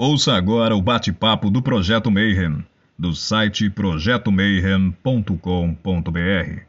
Ouça 0.00 0.34
agora 0.34 0.76
o 0.76 0.80
bate-papo 0.80 1.50
do 1.50 1.60
Projeto 1.60 2.08
Mayhem, 2.08 2.64
do 2.96 3.16
site 3.16 3.68
projetomayhem.com.br. 3.68 6.62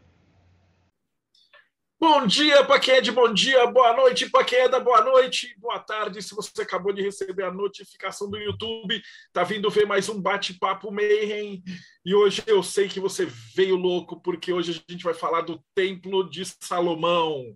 Bom 2.00 2.26
dia 2.26 2.66
de 3.04 3.12
bom 3.12 3.32
dia, 3.32 3.68
boa 3.68 3.96
noite 3.96 4.28
para 4.32 4.44
quem 4.44 4.58
é 4.58 4.68
da 4.68 4.80
boa 4.80 5.04
noite, 5.04 5.56
boa 5.60 5.78
tarde. 5.78 6.24
Se 6.24 6.34
você 6.34 6.64
acabou 6.64 6.92
de 6.92 7.04
receber 7.04 7.44
a 7.44 7.54
notificação 7.54 8.32
do 8.32 8.38
YouTube, 8.40 9.00
tá 9.32 9.44
vindo 9.44 9.70
ver 9.70 9.86
mais 9.86 10.10
um 10.10 10.20
bate-papo 10.20 10.92
Mayhem. 10.92 11.62
E 12.04 12.16
hoje 12.16 12.42
eu 12.48 12.64
sei 12.64 12.88
que 12.88 13.00
você 13.00 13.28
veio 13.56 13.76
louco, 13.76 14.20
porque 14.24 14.52
hoje 14.52 14.72
a 14.72 14.92
gente 14.92 15.04
vai 15.04 15.14
falar 15.14 15.42
do 15.42 15.64
Templo 15.76 16.28
de 16.28 16.44
Salomão. 16.60 17.56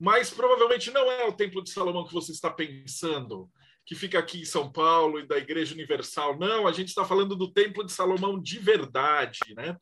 Mas 0.00 0.30
provavelmente 0.30 0.90
não 0.90 1.12
é 1.12 1.26
o 1.26 1.32
Templo 1.34 1.62
de 1.62 1.68
Salomão 1.68 2.06
que 2.06 2.14
você 2.14 2.32
está 2.32 2.48
pensando, 2.48 3.50
que 3.90 3.96
fica 3.96 4.20
aqui 4.20 4.42
em 4.42 4.44
São 4.44 4.70
Paulo 4.70 5.18
e 5.18 5.26
da 5.26 5.36
Igreja 5.36 5.74
Universal. 5.74 6.38
Não, 6.38 6.68
a 6.68 6.72
gente 6.72 6.90
está 6.90 7.04
falando 7.04 7.34
do 7.34 7.52
Templo 7.52 7.84
de 7.84 7.90
Salomão 7.90 8.40
de 8.40 8.56
verdade, 8.60 9.40
né? 9.56 9.76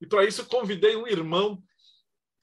E 0.00 0.06
para 0.06 0.24
isso 0.24 0.46
convidei 0.46 0.96
um 0.96 1.06
irmão 1.06 1.62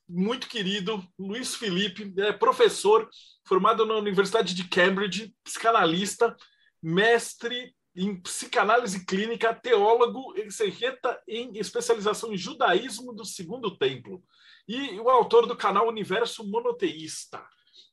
muito 0.07 0.47
querido, 0.47 1.03
Luiz 1.17 1.55
Felipe, 1.55 2.13
é 2.17 2.31
professor 2.31 3.09
formado 3.47 3.83
na 3.83 3.95
Universidade 3.95 4.53
de 4.53 4.65
Cambridge, 4.65 5.33
psicanalista, 5.43 6.37
mestre 6.83 7.73
em 7.95 8.21
psicanálise 8.21 9.03
clínica, 9.03 9.55
teólogo, 9.55 10.35
exegeta 10.37 11.19
em 11.27 11.57
especialização 11.57 12.31
em 12.31 12.37
judaísmo 12.37 13.11
do 13.11 13.25
Segundo 13.25 13.75
Templo 13.75 14.23
e 14.67 14.99
o 14.99 15.09
autor 15.09 15.47
do 15.47 15.57
canal 15.57 15.87
Universo 15.87 16.47
Monoteísta. 16.47 17.43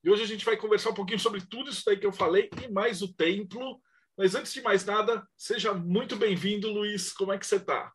E 0.05 0.11
hoje 0.11 0.23
a 0.23 0.27
gente 0.27 0.45
vai 0.45 0.55
conversar 0.55 0.91
um 0.91 0.95
pouquinho 0.95 1.19
sobre 1.19 1.41
tudo 1.41 1.71
isso 1.71 1.83
daí 1.87 1.97
que 1.97 2.05
eu 2.05 2.13
falei 2.13 2.51
e 2.63 2.71
mais 2.71 3.01
o 3.01 3.11
templo. 3.15 3.81
Mas 4.19 4.35
antes 4.35 4.53
de 4.53 4.61
mais 4.61 4.85
nada, 4.85 5.27
seja 5.35 5.73
muito 5.73 6.15
bem-vindo, 6.15 6.71
Luiz. 6.71 7.11
Como 7.11 7.33
é 7.33 7.39
que 7.39 7.47
você 7.47 7.57
está? 7.57 7.91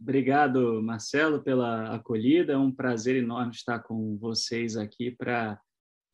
Obrigado, 0.00 0.82
Marcelo, 0.82 1.40
pela 1.40 1.94
acolhida. 1.94 2.54
É 2.54 2.58
um 2.58 2.72
prazer 2.72 3.14
enorme 3.14 3.52
estar 3.52 3.78
com 3.78 4.18
vocês 4.18 4.76
aqui 4.76 5.12
para 5.12 5.60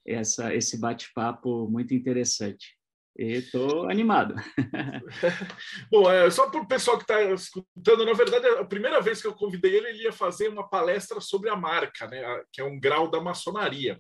essa 0.07 0.55
esse 0.55 0.79
bate-papo 0.79 1.71
muito 1.71 1.95
interessante. 1.95 2.77
E 3.19 3.33
estou 3.33 3.89
animado. 3.89 4.35
Bom, 5.91 6.11
é, 6.11 6.29
só 6.31 6.51
para 6.51 6.61
o 6.61 6.69
pessoal 6.69 6.99
que 6.99 7.05
está 7.05 7.23
escutando, 7.33 8.05
na 8.05 8.13
verdade, 8.13 8.47
a 8.47 8.65
primeira 8.65 9.01
vez 9.01 9.23
que 9.23 9.27
eu 9.27 9.33
convidei 9.33 9.75
ele, 9.75 9.89
ele 9.89 10.03
ia 10.03 10.13
fazer 10.13 10.49
uma 10.49 10.69
palestra 10.69 11.19
sobre 11.19 11.49
a 11.49 11.57
marca, 11.57 12.07
né, 12.09 12.21
que 12.53 12.61
é 12.61 12.65
um 12.65 12.79
grau 12.79 13.11
da 13.11 13.23
maçonaria 13.23 13.99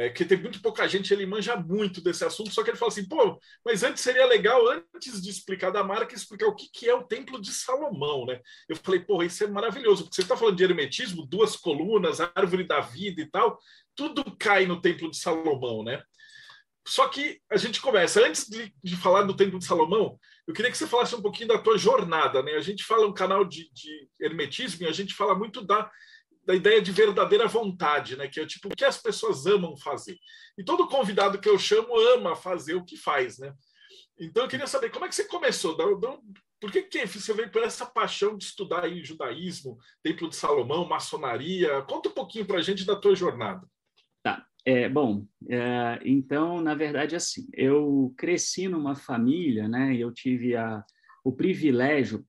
é, 0.00 0.08
que 0.08 0.24
tem 0.24 0.40
muito 0.40 0.62
pouca 0.62 0.88
gente, 0.88 1.12
ele 1.12 1.26
manja 1.26 1.54
muito 1.56 2.00
desse 2.00 2.24
assunto, 2.24 2.50
só 2.50 2.62
que 2.62 2.70
ele 2.70 2.78
fala 2.78 2.90
assim, 2.90 3.06
pô, 3.06 3.38
mas 3.62 3.82
antes 3.82 4.02
seria 4.02 4.24
legal, 4.24 4.66
antes 4.66 5.20
de 5.20 5.28
explicar 5.28 5.70
da 5.70 5.84
marca, 5.84 6.14
explicar 6.14 6.46
o 6.46 6.54
que, 6.54 6.70
que 6.72 6.88
é 6.88 6.94
o 6.94 7.04
Templo 7.04 7.38
de 7.38 7.52
Salomão, 7.52 8.24
né? 8.24 8.40
Eu 8.66 8.76
falei, 8.76 9.00
pô, 9.00 9.22
isso 9.22 9.44
é 9.44 9.46
maravilhoso, 9.46 10.04
porque 10.04 10.14
você 10.14 10.22
está 10.22 10.38
falando 10.38 10.56
de 10.56 10.64
hermetismo, 10.64 11.26
duas 11.26 11.54
colunas, 11.54 12.18
árvore 12.18 12.64
da 12.64 12.80
vida 12.80 13.20
e 13.20 13.26
tal, 13.26 13.58
tudo 13.94 14.24
cai 14.38 14.64
no 14.64 14.80
Templo 14.80 15.10
de 15.10 15.18
Salomão, 15.18 15.84
né? 15.84 16.02
Só 16.88 17.06
que 17.06 17.38
a 17.50 17.58
gente 17.58 17.78
começa, 17.78 18.26
antes 18.26 18.48
de, 18.48 18.72
de, 18.82 18.96
falar 18.96 19.24
do 19.24 19.36
Templo 19.36 19.58
de 19.58 19.66
Salomão, 19.66 20.18
eu 20.46 20.54
queria 20.54 20.70
que 20.70 20.78
você 20.78 20.86
falasse 20.86 21.14
um 21.14 21.20
pouquinho 21.20 21.48
da 21.48 21.58
tua 21.58 21.76
jornada, 21.76 22.42
né? 22.42 22.54
A 22.54 22.62
gente 22.62 22.84
fala 22.84 23.06
um 23.06 23.12
canal 23.12 23.44
de, 23.44 23.70
de 23.70 24.08
hermetismo 24.18 24.86
e 24.86 24.88
a 24.88 24.92
gente 24.92 25.12
fala 25.12 25.34
muito 25.34 25.60
da 25.60 25.90
da 26.50 26.56
ideia 26.56 26.82
de 26.82 26.90
verdadeira 26.90 27.46
vontade, 27.46 28.16
né? 28.16 28.26
Que 28.26 28.40
é 28.40 28.46
tipo 28.46 28.68
o 28.68 28.76
que 28.76 28.84
as 28.84 29.00
pessoas 29.00 29.46
amam 29.46 29.76
fazer. 29.76 30.18
E 30.58 30.64
todo 30.64 30.88
convidado 30.88 31.40
que 31.40 31.48
eu 31.48 31.56
chamo 31.56 31.96
ama 31.96 32.34
fazer 32.34 32.74
o 32.74 32.84
que 32.84 32.96
faz, 32.96 33.38
né? 33.38 33.54
Então 34.18 34.42
eu 34.42 34.48
queria 34.48 34.66
saber 34.66 34.90
como 34.90 35.04
é 35.04 35.08
que 35.08 35.14
você 35.14 35.24
começou, 35.24 35.76
por 36.60 36.72
que, 36.72 36.82
que 36.82 37.06
você 37.06 37.32
veio 37.32 37.50
por 37.50 37.62
essa 37.62 37.86
paixão 37.86 38.36
de 38.36 38.44
estudar 38.44 38.84
aí 38.84 39.04
judaísmo, 39.04 39.78
Templo 40.02 40.28
de 40.28 40.34
Salomão, 40.34 40.88
maçonaria? 40.88 41.82
Conta 41.82 42.08
um 42.08 42.12
pouquinho 42.12 42.44
para 42.44 42.58
a 42.58 42.62
gente 42.62 42.84
da 42.84 42.96
tua 42.96 43.14
jornada. 43.14 43.64
Tá. 44.22 44.44
É, 44.64 44.88
bom, 44.88 45.24
é, 45.48 46.00
então, 46.04 46.60
na 46.60 46.74
verdade, 46.74 47.14
assim, 47.14 47.48
eu 47.54 48.12
cresci 48.18 48.68
numa 48.68 48.96
família, 48.96 49.68
né? 49.68 49.96
Eu 49.96 50.12
tive 50.12 50.56
a, 50.56 50.84
o 51.24 51.32
privilégio 51.32 52.26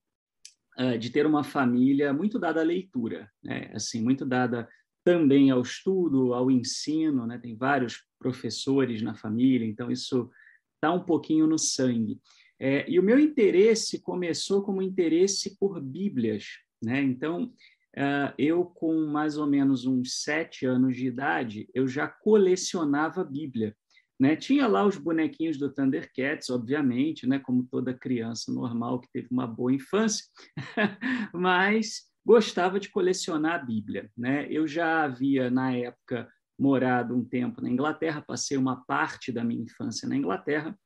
uh, 0.78 0.98
de 0.98 1.10
ter 1.10 1.26
uma 1.26 1.44
família 1.44 2.12
muito 2.12 2.38
dada 2.38 2.60
à 2.60 2.64
leitura, 2.64 3.30
né? 3.42 3.70
assim, 3.74 4.02
muito 4.02 4.24
dada 4.24 4.68
também 5.04 5.50
ao 5.50 5.62
estudo, 5.62 6.32
ao 6.32 6.50
ensino, 6.50 7.26
né? 7.26 7.38
tem 7.38 7.56
vários 7.56 8.04
professores 8.18 9.02
na 9.02 9.14
família, 9.14 9.66
então 9.66 9.90
isso 9.90 10.30
está 10.76 10.92
um 10.92 11.04
pouquinho 11.04 11.46
no 11.46 11.58
sangue. 11.58 12.20
É, 12.58 12.88
e 12.88 12.98
o 12.98 13.02
meu 13.02 13.18
interesse 13.18 14.00
começou 14.00 14.62
como 14.62 14.80
interesse 14.80 15.56
por 15.58 15.80
Bíblias, 15.80 16.44
né? 16.80 17.02
Então, 17.02 17.52
uh, 17.96 18.32
eu 18.38 18.64
com 18.64 19.06
mais 19.06 19.36
ou 19.36 19.48
menos 19.48 19.84
uns 19.84 20.22
sete 20.22 20.64
anos 20.64 20.96
de 20.96 21.06
idade, 21.06 21.68
eu 21.74 21.88
já 21.88 22.06
colecionava 22.06 23.24
Bíblia. 23.24 23.76
Né? 24.22 24.36
Tinha 24.36 24.68
lá 24.68 24.86
os 24.86 24.96
bonequinhos 24.96 25.58
do 25.58 25.68
Thundercats, 25.68 26.48
obviamente, 26.48 27.26
né? 27.26 27.40
como 27.40 27.66
toda 27.68 27.92
criança 27.92 28.52
normal 28.52 29.00
que 29.00 29.10
teve 29.12 29.26
uma 29.32 29.48
boa 29.48 29.74
infância, 29.74 30.24
mas 31.34 32.02
gostava 32.24 32.78
de 32.78 32.88
colecionar 32.88 33.56
a 33.56 33.64
Bíblia. 33.64 34.08
Né? 34.16 34.46
Eu 34.48 34.64
já 34.64 35.02
havia, 35.02 35.50
na 35.50 35.74
época, 35.74 36.30
morado 36.56 37.16
um 37.16 37.24
tempo 37.24 37.60
na 37.60 37.68
Inglaterra, 37.68 38.22
passei 38.24 38.56
uma 38.56 38.84
parte 38.84 39.32
da 39.32 39.42
minha 39.42 39.64
infância 39.64 40.08
na 40.08 40.14
Inglaterra, 40.14 40.78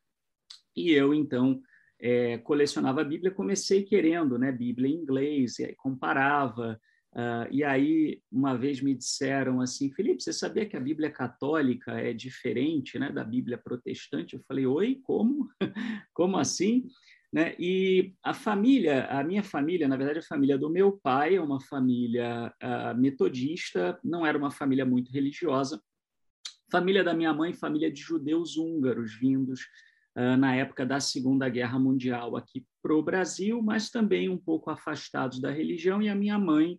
e 0.75 0.93
eu, 0.93 1.13
então, 1.13 1.61
é, 2.01 2.39
colecionava 2.39 3.03
a 3.03 3.05
Bíblia, 3.05 3.31
comecei 3.31 3.83
querendo 3.83 4.39
né, 4.39 4.51
Bíblia 4.51 4.91
em 4.91 4.95
inglês, 4.95 5.59
e 5.59 5.67
aí 5.67 5.75
comparava, 5.75 6.81
Uh, 7.17 7.49
e 7.51 7.65
aí, 7.65 8.21
uma 8.31 8.55
vez 8.55 8.83
me 8.83 8.95
disseram 8.95 9.63
assim, 9.63 9.91
Felipe, 9.91 10.23
você 10.23 10.35
sabia 10.35 10.67
que 10.67 10.77
a 10.77 10.81
Bíblia 10.81 11.11
católica 11.11 11.93
é 11.93 12.13
diferente 12.13 12.99
né, 12.99 13.11
da 13.11 13.25
Bíblia 13.25 13.57
protestante? 13.57 14.35
Eu 14.35 14.43
falei, 14.47 14.67
oi, 14.67 15.01
como? 15.03 15.49
como 16.13 16.37
assim? 16.37 16.87
Né? 17.33 17.57
E 17.59 18.13
a 18.23 18.35
família, 18.35 19.07
a 19.07 19.25
minha 19.25 19.43
família, 19.43 19.89
na 19.89 19.97
verdade, 19.97 20.19
a 20.19 20.29
família 20.29 20.59
do 20.59 20.69
meu 20.69 20.93
pai 20.93 21.37
é 21.37 21.41
uma 21.41 21.59
família 21.59 22.53
uh, 22.63 22.99
metodista, 23.01 23.99
não 24.05 24.27
era 24.27 24.37
uma 24.37 24.51
família 24.51 24.85
muito 24.85 25.11
religiosa. 25.11 25.81
Família 26.71 27.03
da 27.03 27.15
minha 27.15 27.33
mãe, 27.33 27.55
família 27.55 27.91
de 27.91 28.01
judeus 28.01 28.59
húngaros 28.59 29.19
vindos 29.19 29.61
uh, 30.19 30.37
na 30.37 30.55
época 30.55 30.85
da 30.85 31.01
Segunda 31.01 31.49
Guerra 31.49 31.79
Mundial 31.79 32.37
aqui 32.37 32.67
para 32.83 32.95
o 32.95 33.03
Brasil, 33.03 33.63
mas 33.63 33.89
também 33.89 34.29
um 34.29 34.37
pouco 34.37 34.69
afastados 34.69 35.41
da 35.41 35.51
religião. 35.51 36.03
E 36.03 36.11
a 36.11 36.15
minha 36.15 36.39
mãe 36.39 36.79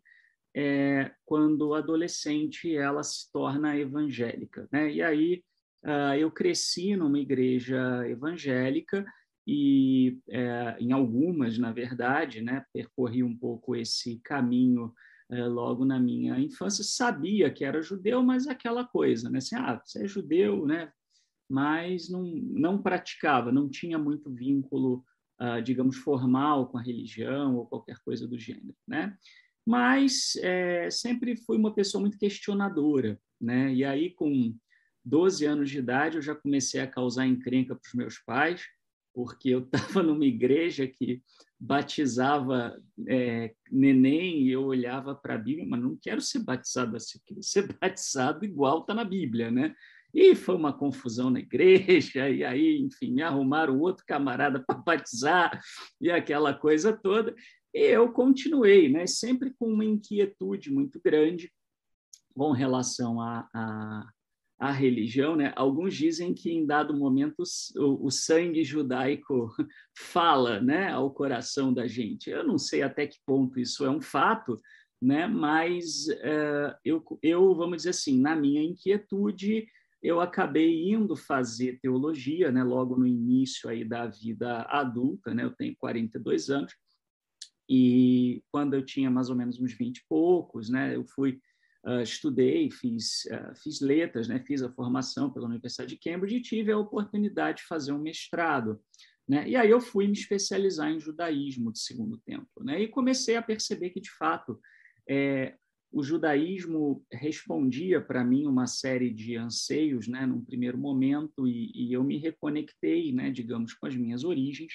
é, 0.55 1.11
quando 1.25 1.73
adolescente 1.73 2.75
ela 2.75 3.03
se 3.03 3.31
torna 3.31 3.77
evangélica. 3.77 4.67
Né? 4.71 4.93
E 4.93 5.01
aí 5.01 5.43
uh, 5.85 6.15
eu 6.17 6.31
cresci 6.31 6.95
numa 6.95 7.19
igreja 7.19 8.07
evangélica 8.07 9.05
e 9.47 10.19
é, 10.29 10.75
em 10.77 10.91
algumas, 10.91 11.57
na 11.57 11.71
verdade, 11.71 12.41
né, 12.41 12.65
percorri 12.73 13.23
um 13.23 13.35
pouco 13.35 13.77
esse 13.77 14.19
caminho 14.19 14.93
é, 15.29 15.45
logo 15.45 15.85
na 15.85 15.97
minha 15.97 16.37
infância. 16.37 16.83
Sabia 16.83 17.49
que 17.49 17.63
era 17.63 17.81
judeu, 17.81 18.21
mas 18.21 18.45
aquela 18.45 18.85
coisa, 18.85 19.29
né? 19.29 19.37
Assim, 19.37 19.55
ah, 19.55 19.81
você 19.83 20.03
é 20.03 20.07
judeu, 20.07 20.65
né? 20.65 20.91
Mas 21.49 22.09
não, 22.09 22.23
não 22.23 22.81
praticava, 22.81 23.49
não 23.49 23.69
tinha 23.69 23.97
muito 23.97 24.29
vínculo, 24.29 25.05
uh, 25.39 25.61
digamos, 25.61 25.95
formal 25.95 26.67
com 26.67 26.77
a 26.77 26.81
religião 26.81 27.55
ou 27.55 27.65
qualquer 27.65 27.97
coisa 27.99 28.27
do 28.27 28.37
gênero, 28.37 28.75
né? 28.85 29.17
Mas 29.67 30.37
é, 30.37 30.89
sempre 30.89 31.35
fui 31.35 31.57
uma 31.57 31.73
pessoa 31.73 31.99
muito 31.99 32.17
questionadora, 32.17 33.19
né? 33.39 33.73
E 33.73 33.83
aí, 33.83 34.11
com 34.11 34.55
12 35.03 35.43
anos 35.43 35.69
de 35.69 35.79
idade, 35.79 36.15
eu 36.15 36.21
já 36.21 36.33
comecei 36.33 36.79
a 36.79 36.87
causar 36.87 37.27
encrenca 37.27 37.75
para 37.75 37.85
os 37.85 37.93
meus 37.93 38.17
pais, 38.17 38.65
porque 39.13 39.49
eu 39.49 39.59
estava 39.67 40.01
numa 40.01 40.23
igreja 40.23 40.87
que 40.87 41.21
batizava 41.59 42.81
é, 43.09 43.53
neném 43.69 44.43
e 44.43 44.51
eu 44.51 44.63
olhava 44.63 45.13
para 45.13 45.33
a 45.33 45.37
Bíblia, 45.37 45.67
mas 45.67 45.81
não 45.81 45.97
quero 46.01 46.21
ser 46.21 46.39
batizado 46.45 46.95
assim, 46.95 47.19
quero 47.25 47.43
ser 47.43 47.67
batizado 47.77 48.45
igual 48.45 48.79
está 48.79 48.93
na 48.93 49.03
Bíblia, 49.03 49.51
né? 49.51 49.75
E 50.13 50.33
foi 50.33 50.55
uma 50.55 50.71
confusão 50.71 51.29
na 51.29 51.39
igreja, 51.39 52.29
e 52.29 52.43
aí, 52.43 52.79
enfim, 52.79 53.11
me 53.11 53.21
arrumaram 53.21 53.77
outro 53.79 54.05
camarada 54.05 54.63
para 54.65 54.77
batizar, 54.79 55.59
e 55.99 56.09
aquela 56.09 56.53
coisa 56.53 56.93
toda. 56.93 57.35
E 57.77 57.91
eu 57.91 58.11
continuei, 58.11 58.89
né, 58.89 59.05
sempre 59.05 59.53
com 59.53 59.67
uma 59.71 59.85
inquietude 59.85 60.73
muito 60.73 60.99
grande 60.99 61.53
com 62.33 62.51
relação 62.51 63.21
à 63.21 63.47
a, 63.53 63.59
a, 64.59 64.67
a, 64.69 64.71
religião. 64.71 65.35
Né? 65.35 65.53
Alguns 65.55 65.93
dizem 65.95 66.33
que, 66.33 66.49
em 66.49 66.65
dado 66.65 66.97
momento, 66.97 67.43
o, 67.75 68.07
o, 68.07 68.09
sangue 68.09 68.63
judaico 68.63 69.55
fala 69.95 70.59
né, 70.59 70.89
ao 70.89 71.11
coração 71.11 71.71
da 71.71 71.85
gente. 71.87 72.31
Eu 72.31 72.43
não 72.43 72.57
sei 72.57 72.81
até 72.81 73.05
que 73.05 73.19
ponto 73.23 73.59
isso 73.59 73.85
é 73.85 73.91
um 73.91 74.01
fato, 74.01 74.59
né? 74.99 75.27
mas 75.27 76.07
uh, 76.07 76.75
eu, 76.83 77.03
eu, 77.21 77.53
vamos 77.53 77.77
dizer 77.77 77.91
assim, 77.91 78.19
na 78.19 78.35
minha 78.35 78.63
inquietude, 78.63 79.67
eu 80.01 80.19
acabei 80.19 80.89
indo 80.89 81.15
fazer 81.15 81.77
teologia, 81.79 82.51
né, 82.51 82.63
logo 82.63 82.97
no 82.97 83.05
início 83.05 83.69
aí 83.69 83.85
da 83.85 84.07
vida 84.07 84.63
adulta, 84.63 85.31
né, 85.31 85.43
eu 85.43 85.51
tenho 85.51 85.75
42 85.77 86.49
anos, 86.49 86.73
e 87.69 88.41
quando 88.51 88.73
eu 88.73 88.83
tinha 88.83 89.09
mais 89.09 89.29
ou 89.29 89.35
menos 89.35 89.59
uns 89.59 89.73
20 89.73 89.97
e 89.97 90.01
poucos, 90.07 90.69
né, 90.69 90.95
eu 90.95 91.03
fui, 91.05 91.39
uh, 91.85 92.01
estudei, 92.01 92.71
fiz, 92.71 93.25
uh, 93.25 93.55
fiz 93.61 93.81
letras, 93.81 94.27
né, 94.27 94.39
fiz 94.39 94.61
a 94.61 94.71
formação 94.71 95.31
pela 95.31 95.47
Universidade 95.47 95.95
de 95.95 95.99
Cambridge 95.99 96.37
e 96.37 96.41
tive 96.41 96.71
a 96.71 96.77
oportunidade 96.77 97.59
de 97.59 97.67
fazer 97.67 97.91
um 97.91 97.99
mestrado. 97.99 98.79
Né? 99.27 99.49
E 99.49 99.55
aí 99.55 99.69
eu 99.69 99.81
fui 99.81 100.07
me 100.07 100.13
especializar 100.13 100.89
em 100.89 100.99
judaísmo 100.99 101.71
de 101.71 101.79
segundo 101.79 102.17
tempo. 102.19 102.63
Né? 102.63 102.83
E 102.83 102.87
comecei 102.87 103.35
a 103.35 103.41
perceber 103.41 103.89
que, 103.89 103.99
de 103.99 104.11
fato, 104.11 104.59
é, 105.09 105.55
o 105.91 106.03
judaísmo 106.03 107.05
respondia 107.11 108.01
para 108.01 108.23
mim 108.23 108.45
uma 108.45 108.67
série 108.67 109.09
de 109.09 109.35
anseios, 109.35 110.07
né, 110.07 110.25
num 110.25 110.43
primeiro 110.43 110.77
momento, 110.77 111.47
e, 111.47 111.71
e 111.73 111.93
eu 111.93 112.03
me 112.03 112.17
reconectei, 112.17 113.11
né, 113.11 113.31
digamos, 113.31 113.73
com 113.73 113.87
as 113.87 113.95
minhas 113.95 114.23
origens. 114.23 114.73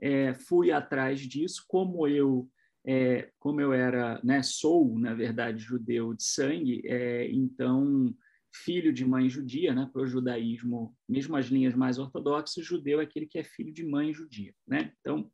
É, 0.00 0.34
fui 0.34 0.72
atrás 0.72 1.20
disso, 1.20 1.64
como 1.68 2.06
eu 2.08 2.48
é, 2.86 3.30
como 3.38 3.60
eu 3.60 3.74
era, 3.74 4.18
né, 4.24 4.42
sou 4.42 4.98
na 4.98 5.12
verdade 5.12 5.58
judeu 5.58 6.14
de 6.14 6.24
sangue, 6.24 6.82
é, 6.86 7.30
então 7.30 8.14
filho 8.52 8.92
de 8.92 9.04
mãe 9.04 9.28
judia, 9.28 9.74
né, 9.74 9.88
para 9.92 10.02
o 10.02 10.06
judaísmo, 10.06 10.96
mesmo 11.08 11.36
as 11.36 11.46
linhas 11.46 11.74
mais 11.74 11.98
ortodoxas, 11.98 12.64
judeu 12.64 13.00
é 13.00 13.04
aquele 13.04 13.26
que 13.26 13.38
é 13.38 13.44
filho 13.44 13.72
de 13.72 13.84
mãe 13.84 14.12
judia, 14.12 14.52
né? 14.66 14.92
Então, 15.00 15.30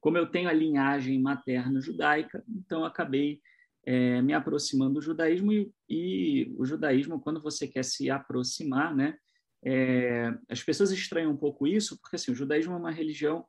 como 0.00 0.18
eu 0.18 0.26
tenho 0.26 0.48
a 0.48 0.52
linhagem 0.52 1.18
materna 1.20 1.80
judaica, 1.80 2.44
então 2.46 2.84
acabei 2.84 3.40
é, 3.86 4.20
me 4.20 4.34
aproximando 4.34 4.94
do 4.94 5.00
judaísmo 5.00 5.52
e, 5.52 5.72
e, 5.88 6.54
o 6.58 6.64
judaísmo, 6.66 7.20
quando 7.20 7.40
você 7.40 7.66
quer 7.66 7.84
se 7.84 8.10
aproximar, 8.10 8.94
né, 8.94 9.16
é, 9.64 10.32
as 10.48 10.62
pessoas 10.62 10.92
estranham 10.92 11.32
um 11.32 11.36
pouco 11.36 11.66
isso, 11.66 11.98
porque 11.98 12.16
assim, 12.16 12.30
o 12.30 12.34
judaísmo 12.34 12.74
é 12.74 12.76
uma 12.76 12.90
religião 12.90 13.44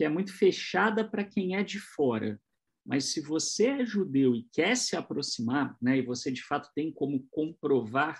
que 0.00 0.04
é 0.04 0.08
muito 0.08 0.32
fechada 0.32 1.06
para 1.06 1.22
quem 1.22 1.56
é 1.56 1.62
de 1.62 1.78
fora. 1.78 2.40
Mas 2.86 3.12
se 3.12 3.20
você 3.20 3.66
é 3.66 3.84
judeu 3.84 4.34
e 4.34 4.48
quer 4.50 4.74
se 4.74 4.96
aproximar, 4.96 5.76
né, 5.78 5.98
e 5.98 6.02
você 6.02 6.32
de 6.32 6.42
fato 6.42 6.70
tem 6.74 6.90
como 6.90 7.28
comprovar 7.30 8.18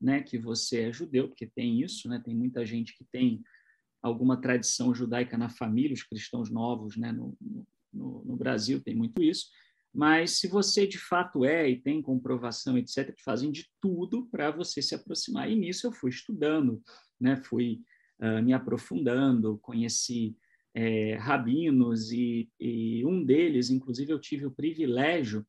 né, 0.00 0.22
que 0.22 0.38
você 0.38 0.82
é 0.82 0.92
judeu, 0.92 1.26
porque 1.26 1.44
tem 1.44 1.82
isso, 1.82 2.08
né, 2.08 2.22
tem 2.24 2.32
muita 2.32 2.64
gente 2.64 2.96
que 2.96 3.04
tem 3.10 3.42
alguma 4.00 4.40
tradição 4.40 4.94
judaica 4.94 5.36
na 5.36 5.48
família, 5.48 5.94
os 5.94 6.04
cristãos 6.04 6.48
novos 6.48 6.96
né, 6.96 7.10
no, 7.10 7.36
no, 7.92 8.24
no 8.24 8.36
Brasil 8.36 8.80
tem 8.80 8.94
muito 8.94 9.20
isso. 9.20 9.48
Mas 9.92 10.38
se 10.38 10.46
você 10.46 10.86
de 10.86 10.98
fato 10.98 11.44
é 11.44 11.68
e 11.68 11.80
tem 11.82 12.00
comprovação, 12.00 12.78
etc., 12.78 13.12
fazem 13.24 13.50
de 13.50 13.68
tudo 13.80 14.26
para 14.26 14.52
você 14.52 14.80
se 14.80 14.94
aproximar. 14.94 15.50
E 15.50 15.56
nisso 15.56 15.88
eu 15.88 15.92
fui 15.92 16.10
estudando, 16.10 16.80
né? 17.20 17.34
fui 17.34 17.82
uh, 18.20 18.40
me 18.44 18.52
aprofundando, 18.52 19.58
conheci 19.58 20.36
é, 20.76 21.14
rabinos 21.14 22.12
e, 22.12 22.50
e, 22.60 23.02
um 23.06 23.24
deles, 23.24 23.70
inclusive, 23.70 24.12
eu 24.12 24.20
tive 24.20 24.44
o 24.44 24.50
privilégio 24.50 25.42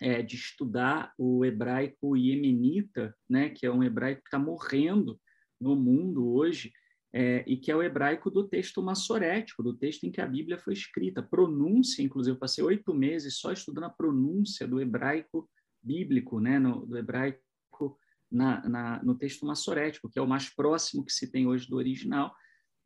é, 0.00 0.22
de 0.22 0.36
estudar 0.36 1.12
o 1.18 1.44
hebraico 1.44 2.16
iemenita, 2.16 3.12
né? 3.28 3.48
que 3.48 3.66
é 3.66 3.72
um 3.72 3.82
hebraico 3.82 4.22
que 4.22 4.28
está 4.28 4.38
morrendo 4.38 5.20
no 5.60 5.74
mundo 5.74 6.32
hoje, 6.32 6.72
é, 7.12 7.42
e 7.44 7.56
que 7.56 7.72
é 7.72 7.76
o 7.76 7.82
hebraico 7.82 8.30
do 8.30 8.46
texto 8.46 8.80
massorético, 8.80 9.64
do 9.64 9.74
texto 9.74 10.04
em 10.04 10.12
que 10.12 10.20
a 10.20 10.26
Bíblia 10.26 10.58
foi 10.58 10.74
escrita. 10.74 11.24
Pronúncia, 11.24 12.00
inclusive, 12.00 12.36
eu 12.36 12.38
passei 12.38 12.62
oito 12.62 12.94
meses 12.94 13.38
só 13.38 13.50
estudando 13.50 13.84
a 13.84 13.90
pronúncia 13.90 14.68
do 14.68 14.80
hebraico 14.80 15.50
bíblico, 15.82 16.38
né, 16.38 16.60
no, 16.60 16.86
do 16.86 16.96
hebraico 16.96 17.98
na, 18.30 18.68
na, 18.68 19.02
no 19.02 19.16
texto 19.16 19.44
massorético, 19.44 20.08
que 20.08 20.20
é 20.20 20.22
o 20.22 20.28
mais 20.28 20.48
próximo 20.54 21.04
que 21.04 21.12
se 21.12 21.32
tem 21.32 21.48
hoje 21.48 21.68
do 21.68 21.76
original. 21.76 22.32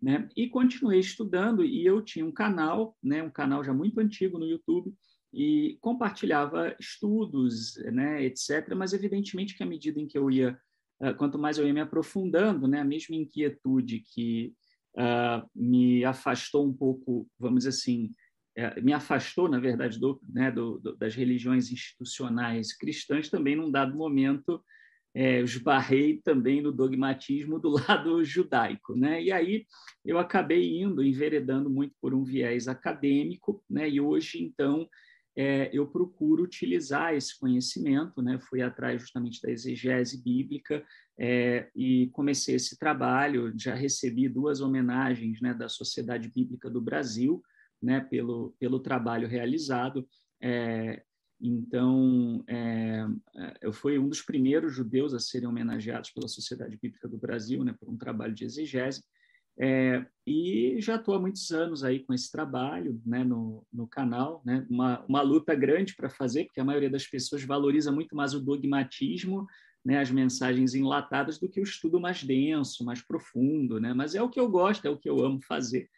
Né? 0.01 0.29
E 0.37 0.49
continuei 0.49 0.99
estudando, 0.99 1.65
e 1.65 1.85
eu 1.85 2.03
tinha 2.03 2.25
um 2.25 2.33
canal, 2.33 2.97
né, 3.03 3.23
um 3.23 3.31
canal 3.31 3.63
já 3.63 3.73
muito 3.75 4.01
antigo 4.01 4.39
no 4.39 4.47
YouTube, 4.47 4.95
e 5.33 5.79
compartilhava 5.81 6.75
estudos, 6.81 7.77
né, 7.93 8.25
etc. 8.25 8.75
Mas, 8.75 8.93
evidentemente, 8.93 9.57
que 9.57 9.63
à 9.63 9.67
medida 9.67 10.01
em 10.01 10.07
que 10.07 10.19
eu 10.19 10.31
ia 10.31 10.59
ah, 11.01 11.15
quanto 11.15 11.39
mais 11.39 11.57
eu 11.57 11.67
ia 11.67 11.73
me 11.73 11.81
aprofundando, 11.81 12.69
né, 12.69 12.81
a 12.81 12.85
mesma 12.85 13.17
inquietude 13.17 14.01
que 14.01 14.53
uh, 14.97 15.49
me 15.55 16.05
afastou 16.05 16.67
um 16.67 16.75
pouco, 16.75 17.27
vamos 17.39 17.61
dizer 17.61 17.71
assim, 17.71 18.13
uh, 18.59 18.83
me 18.83 18.93
afastou, 18.93 19.49
na 19.49 19.59
verdade, 19.59 19.99
do, 19.99 20.21
né, 20.29 20.51
do, 20.51 20.79
do, 20.79 20.95
das 20.97 21.15
religiões 21.15 21.73
institucionais 21.73 22.77
cristãs, 22.77 23.31
também 23.31 23.57
num 23.57 23.71
dado 23.71 23.97
momento 23.97 24.63
é, 25.15 25.41
esbarrei 25.41 26.21
também 26.23 26.61
no 26.61 26.73
dogmatismo 26.73 27.59
do 27.59 27.71
lado 27.89 28.25
judaico, 28.25 28.95
né? 28.95 29.23
E 29.23 29.33
aí 29.33 29.67
eu 30.05 30.19
acabei 30.19 30.81
indo, 30.81 31.05
enveredando 31.05 31.69
muito 31.69 31.95
por 32.01 32.15
um 32.15 32.25
viés 32.25 32.69
acadêmico, 32.69 33.65
né? 33.69 33.89
E 33.89 34.01
hoje 34.01 34.43
então 34.43 34.89
é, 35.37 35.71
eu 35.73 35.87
procuro 35.87 36.43
utilizar 36.43 37.15
esse 37.15 37.39
conhecimento, 37.39 38.23
né? 38.23 38.39
Fui 38.39 38.63
atrás 38.63 39.01
justamente 39.01 39.41
da 39.43 39.51
exegese 39.51 40.23
bíblica 40.23 40.85
é, 41.19 41.69
e 41.75 42.09
comecei 42.13 42.55
esse 42.55 42.79
trabalho. 42.79 43.53
Já 43.57 43.75
recebi 43.75 44.29
duas 44.29 44.61
homenagens, 44.61 45.41
né, 45.41 45.55
da 45.55 45.69
Sociedade 45.69 46.31
Bíblica 46.31 46.71
do 46.71 46.81
Brasil, 46.81 47.43
né, 47.83 48.01
pelo 48.01 48.55
pelo 48.59 48.81
trabalho 48.81 49.29
realizado. 49.29 50.07
É, 50.43 51.03
então, 51.41 52.45
é, 52.47 53.07
é, 53.37 53.55
eu 53.63 53.73
fui 53.73 53.99
um 53.99 54.09
dos 54.09 54.21
primeiros 54.21 54.75
judeus 54.75 55.15
a 55.15 55.19
serem 55.19 55.49
homenageados 55.49 56.11
pela 56.11 56.29
Sociedade 56.29 56.79
Bíblica 56.81 57.09
do 57.09 57.17
Brasil, 57.17 57.65
né, 57.65 57.75
por 57.79 57.89
um 57.89 57.97
trabalho 57.97 58.35
de 58.35 58.45
exegese. 58.45 59.03
É, 59.59 60.05
e 60.27 60.77
já 60.81 60.97
estou 60.97 61.15
há 61.15 61.21
muitos 61.21 61.51
anos 61.51 61.83
aí 61.83 62.01
com 62.01 62.15
esse 62.15 62.31
trabalho 62.31 63.01
né, 63.05 63.25
no, 63.25 63.67
no 63.73 63.87
canal, 63.87 64.43
né, 64.45 64.67
uma, 64.71 65.05
uma 65.07 65.23
luta 65.23 65.55
grande 65.55 65.95
para 65.95 66.09
fazer, 66.09 66.45
porque 66.45 66.61
a 66.61 66.65
maioria 66.65 66.91
das 66.91 67.07
pessoas 67.07 67.43
valoriza 67.43 67.91
muito 67.91 68.15
mais 68.15 68.33
o 68.35 68.41
dogmatismo, 68.41 69.47
né, 69.85 69.99
as 69.99 70.11
mensagens 70.11 70.75
enlatadas, 70.75 71.39
do 71.39 71.49
que 71.49 71.61
o 71.61 71.65
estudo 71.65 71.99
mais 71.99 72.23
denso, 72.23 72.85
mais 72.85 73.03
profundo. 73.03 73.81
Né? 73.81 73.95
Mas 73.95 74.15
é 74.15 74.23
o 74.23 74.29
que 74.29 74.39
eu 74.39 74.49
gosto, 74.49 74.87
é 74.87 74.91
o 74.91 74.99
que 74.99 75.09
eu 75.09 75.25
amo 75.25 75.41
fazer. 75.43 75.89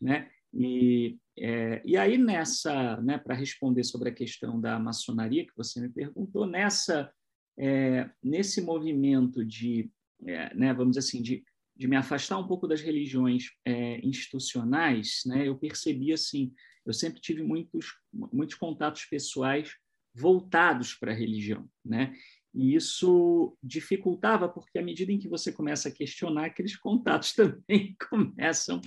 Né? 0.00 0.28
E, 0.52 1.18
é, 1.38 1.82
e 1.84 1.96
aí, 1.96 2.18
nessa, 2.18 3.00
né, 3.00 3.18
para 3.18 3.34
responder 3.34 3.84
sobre 3.84 4.08
a 4.08 4.14
questão 4.14 4.60
da 4.60 4.78
maçonaria 4.78 5.46
que 5.46 5.56
você 5.56 5.80
me 5.80 5.88
perguntou, 5.88 6.46
nessa, 6.46 7.12
é, 7.58 8.10
nesse 8.22 8.60
movimento 8.60 9.44
de, 9.44 9.90
é, 10.26 10.54
né, 10.54 10.72
vamos 10.72 10.96
dizer 10.96 11.06
assim, 11.06 11.22
de 11.22 11.44
de 11.78 11.86
me 11.86 11.94
afastar 11.94 12.36
um 12.36 12.46
pouco 12.46 12.66
das 12.66 12.80
religiões 12.80 13.52
é, 13.64 14.04
institucionais, 14.04 15.22
né, 15.24 15.46
eu 15.46 15.56
percebi 15.56 16.12
assim, 16.12 16.52
eu 16.84 16.92
sempre 16.92 17.20
tive 17.20 17.40
muitos 17.40 17.86
muitos 18.12 18.56
contatos 18.56 19.04
pessoais 19.04 19.76
voltados 20.12 20.94
para 20.94 21.12
a 21.12 21.14
religião, 21.14 21.70
né? 21.84 22.12
E 22.58 22.74
isso 22.74 23.56
dificultava 23.62 24.48
porque 24.48 24.80
à 24.80 24.82
medida 24.82 25.12
em 25.12 25.18
que 25.18 25.28
você 25.28 25.52
começa 25.52 25.88
a 25.88 25.92
questionar, 25.92 26.46
aqueles 26.46 26.74
contatos 26.74 27.32
também 27.32 27.94
começam 28.10 28.80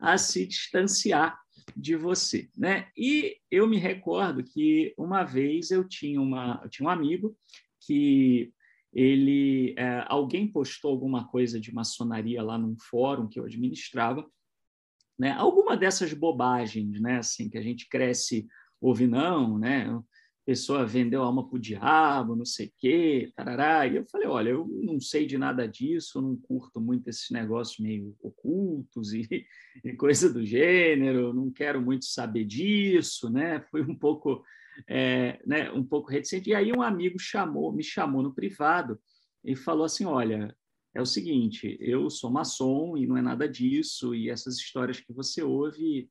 a 0.00 0.18
se 0.18 0.44
distanciar 0.44 1.40
de 1.76 1.94
você, 1.94 2.50
né? 2.58 2.88
E 2.96 3.36
eu 3.48 3.68
me 3.68 3.76
recordo 3.76 4.42
que 4.42 4.92
uma 4.98 5.22
vez 5.22 5.70
eu 5.70 5.86
tinha 5.86 6.20
uma 6.20 6.60
eu 6.64 6.68
tinha 6.68 6.88
um 6.88 6.90
amigo 6.90 7.36
que 7.86 8.52
ele 8.92 9.72
é, 9.78 10.04
alguém 10.08 10.48
postou 10.48 10.90
alguma 10.90 11.28
coisa 11.28 11.60
de 11.60 11.72
maçonaria 11.72 12.42
lá 12.42 12.58
num 12.58 12.76
fórum 12.76 13.28
que 13.28 13.38
eu 13.38 13.44
administrava, 13.44 14.28
né? 15.16 15.30
Alguma 15.30 15.76
dessas 15.76 16.12
bobagens, 16.12 17.00
né? 17.00 17.18
Assim 17.18 17.48
que 17.48 17.56
a 17.56 17.62
gente 17.62 17.88
cresce 17.88 18.48
ouve 18.80 19.06
não, 19.06 19.56
né? 19.56 19.86
Pessoa 20.44 20.84
vendeu 20.84 21.22
a 21.22 21.26
alma 21.26 21.48
para 21.48 21.56
o 21.56 21.60
diabo, 21.60 22.34
não 22.34 22.44
sei 22.44 22.66
o 22.66 22.72
quê, 22.76 23.32
tarará. 23.36 23.86
E 23.86 23.96
eu 23.96 24.06
falei, 24.10 24.26
olha, 24.26 24.50
eu 24.50 24.66
não 24.66 24.98
sei 24.98 25.24
de 25.24 25.38
nada 25.38 25.68
disso, 25.68 26.20
não 26.20 26.36
curto 26.36 26.80
muito 26.80 27.08
esses 27.08 27.30
negócios 27.30 27.78
meio 27.78 28.16
ocultos 28.20 29.12
e, 29.12 29.26
e 29.84 29.92
coisa 29.94 30.32
do 30.32 30.44
gênero, 30.44 31.32
não 31.32 31.50
quero 31.50 31.80
muito 31.80 32.04
saber 32.06 32.44
disso, 32.44 33.30
né? 33.30 33.60
Foi 33.70 33.82
um 33.82 33.94
pouco 33.94 34.42
é, 34.88 35.40
né, 35.46 35.70
um 35.72 35.84
pouco 35.84 36.10
reticente. 36.10 36.50
E 36.50 36.54
aí 36.54 36.72
um 36.72 36.82
amigo 36.82 37.18
chamou, 37.18 37.72
me 37.72 37.82
chamou 37.82 38.22
no 38.22 38.34
privado 38.34 38.98
e 39.44 39.54
falou 39.56 39.84
assim, 39.84 40.04
olha, 40.04 40.54
é 40.94 41.00
o 41.00 41.06
seguinte, 41.06 41.76
eu 41.80 42.08
sou 42.10 42.30
maçom 42.30 42.96
e 42.96 43.06
não 43.06 43.16
é 43.16 43.22
nada 43.22 43.48
disso, 43.48 44.14
e 44.14 44.28
essas 44.28 44.56
histórias 44.56 45.00
que 45.00 45.12
você 45.12 45.42
ouve 45.42 46.08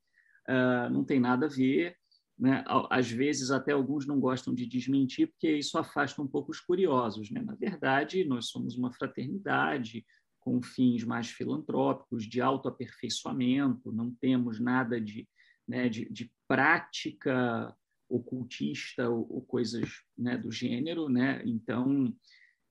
uh, 0.48 0.90
não 0.92 1.04
tem 1.04 1.20
nada 1.20 1.46
a 1.46 1.48
ver. 1.48 1.96
Né? 2.38 2.64
Às 2.90 3.10
vezes 3.10 3.50
até 3.50 3.72
alguns 3.72 4.06
não 4.06 4.18
gostam 4.18 4.54
de 4.54 4.66
desmentir, 4.66 5.28
porque 5.28 5.56
isso 5.56 5.78
afasta 5.78 6.20
um 6.20 6.26
pouco 6.26 6.50
os 6.50 6.60
curiosos. 6.60 7.30
Né? 7.30 7.40
Na 7.40 7.54
verdade, 7.54 8.24
nós 8.24 8.48
somos 8.48 8.76
uma 8.76 8.92
fraternidade 8.92 10.04
com 10.40 10.60
fins 10.60 11.04
mais 11.04 11.28
filantrópicos, 11.28 12.24
de 12.24 12.40
autoaperfeiçoamento, 12.40 13.92
não 13.92 14.12
temos 14.12 14.58
nada 14.58 15.00
de, 15.00 15.28
né, 15.68 15.88
de, 15.88 16.10
de 16.10 16.32
prática 16.48 17.72
ocultista 18.08 19.08
ou, 19.08 19.26
ou 19.30 19.42
coisas 19.42 19.88
né, 20.18 20.36
do 20.36 20.50
gênero, 20.50 21.08
né? 21.08 21.42
Então, 21.46 22.12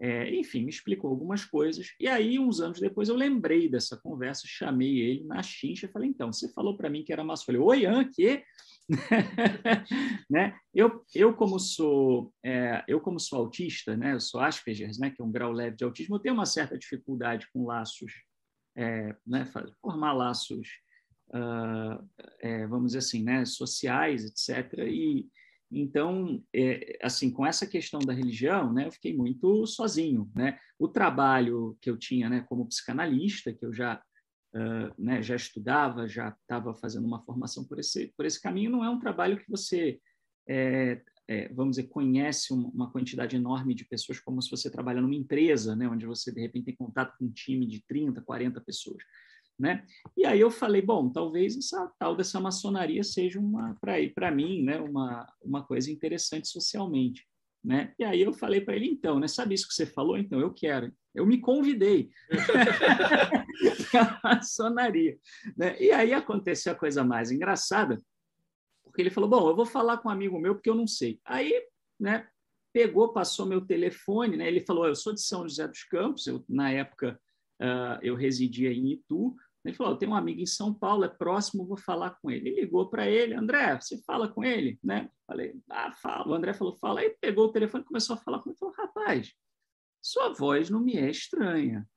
É, 0.04 0.34
enfim, 0.34 0.64
me 0.64 0.72
explicou 0.72 1.12
algumas 1.12 1.46
coisas. 1.46 1.94
E 2.00 2.08
aí, 2.08 2.40
uns 2.40 2.60
anos 2.60 2.80
depois, 2.80 3.08
eu 3.08 3.16
lembrei 3.16 3.70
dessa 3.70 3.96
conversa, 3.96 4.48
chamei 4.48 5.00
ele 5.00 5.24
na 5.26 5.44
chincha 5.44 5.86
e 5.86 5.92
falei: 5.92 6.10
então, 6.10 6.34
você 6.34 6.52
falou 6.52 6.76
para 6.76 6.90
mim 6.90 7.04
que 7.04 7.14
era 7.14 7.24
masculino. 7.24 7.66
Oi, 7.66 7.82
Ian, 7.82 8.04
que? 8.10 8.44
né? 10.30 10.56
eu, 10.74 11.04
eu, 11.16 11.34
como 11.34 11.60
sou, 11.60 12.34
é, 12.44 12.84
eu, 12.88 13.00
como 13.00 13.20
sou 13.20 13.40
autista, 13.40 13.96
né? 13.96 14.14
eu 14.14 14.20
sou 14.20 14.42
Asperger, 14.42 14.92
né? 15.00 15.10
que 15.10 15.22
é 15.22 15.26
um 15.26 15.32
grau 15.32 15.52
leve 15.52 15.78
de 15.78 15.84
autismo, 15.84 16.16
eu 16.16 16.20
tenho 16.20 16.36
uma 16.36 16.46
certa 16.46 16.78
dificuldade 16.78 17.48
com 17.54 17.66
laços, 17.66 18.12
é, 18.76 19.16
né? 19.26 19.46
formar 19.82 20.14
laços, 20.14 20.68
uh, 21.30 22.08
é, 22.40 22.68
vamos 22.68 22.88
dizer 22.88 23.00
assim, 23.00 23.24
né? 23.24 23.46
sociais, 23.46 24.26
etc. 24.26 24.80
E 24.88 25.30
então, 25.72 26.44
é, 26.54 27.00
assim, 27.02 27.32
com 27.32 27.46
essa 27.46 27.66
questão 27.66 28.02
da 28.02 28.12
religião, 28.12 28.74
né, 28.74 28.88
eu 28.88 28.92
fiquei 28.92 29.16
muito 29.16 29.66
sozinho, 29.66 30.30
né? 30.36 30.60
O 30.78 30.88
trabalho 30.88 31.78
que 31.82 31.90
eu 31.90 31.98
tinha, 31.98 32.30
né, 32.30 32.46
como 32.50 32.68
psicanalista, 32.68 33.54
que 33.54 33.66
eu 33.66 33.72
já, 33.72 34.02
né, 34.98 35.22
já 35.22 35.36
estudava, 35.36 36.08
já 36.08 36.30
estava 36.30 36.74
fazendo 36.74 37.06
uma 37.06 37.24
formação 37.24 37.64
por 37.64 37.80
esse, 37.80 38.14
por 38.18 38.26
esse 38.26 38.42
caminho, 38.42 38.72
não 38.72 38.84
é 38.84 38.90
um 38.90 39.00
trabalho 39.00 39.38
que 39.38 39.50
você, 39.50 40.00
é, 40.48 41.02
é, 41.28 41.48
vamos 41.54 41.78
dizer, 41.78 41.88
conhece 41.88 42.54
uma 42.54 42.92
quantidade 42.92 43.36
enorme 43.36 43.74
de 43.74 43.86
pessoas 43.86 44.20
como 44.20 44.42
se 44.42 44.52
você 44.52 44.70
trabalha 44.70 45.02
numa 45.02 45.16
empresa, 45.16 45.76
né, 45.76 45.88
onde 45.88 46.06
você, 46.06 46.32
de 46.32 46.42
repente, 46.42 46.66
tem 46.66 46.76
contato 46.76 47.18
com 47.18 47.26
um 47.26 47.32
time 47.32 47.66
de 47.66 47.82
30, 47.86 48.22
40 48.22 48.60
pessoas. 48.62 49.02
Né? 49.58 49.86
E 50.18 50.26
aí 50.26 50.40
eu 50.40 50.50
falei, 50.50 50.82
bom, 50.82 51.10
talvez 51.10 51.56
essa 51.56 51.88
tal 52.00 52.16
dessa 52.16 52.40
maçonaria 52.40 53.04
seja 53.04 53.40
uma 53.40 53.78
para 53.80 54.32
mim, 54.32 54.64
né, 54.64 54.80
uma 54.80 55.32
uma 55.40 55.64
coisa 55.64 55.92
interessante 55.92 56.48
socialmente, 56.48 57.28
né? 57.64 57.94
E 57.98 58.04
aí 58.04 58.22
eu 58.22 58.34
falei 58.34 58.62
para 58.62 58.76
ele, 58.76 58.88
então, 58.88 59.20
né, 59.20 59.28
sabe 59.28 59.54
isso 59.54 59.68
que 59.68 59.74
você 59.74 59.86
falou? 59.86 60.18
Então 60.18 60.40
eu 60.40 60.54
quero. 60.54 60.92
Eu 61.14 61.26
me 61.26 61.40
convidei 61.40 62.10
para 63.92 64.02
a 64.02 64.36
maçonaria, 64.36 65.18
né? 65.56 65.80
E 65.80 65.92
aí 65.92 66.14
aconteceu 66.14 66.72
a 66.72 66.76
coisa 66.76 67.04
mais 67.04 67.32
engraçada, 67.32 68.02
porque 68.84 69.02
ele 69.02 69.10
falou, 69.10 69.30
bom, 69.30 69.50
eu 69.50 69.56
vou 69.56 69.66
falar 69.66 69.98
com 69.98 70.10
um 70.10 70.12
amigo 70.12 70.40
meu 70.40 70.56
porque 70.56 70.70
eu 70.70 70.76
não 70.76 70.88
sei. 70.88 71.20
Aí, 71.26 71.54
né, 72.00 72.28
pegou, 72.74 73.14
passou 73.14 73.46
meu 73.46 73.62
telefone, 73.62 74.38
né? 74.38 74.48
Ele 74.48 74.62
falou, 74.62 74.88
eu 74.88 74.96
sou 74.96 75.14
de 75.14 75.22
São 75.22 75.48
José 75.48 75.68
dos 75.68 75.84
Campos, 75.84 76.28
eu 76.28 76.44
na 76.48 76.72
época 76.72 77.20
Uh, 77.62 78.02
eu 78.02 78.16
residia 78.16 78.74
em 78.74 78.94
Itu, 78.94 79.36
ele 79.64 79.76
falou: 79.76 79.96
tem 79.96 80.10
um 80.10 80.16
amigo 80.16 80.42
em 80.42 80.46
São 80.46 80.74
Paulo, 80.74 81.04
é 81.04 81.08
próximo, 81.08 81.66
vou 81.66 81.78
falar 81.78 82.12
com 82.22 82.32
ele. 82.32 82.50
Ele 82.50 82.62
ligou 82.62 82.90
para 82.90 83.08
ele, 83.08 83.34
André, 83.34 83.80
você 83.80 84.02
fala 84.04 84.28
com 84.28 84.44
ele, 84.44 84.80
né? 84.84 85.10
Falei, 85.28 85.54
ah, 85.70 85.92
fala. 85.94 86.32
O 86.32 86.34
André 86.34 86.54
falou, 86.54 86.76
fala. 86.76 87.02
Aí 87.02 87.16
pegou 87.22 87.46
o 87.46 87.52
telefone 87.52 87.84
e 87.84 87.88
começou 87.88 88.16
a 88.16 88.20
falar 88.20 88.40
com 88.40 88.50
ele. 88.50 88.58
Falou, 88.58 88.76
rapaz, 88.76 89.34
sua 90.02 90.34
voz 90.34 90.70
não 90.70 90.80
me 90.80 90.98
é 90.98 91.10
estranha. 91.10 91.88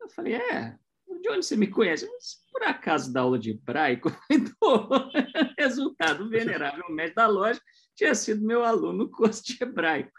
Eu 0.00 0.08
falei, 0.10 0.34
é, 0.34 0.78
de 1.20 1.30
onde 1.30 1.44
você 1.44 1.56
me 1.56 1.66
conhece? 1.66 2.08
Por 2.50 2.62
acaso 2.62 3.12
da 3.12 3.20
aula 3.20 3.38
de 3.38 3.50
hebraico? 3.50 4.10
Resultado, 5.58 6.28
venerável 6.28 6.88
mestre 6.90 7.14
da 7.16 7.26
loja 7.26 7.60
tinha 7.94 8.14
sido 8.14 8.46
meu 8.46 8.64
aluno 8.64 9.04
no 9.04 9.10
curso 9.10 9.44
de 9.44 9.58
hebraico. 9.60 10.10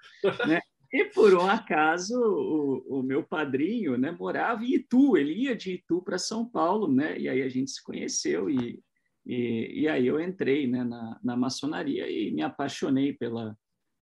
Né? 0.47 0.61
E 0.93 1.05
por 1.05 1.33
um 1.33 1.47
acaso 1.47 2.15
o, 2.15 2.99
o, 2.99 3.03
meu 3.03 3.23
padrinho, 3.23 3.97
né, 3.97 4.11
morava 4.11 4.63
em 4.63 4.75
Itu, 4.75 5.17
ele 5.17 5.33
ia 5.33 5.55
de 5.55 5.73
Itu 5.73 6.03
para 6.03 6.19
São 6.19 6.47
Paulo, 6.47 6.87
né? 6.87 7.17
E 7.17 7.27
aí 7.27 7.41
a 7.41 7.49
gente 7.49 7.71
se 7.71 7.83
conheceu 7.83 8.47
e, 8.47 8.79
e, 9.25 9.81
e 9.81 9.87
aí 9.87 10.05
eu 10.05 10.21
entrei, 10.21 10.67
né, 10.67 10.83
na, 10.83 11.19
na 11.23 11.35
maçonaria 11.35 12.07
e 12.07 12.31
me 12.31 12.43
apaixonei 12.43 13.11
pela 13.11 13.57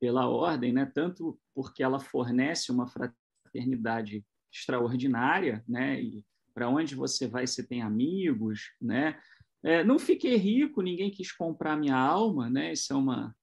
pela 0.04 0.28
ordem, 0.28 0.70
né? 0.70 0.84
Tanto 0.94 1.40
porque 1.54 1.82
ela 1.82 1.98
fornece 1.98 2.70
uma 2.70 2.86
fraternidade 2.86 4.22
extraordinária, 4.52 5.64
né? 5.66 5.98
E 5.98 6.22
para 6.52 6.68
onde 6.68 6.94
você 6.94 7.26
vai, 7.26 7.46
você 7.46 7.66
tem 7.66 7.80
amigos, 7.80 8.70
né? 8.78 9.18
É, 9.62 9.82
não 9.82 9.98
fiquei 9.98 10.36
rico, 10.36 10.82
ninguém 10.82 11.10
quis 11.10 11.32
comprar 11.32 11.78
minha 11.78 11.96
alma, 11.96 12.50
né? 12.50 12.72
Isso 12.72 12.92
é 12.92 12.96
uma 12.96 13.34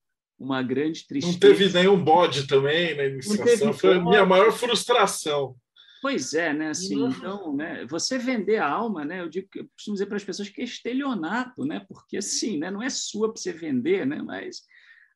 uma 0.41 0.63
grande 0.63 1.05
tristeza. 1.05 1.33
Não 1.33 1.39
teve 1.39 1.71
nenhum 1.71 2.03
bode 2.03 2.47
também 2.47 2.95
na 2.97 3.05
iniciação, 3.05 3.71
foi 3.73 3.95
a 3.95 4.01
minha 4.01 4.25
maior 4.25 4.51
frustração. 4.51 5.55
Pois 6.01 6.33
é, 6.33 6.51
né? 6.51 6.69
Assim, 6.69 6.95
não. 6.95 7.09
então, 7.09 7.55
né? 7.55 7.85
Você 7.85 8.17
vender 8.17 8.57
a 8.57 8.67
alma, 8.67 9.05
né? 9.05 9.21
Eu 9.21 9.29
digo, 9.29 9.47
eu 9.55 9.67
costumo 9.69 9.93
dizer 9.93 10.07
para 10.07 10.17
as 10.17 10.23
pessoas 10.23 10.49
que 10.49 10.61
é 10.61 10.63
estelionato, 10.63 11.63
né? 11.63 11.85
Porque 11.87 12.17
assim, 12.17 12.57
né? 12.57 12.71
Não 12.71 12.81
é 12.81 12.89
sua 12.89 13.31
para 13.31 13.39
você 13.39 13.53
vender, 13.53 14.05
né? 14.07 14.19
Mas 14.23 14.63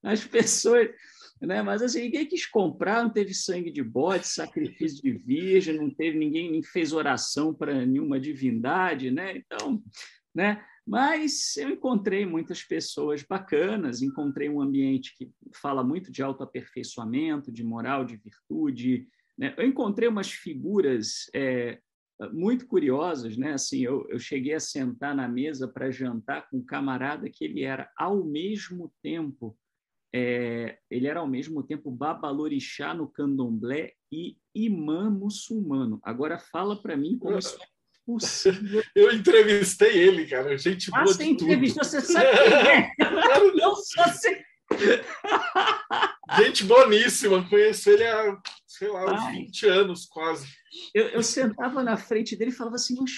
as 0.03 0.23
pessoas, 0.23 0.89
né? 1.41 1.63
Mas 1.63 1.81
assim, 1.81 2.03
ninguém 2.03 2.27
quis 2.27 2.45
comprar, 2.45 3.01
não 3.01 3.09
teve 3.09 3.33
sangue 3.33 3.71
de 3.71 3.81
bode, 3.81 4.27
sacrifício 4.27 5.01
de 5.01 5.11
virgem, 5.11 5.75
não 5.75 5.89
teve 5.89 6.19
ninguém 6.19 6.51
nem 6.51 6.61
fez 6.61 6.93
oração 6.93 7.51
para 7.51 7.83
nenhuma 7.83 8.19
divindade, 8.19 9.09
né? 9.09 9.35
Então, 9.37 9.81
né? 10.35 10.63
Mas 10.85 11.57
eu 11.57 11.69
encontrei 11.69 12.25
muitas 12.25 12.63
pessoas 12.63 13.23
bacanas, 13.23 14.01
encontrei 14.01 14.49
um 14.49 14.61
ambiente 14.61 15.15
que 15.17 15.31
fala 15.55 15.83
muito 15.83 16.11
de 16.11 16.21
autoaperfeiçoamento, 16.21 17.51
de 17.51 17.63
moral, 17.63 18.05
de 18.05 18.17
virtude. 18.17 19.07
Né? 19.37 19.55
Eu 19.57 19.65
encontrei 19.65 20.07
umas 20.07 20.31
figuras 20.31 21.29
é, 21.33 21.79
muito 22.31 22.67
curiosas, 22.67 23.35
né? 23.35 23.53
Assim, 23.53 23.81
eu, 23.81 24.05
eu 24.09 24.19
cheguei 24.19 24.53
a 24.53 24.59
sentar 24.59 25.15
na 25.15 25.27
mesa 25.27 25.67
para 25.67 25.89
jantar 25.89 26.47
com 26.49 26.57
um 26.57 26.65
camarada 26.65 27.29
que 27.29 27.43
ele 27.43 27.63
era 27.63 27.91
ao 27.97 28.23
mesmo 28.23 28.93
tempo 29.01 29.57
é, 30.17 30.77
ele 30.89 31.07
era 31.07 31.19
ao 31.19 31.27
mesmo 31.27 31.61
tempo 31.61 31.91
babalorixá 31.91 32.93
no 32.93 33.05
candomblé 33.05 33.91
e 34.09 34.37
imã 34.55 35.09
muçulmano. 35.09 35.99
Agora 36.01 36.39
fala 36.39 36.81
para 36.81 36.95
mim 36.95 37.17
como 37.19 37.37
isso 37.37 37.61
é 37.61 37.74
possível. 38.05 38.83
Eu 38.95 39.11
entrevistei 39.11 39.97
ele, 39.97 40.27
cara. 40.27 40.57
Gente 40.57 40.89
ah, 40.93 41.03
boa 41.03 41.13
você 41.13 41.23
entrevistou, 41.23 41.83
você 41.83 42.01
sabe 42.01 42.25
quem 42.25 42.53
é. 42.53 43.51
Não 43.55 43.75
só 43.75 44.03
você... 44.07 44.45
Gente 46.37 46.63
boníssima. 46.63 47.47
Conheço 47.47 47.89
ele 47.89 48.05
há, 48.05 48.37
sei 48.65 48.89
lá, 48.89 49.05
uns 49.05 49.21
Ai. 49.21 49.33
20 49.33 49.67
anos 49.67 50.05
quase. 50.05 50.47
Eu, 50.93 51.07
eu 51.09 51.23
sentava 51.23 51.83
na 51.83 51.97
frente 51.97 52.35
dele 52.35 52.51
e 52.51 52.53
falava 52.53 52.75
assim, 52.75 52.95
mas 52.99 53.11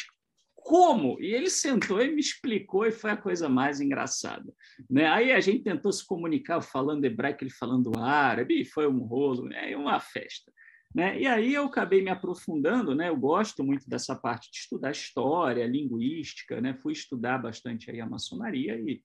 como? 0.68 1.18
E 1.22 1.34
ele 1.34 1.50
sentou 1.50 2.02
e 2.02 2.14
me 2.14 2.20
explicou 2.20 2.86
e 2.86 2.92
foi 2.92 3.12
a 3.12 3.18
coisa 3.18 3.48
mais 3.48 3.80
engraçada. 3.80 4.54
Né? 4.90 5.08
Aí 5.08 5.32
a 5.32 5.40
gente 5.40 5.64
tentou 5.64 5.94
se 5.94 6.06
comunicar 6.06 6.60
falando 6.60 7.06
hebraico, 7.06 7.42
ele 7.42 7.52
falando 7.52 7.98
árabe, 7.98 8.62
e 8.62 8.66
foi 8.66 8.86
um 8.86 9.00
rolo, 9.00 9.46
né? 9.46 9.74
uma 9.78 9.98
festa. 10.02 10.52
Né? 10.98 11.22
E 11.22 11.28
aí 11.28 11.54
eu 11.54 11.66
acabei 11.66 12.02
me 12.02 12.10
aprofundando, 12.10 12.96
né? 12.96 13.10
eu 13.10 13.16
gosto 13.16 13.64
muito 13.64 13.88
dessa 13.88 14.16
parte 14.16 14.50
de 14.50 14.58
estudar 14.58 14.90
história, 14.90 15.64
linguística, 15.68 16.60
né? 16.60 16.74
fui 16.74 16.92
estudar 16.92 17.38
bastante 17.38 17.92
aí 17.92 18.02
a 18.02 18.10
maçonaria 18.10 18.80
e 18.80 19.04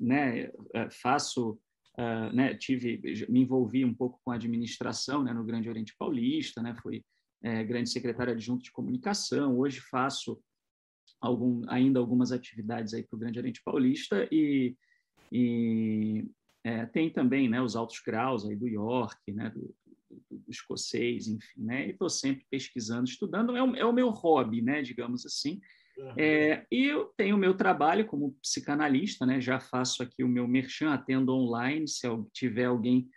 né, 0.00 0.50
eh, 0.74 0.90
faço, 0.90 1.52
uh, 1.96 2.34
né, 2.34 2.56
tive, 2.56 3.00
me 3.28 3.42
envolvi 3.42 3.84
um 3.84 3.94
pouco 3.94 4.20
com 4.24 4.32
a 4.32 4.34
administração 4.34 5.22
né, 5.22 5.32
no 5.32 5.44
Grande 5.44 5.68
Oriente 5.68 5.94
Paulista, 5.96 6.60
né, 6.60 6.74
fui 6.82 7.04
é, 7.40 7.62
grande 7.62 7.88
secretário 7.90 8.32
adjunto 8.32 8.64
de 8.64 8.72
comunicação, 8.72 9.56
hoje 9.56 9.80
faço 9.80 10.42
algum, 11.20 11.62
ainda 11.68 12.00
algumas 12.00 12.32
atividades 12.32 12.94
aí 12.94 13.04
para 13.04 13.16
o 13.16 13.20
Grande 13.20 13.38
Oriente 13.38 13.62
Paulista 13.64 14.28
e, 14.32 14.76
e 15.30 16.28
é, 16.64 16.84
tem 16.86 17.08
também 17.08 17.48
né, 17.48 17.62
os 17.62 17.76
altos 17.76 18.00
graus 18.04 18.44
aí 18.44 18.56
do 18.56 18.66
York, 18.66 19.32
né, 19.32 19.50
do, 19.50 19.72
do, 20.30 20.38
do 20.38 20.50
escocês, 20.50 21.28
enfim, 21.28 21.62
né? 21.62 21.86
E 21.86 21.90
estou 21.90 22.08
sempre 22.08 22.44
pesquisando, 22.50 23.08
estudando. 23.08 23.56
É 23.56 23.62
o, 23.62 23.76
é 23.76 23.84
o, 23.84 23.92
meu 23.92 24.10
hobby, 24.10 24.62
né? 24.62 24.82
Digamos 24.82 25.24
assim. 25.26 25.60
É, 26.16 26.64
e 26.70 26.84
eu 26.86 27.12
tenho 27.16 27.34
o 27.34 27.38
meu 27.38 27.54
trabalho 27.54 28.06
como 28.06 28.36
psicanalista, 28.40 29.26
né? 29.26 29.40
Já 29.40 29.58
faço 29.58 30.02
aqui 30.02 30.22
o 30.22 30.28
meu 30.28 30.46
merchan, 30.46 30.92
atendo 30.92 31.34
online. 31.34 31.88
Se 31.88 32.06
tiver 32.32 32.66
alguém 32.66 33.08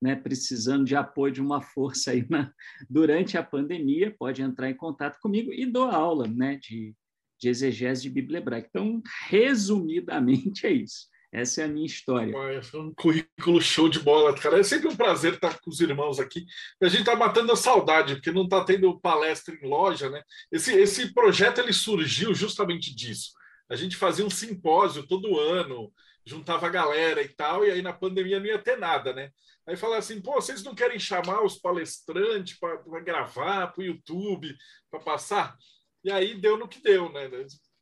né, 0.00 0.14
precisando 0.14 0.84
de 0.84 0.94
apoio 0.94 1.32
de 1.32 1.40
uma 1.40 1.60
força 1.60 2.12
aí 2.12 2.24
na, 2.30 2.52
durante 2.88 3.36
a 3.36 3.42
pandemia, 3.42 4.14
pode 4.16 4.40
entrar 4.40 4.70
em 4.70 4.76
contato 4.76 5.18
comigo 5.20 5.52
e 5.52 5.66
dou 5.66 5.90
aula, 5.90 6.26
né? 6.28 6.56
De, 6.56 6.94
de 7.40 7.48
exegese 7.48 8.02
de 8.02 8.10
Bíblia 8.10 8.38
hebraica. 8.38 8.68
Então, 8.68 9.02
resumidamente, 9.28 10.64
é 10.66 10.72
isso. 10.72 11.08
Essa 11.30 11.62
é 11.62 11.64
a 11.64 11.68
minha 11.68 11.86
história. 11.86 12.62
Foi 12.62 12.80
um 12.80 12.94
currículo 12.94 13.60
show 13.60 13.88
de 13.88 14.00
bola, 14.00 14.34
cara. 14.34 14.60
É 14.60 14.62
sempre 14.62 14.88
um 14.88 14.96
prazer 14.96 15.34
estar 15.34 15.58
com 15.60 15.70
os 15.70 15.80
irmãos 15.80 16.18
aqui. 16.18 16.46
A 16.82 16.88
gente 16.88 17.00
está 17.00 17.14
matando 17.14 17.52
a 17.52 17.56
saudade, 17.56 18.14
porque 18.14 18.32
não 18.32 18.44
está 18.44 18.64
tendo 18.64 18.98
palestra 18.98 19.54
em 19.54 19.68
loja, 19.68 20.08
né? 20.08 20.22
Esse, 20.50 20.74
esse 20.74 21.12
projeto 21.12 21.58
ele 21.58 21.72
surgiu 21.72 22.34
justamente 22.34 22.94
disso. 22.94 23.32
A 23.68 23.76
gente 23.76 23.96
fazia 23.96 24.24
um 24.24 24.30
simpósio 24.30 25.06
todo 25.06 25.38
ano, 25.38 25.92
juntava 26.24 26.66
a 26.66 26.70
galera 26.70 27.22
e 27.22 27.28
tal, 27.28 27.64
e 27.64 27.70
aí 27.70 27.82
na 27.82 27.92
pandemia 27.92 28.40
não 28.40 28.46
ia 28.46 28.58
ter 28.58 28.78
nada, 28.78 29.12
né? 29.12 29.30
Aí 29.66 29.76
falava 29.76 29.98
assim, 29.98 30.22
pô, 30.22 30.32
vocês 30.32 30.62
não 30.62 30.74
querem 30.74 30.98
chamar 30.98 31.44
os 31.44 31.58
palestrantes 31.58 32.58
para 32.58 33.00
gravar 33.02 33.66
para 33.66 33.82
o 33.82 33.84
YouTube, 33.84 34.56
para 34.90 35.00
passar? 35.00 35.54
E 36.02 36.10
aí 36.10 36.40
deu 36.40 36.56
no 36.56 36.66
que 36.66 36.80
deu, 36.80 37.12
né? 37.12 37.28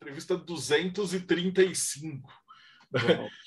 Entrevista 0.03 0.37
235. 0.37 2.46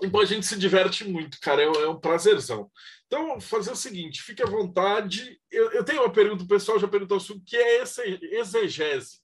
Então 0.00 0.20
a 0.20 0.24
gente 0.24 0.46
se 0.46 0.56
diverte 0.56 1.04
muito, 1.04 1.40
cara, 1.40 1.62
é, 1.62 1.64
é 1.64 1.88
um 1.88 1.98
prazerzão. 1.98 2.70
Então, 3.06 3.40
fazer 3.40 3.72
o 3.72 3.76
seguinte, 3.76 4.22
fique 4.22 4.42
à 4.42 4.46
vontade. 4.46 5.40
Eu, 5.50 5.72
eu 5.72 5.84
tenho 5.84 6.02
uma 6.02 6.12
pergunta, 6.12 6.44
o 6.44 6.48
pessoal 6.48 6.78
já 6.78 6.86
perguntou 6.86 7.18
sobre 7.18 7.42
o 7.42 7.44
que 7.44 7.56
é 7.56 7.80
exegese. 7.80 9.18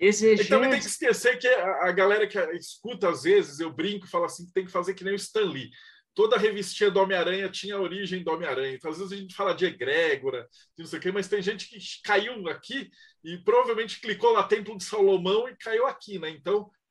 Exegese. 0.00 0.42
E 0.42 0.48
também 0.48 0.70
tem 0.70 0.80
que 0.80 0.86
esquecer 0.86 1.38
que 1.38 1.46
a, 1.46 1.88
a, 1.88 1.92
galera 1.92 2.26
que 2.26 2.38
escuta 2.56 3.08
às 3.08 3.22
vezes, 3.22 3.60
eu 3.60 3.72
brinco 3.72 4.06
e 4.06 4.10
falo 4.10 4.24
assim, 4.24 4.44
que 4.44 4.52
tem 4.52 4.64
que 4.66 4.72
fazer 4.72 4.92
que 4.92 5.04
nem 5.04 5.14
o 5.14 5.16
Stan 5.16 5.48
Lee. 5.48 5.70
Toda 6.14 6.36
a 6.36 6.38
revistinha 6.38 6.90
do 6.90 7.00
Homem-Aranha 7.00 7.48
tinha 7.48 7.76
a 7.76 7.80
origem 7.80 8.22
do 8.22 8.30
Homem-Aranha. 8.30 8.74
Então, 8.74 8.90
às 8.90 8.98
vezes 8.98 9.12
a 9.12 9.16
gente 9.16 9.34
fala 9.34 9.54
de 9.54 9.66
egrégora, 9.66 10.46
de 10.76 10.82
não 10.82 10.86
sei 10.86 10.98
o 10.98 11.02
quê, 11.02 11.10
mas 11.10 11.28
tem 11.28 11.40
gente 11.40 11.68
que 11.68 11.78
caiu 12.04 12.48
aqui 12.48 12.90
e 13.24 13.38
provavelmente 13.38 14.00
clicou 14.00 14.32
lá 14.32 14.42
Templo 14.42 14.76
de 14.76 14.84
Salomão 14.84 15.48
e 15.48 15.56
caiu 15.56 15.86
aqui, 15.86 16.18
né? 16.18 16.28
Então, 16.28 16.70
é, 16.70 16.83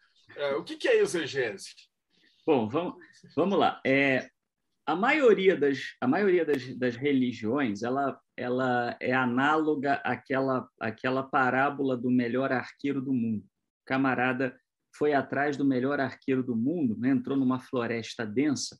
o 0.57 0.63
que, 0.63 0.77
que 0.77 0.87
é 0.87 1.01
exegese? 1.01 1.69
Bom, 2.45 2.67
vamos, 2.67 2.95
vamos 3.35 3.57
lá. 3.57 3.81
É, 3.85 4.29
a 4.85 4.95
maioria 4.95 5.55
das, 5.55 5.95
a 6.01 6.07
maioria 6.07 6.45
das, 6.45 6.77
das 6.77 6.95
religiões 6.95 7.83
ela, 7.83 8.19
ela 8.35 8.97
é 8.99 9.13
análoga 9.13 9.95
àquela, 10.03 10.67
àquela 10.79 11.23
parábola 11.23 11.95
do 11.95 12.11
melhor 12.11 12.51
arqueiro 12.51 13.01
do 13.01 13.13
mundo. 13.13 13.43
O 13.43 13.85
camarada 13.85 14.57
foi 14.95 15.13
atrás 15.13 15.55
do 15.57 15.65
melhor 15.65 15.99
arqueiro 15.99 16.43
do 16.43 16.55
mundo, 16.55 16.97
né? 16.97 17.09
entrou 17.09 17.37
numa 17.37 17.59
floresta 17.59 18.25
densa 18.25 18.77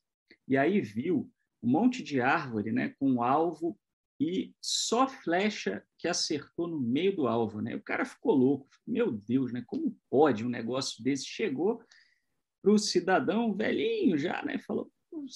e 0.47 0.57
aí 0.57 0.81
viu 0.81 1.31
um 1.61 1.69
monte 1.69 2.03
de 2.03 2.19
árvore 2.19 2.71
né? 2.71 2.93
com 2.99 3.23
alvo 3.23 3.77
e 4.19 4.53
só 4.61 5.07
flecha 5.07 5.83
que 5.97 6.07
acertou 6.07 6.67
no 6.67 6.79
meio 6.79 7.15
do 7.15 7.27
alvo. 7.27 7.61
Né? 7.61 7.75
O 7.75 7.81
cara 7.81 8.05
ficou 8.05 8.33
louco. 8.35 8.67
Meu 8.85 9.11
Deus, 9.11 9.51
né? 9.51 9.63
como 9.65 9.97
pode 10.09 10.45
um 10.45 10.49
negócio 10.49 11.03
desse? 11.03 11.25
Chegou 11.25 11.81
para 12.61 12.71
o 12.71 12.77
cidadão 12.77 13.53
velhinho 13.53 14.17
já, 14.17 14.41
né? 14.43 14.57
Falou, 14.59 14.89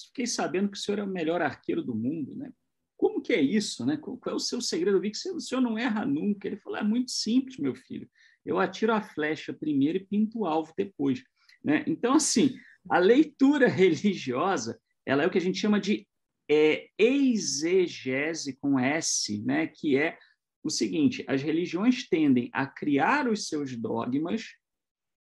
fiquei 0.06 0.26
sabendo 0.26 0.70
que 0.70 0.78
o 0.78 0.80
senhor 0.80 0.98
é 0.98 1.02
o 1.02 1.08
melhor 1.08 1.42
arqueiro 1.42 1.82
do 1.82 1.94
mundo, 1.94 2.34
né? 2.34 2.50
Como 2.96 3.20
que 3.20 3.32
é 3.32 3.40
isso, 3.40 3.84
né? 3.84 3.96
Qual 3.96 4.18
é 4.26 4.32
o 4.32 4.40
seu 4.40 4.60
segredo? 4.60 4.96
Eu 4.96 5.00
vi 5.00 5.10
que 5.10 5.30
o 5.30 5.40
senhor 5.40 5.60
não 5.60 5.78
erra 5.78 6.04
nunca. 6.06 6.48
Ele 6.48 6.56
falou, 6.56 6.78
é 6.78 6.82
muito 6.82 7.10
simples, 7.10 7.58
meu 7.58 7.74
filho. 7.74 8.08
Eu 8.44 8.58
atiro 8.58 8.92
a 8.92 9.02
flecha 9.02 9.52
primeiro 9.52 9.98
e 9.98 10.04
pinto 10.04 10.40
o 10.40 10.46
alvo 10.46 10.72
depois, 10.76 11.22
né? 11.62 11.84
Então, 11.86 12.14
assim, 12.14 12.58
a 12.88 12.98
leitura 12.98 13.68
religiosa, 13.68 14.80
ela 15.04 15.22
é 15.22 15.26
o 15.26 15.30
que 15.30 15.38
a 15.38 15.40
gente 15.40 15.58
chama 15.58 15.78
de 15.78 16.08
é, 16.48 16.88
exegese 16.98 18.56
com 18.56 18.78
S, 18.78 19.42
né? 19.44 19.66
Que 19.66 19.96
é 19.96 20.18
o 20.62 20.70
seguinte: 20.70 21.24
as 21.26 21.42
religiões 21.42 22.08
tendem 22.08 22.48
a 22.52 22.66
criar 22.66 23.28
os 23.28 23.48
seus 23.48 23.76
dogmas 23.76 24.46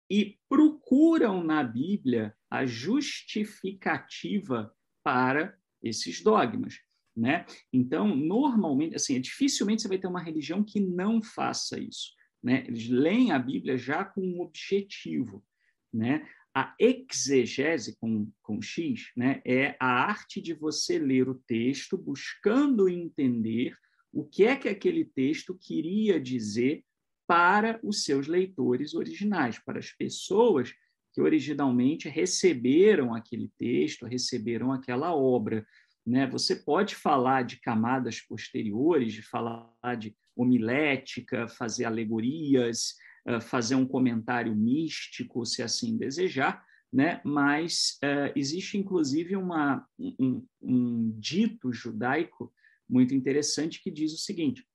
e 0.10 0.38
procuram 0.48 1.44
na 1.44 1.64
Bíblia 1.64 2.34
a 2.50 2.66
justificativa 2.66 4.74
para 5.04 5.58
esses 5.84 6.24
dogmas. 6.24 6.80
Né? 7.16 7.46
Então, 7.74 8.16
normalmente, 8.16 8.96
assim, 8.96 9.20
dificilmente 9.20 9.82
você 9.82 9.88
vai 9.88 9.98
ter 9.98 10.08
uma 10.08 10.22
religião 10.22 10.64
que 10.64 10.80
não 10.80 11.22
faça 11.22 11.80
isso. 11.80 12.12
Né? 12.44 12.64
Eles 12.68 12.88
leem 12.88 13.32
a 13.32 13.40
Bíblia 13.40 13.78
já 13.78 14.06
com 14.06 14.22
um 14.22 14.42
objetivo. 14.42 15.44
Né? 15.92 16.28
A 16.58 16.74
exegese 16.80 17.96
com, 18.02 18.32
com 18.42 18.60
X 18.60 19.12
né, 19.16 19.44
é 19.46 19.78
a 19.80 19.86
arte 19.86 20.42
de 20.42 20.56
você 20.56 20.98
ler 20.98 21.30
o 21.30 21.36
texto 21.36 21.96
buscando 21.96 22.90
entender 22.90 23.78
o 24.12 24.26
que 24.26 24.44
é 24.44 24.56
que 24.56 24.68
aquele 24.68 25.06
texto 25.06 25.56
queria 25.56 26.20
dizer 26.20 26.84
para 27.28 27.80
os 27.84 28.04
seus 28.04 28.26
leitores 28.26 28.96
originais, 28.96 29.60
para 29.64 29.78
as 29.78 29.92
pessoas 29.92 30.74
que 31.14 31.22
originalmente 31.22 32.10
receberam 32.10 33.14
aquele 33.14 33.52
texto, 33.60 34.08
receberam 34.08 34.72
aquela 34.72 35.16
obra. 35.16 35.64
Né? 36.04 36.26
Você 36.26 36.56
pode 36.56 36.96
falar 36.96 37.44
de 37.44 37.62
camadas 37.62 38.20
posteriores, 38.20 39.14
de 39.14 39.22
falar 39.22 39.96
de 39.96 40.18
homilética, 40.36 41.48
fazer 41.48 41.86
alegorias, 41.86 42.96
fazer 43.42 43.76
um 43.76 43.86
comentário 43.86 44.56
místico, 44.56 45.46
se 45.46 45.62
assim 45.62 45.98
desejar, 45.98 46.64
né? 46.92 47.22
mas 47.26 47.98
uh, 48.04 48.32
existe 48.36 48.78
inclusive 48.78 49.36
uma, 49.36 49.86
um, 50.00 50.46
um 50.62 51.12
dito 51.20 51.72
judaico 51.74 52.54
muito 52.90 53.14
interessante 53.14 53.82
que 53.82 53.92
diz 53.92 54.14
o 54.14 54.18
seguinte: 54.18 54.66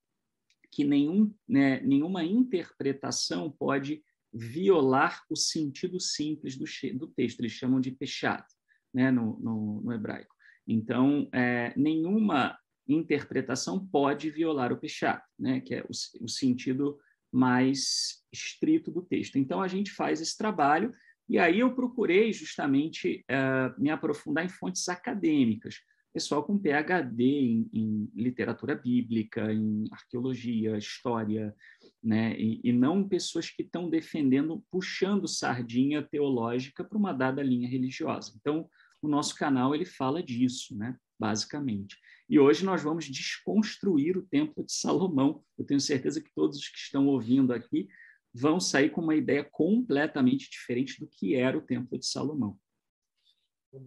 que 0.71 0.85
nenhum, 0.85 1.33
né, 1.49 1.81
nenhuma 1.81 2.25
interpretação 2.25 3.51
pode 3.51 4.03
violar 4.33 5.23
o 5.29 5.37
sentido 5.37 6.01
simples 6.01 6.57
do, 6.57 6.65
do 6.99 7.07
texto. 7.09 7.41
Eles 7.41 7.53
chamam 7.53 7.81
de 7.81 7.91
pechat, 7.91 8.45
né, 8.93 9.11
no, 9.11 9.39
no, 9.39 9.83
no 9.83 9.93
hebraico. 9.93 10.35
Então, 10.67 11.29
é, 11.33 11.75
nenhuma 11.77 12.59
interpretação 12.89 13.87
pode 13.87 14.31
violar 14.31 14.73
o 14.73 14.79
pechat, 14.79 15.23
né, 15.39 15.61
que 15.61 15.75
é 15.75 15.83
o, 15.83 16.25
o 16.25 16.29
sentido 16.29 16.99
mais 17.33 18.23
estrito 18.33 18.91
do 18.91 19.03
texto. 19.03 19.37
Então, 19.37 19.61
a 19.61 19.69
gente 19.69 19.91
faz 19.91 20.21
esse 20.21 20.37
trabalho 20.37 20.93
e 21.29 21.39
aí 21.39 21.61
eu 21.61 21.75
procurei 21.75 22.33
justamente 22.33 23.25
uh, 23.31 23.81
me 23.81 23.91
aprofundar 23.91 24.45
em 24.45 24.49
fontes 24.49 24.89
acadêmicas 24.89 25.77
pessoal 26.13 26.45
com 26.45 26.59
PhD 26.59 27.25
em, 27.25 27.71
em 27.73 28.11
literatura 28.15 28.75
bíblica, 28.75 29.53
em 29.53 29.85
arqueologia, 29.91 30.77
história, 30.77 31.55
né? 32.03 32.39
E, 32.39 32.61
e 32.63 32.73
não 32.73 33.09
pessoas 33.09 33.49
que 33.49 33.63
estão 33.63 33.89
defendendo, 33.89 34.63
puxando 34.71 35.27
sardinha 35.27 36.03
teológica 36.03 36.85
para 36.85 36.99
uma 36.99 37.13
dada 37.13 37.43
linha 37.43 37.69
religiosa. 37.69 38.35
Então, 38.39 38.69
o 39.01 39.09
nosso 39.09 39.35
canal 39.35 39.75
ele 39.75 39.87
fala 39.87 40.23
disso, 40.23 40.77
né? 40.77 40.97
Basicamente. 41.23 41.97
E 42.29 42.41
hoje 42.41 42.65
nós 42.65 42.83
vamos 42.83 43.05
desconstruir 43.05 44.19
o 44.19 44.27
Templo 44.27 44.67
de 44.67 44.73
Salomão. 44.73 45.45
Eu 45.57 45.65
tenho 45.65 45.79
certeza 45.79 46.21
que 46.21 46.35
todos 46.35 46.59
os 46.59 46.67
que 46.67 46.79
estão 46.79 47.07
ouvindo 47.07 47.53
aqui 47.53 47.89
vão 48.35 48.59
sair 48.59 48.91
com 48.91 49.01
uma 49.01 49.15
ideia 49.15 49.45
completamente 49.45 50.51
diferente 50.51 50.99
do 50.99 51.07
que 51.07 51.37
era 51.37 51.57
o 51.57 51.63
Templo 51.63 51.97
de 51.97 52.07
Salomão. 52.07 52.59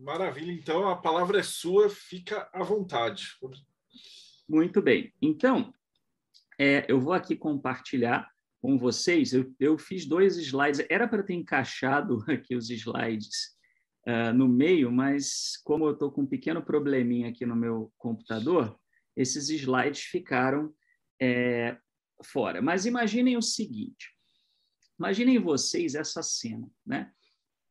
Maravilha, 0.02 0.50
então 0.50 0.88
a 0.88 0.95
palavra 0.95 1.39
é 1.39 1.43
sua, 1.43 1.89
fica 1.89 2.50
à 2.54 2.63
vontade. 2.63 3.26
Muito 4.48 4.82
bem. 4.82 5.13
Então, 5.21 5.74
é, 6.58 6.86
eu 6.88 7.02
vou 7.02 7.12
aqui 7.12 7.36
compartilhar 7.36 8.32
com 8.62 8.78
vocês. 8.78 9.34
Eu, 9.34 9.54
eu 9.60 9.78
fiz 9.78 10.06
dois 10.06 10.38
slides, 10.38 10.86
era 10.89 11.06
para 11.06 11.21
ter 11.21 11.34
encaixado 11.34 12.24
aqui 12.32 12.56
os 12.56 12.69
slides 12.69 13.55
uh, 14.08 14.34
no 14.34 14.48
meio, 14.48 14.91
mas 14.91 15.58
como 15.63 15.86
eu 15.86 15.94
estou 15.94 16.12
com 16.12 16.22
um 16.22 16.28
pequeno 16.28 16.62
probleminha 16.63 17.30
aqui 17.30 17.46
no 17.46 17.56
meu 17.56 17.91
computador, 17.98 18.80
esses 19.15 19.50
slides 19.50 20.02
ficaram 20.02 20.74
é, 21.22 21.78
fora. 22.24 22.62
Mas 22.62 22.86
imaginem 22.86 23.38
o 23.38 23.41
seguinte: 23.41 24.13
imaginem 25.00 25.39
vocês 25.39 25.96
essa 25.96 26.22
cena, 26.22 26.70
né? 26.86 27.12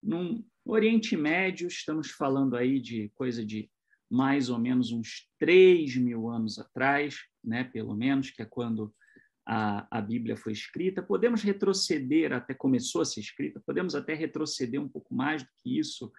Num, 0.02 0.44
Oriente 0.64 1.16
Médio, 1.16 1.66
estamos 1.66 2.10
falando 2.10 2.56
aí 2.56 2.80
de 2.80 3.10
coisa 3.14 3.44
de 3.44 3.70
mais 4.10 4.48
ou 4.48 4.58
menos 4.58 4.92
uns 4.92 5.28
3 5.38 5.96
mil 5.96 6.28
anos 6.28 6.58
atrás, 6.58 7.16
né, 7.42 7.64
pelo 7.64 7.94
menos, 7.94 8.30
que 8.30 8.42
é 8.42 8.46
quando 8.46 8.94
a, 9.46 9.98
a 9.98 10.00
Bíblia 10.00 10.36
foi 10.36 10.52
escrita. 10.52 11.02
Podemos 11.02 11.42
retroceder, 11.42 12.32
até 12.32 12.54
começou 12.54 13.02
a 13.02 13.04
ser 13.04 13.20
escrita, 13.20 13.62
podemos 13.64 13.94
até 13.94 14.14
retroceder 14.14 14.80
um 14.80 14.88
pouco 14.88 15.14
mais 15.14 15.42
do 15.42 15.48
que 15.58 15.78
isso. 15.78 16.10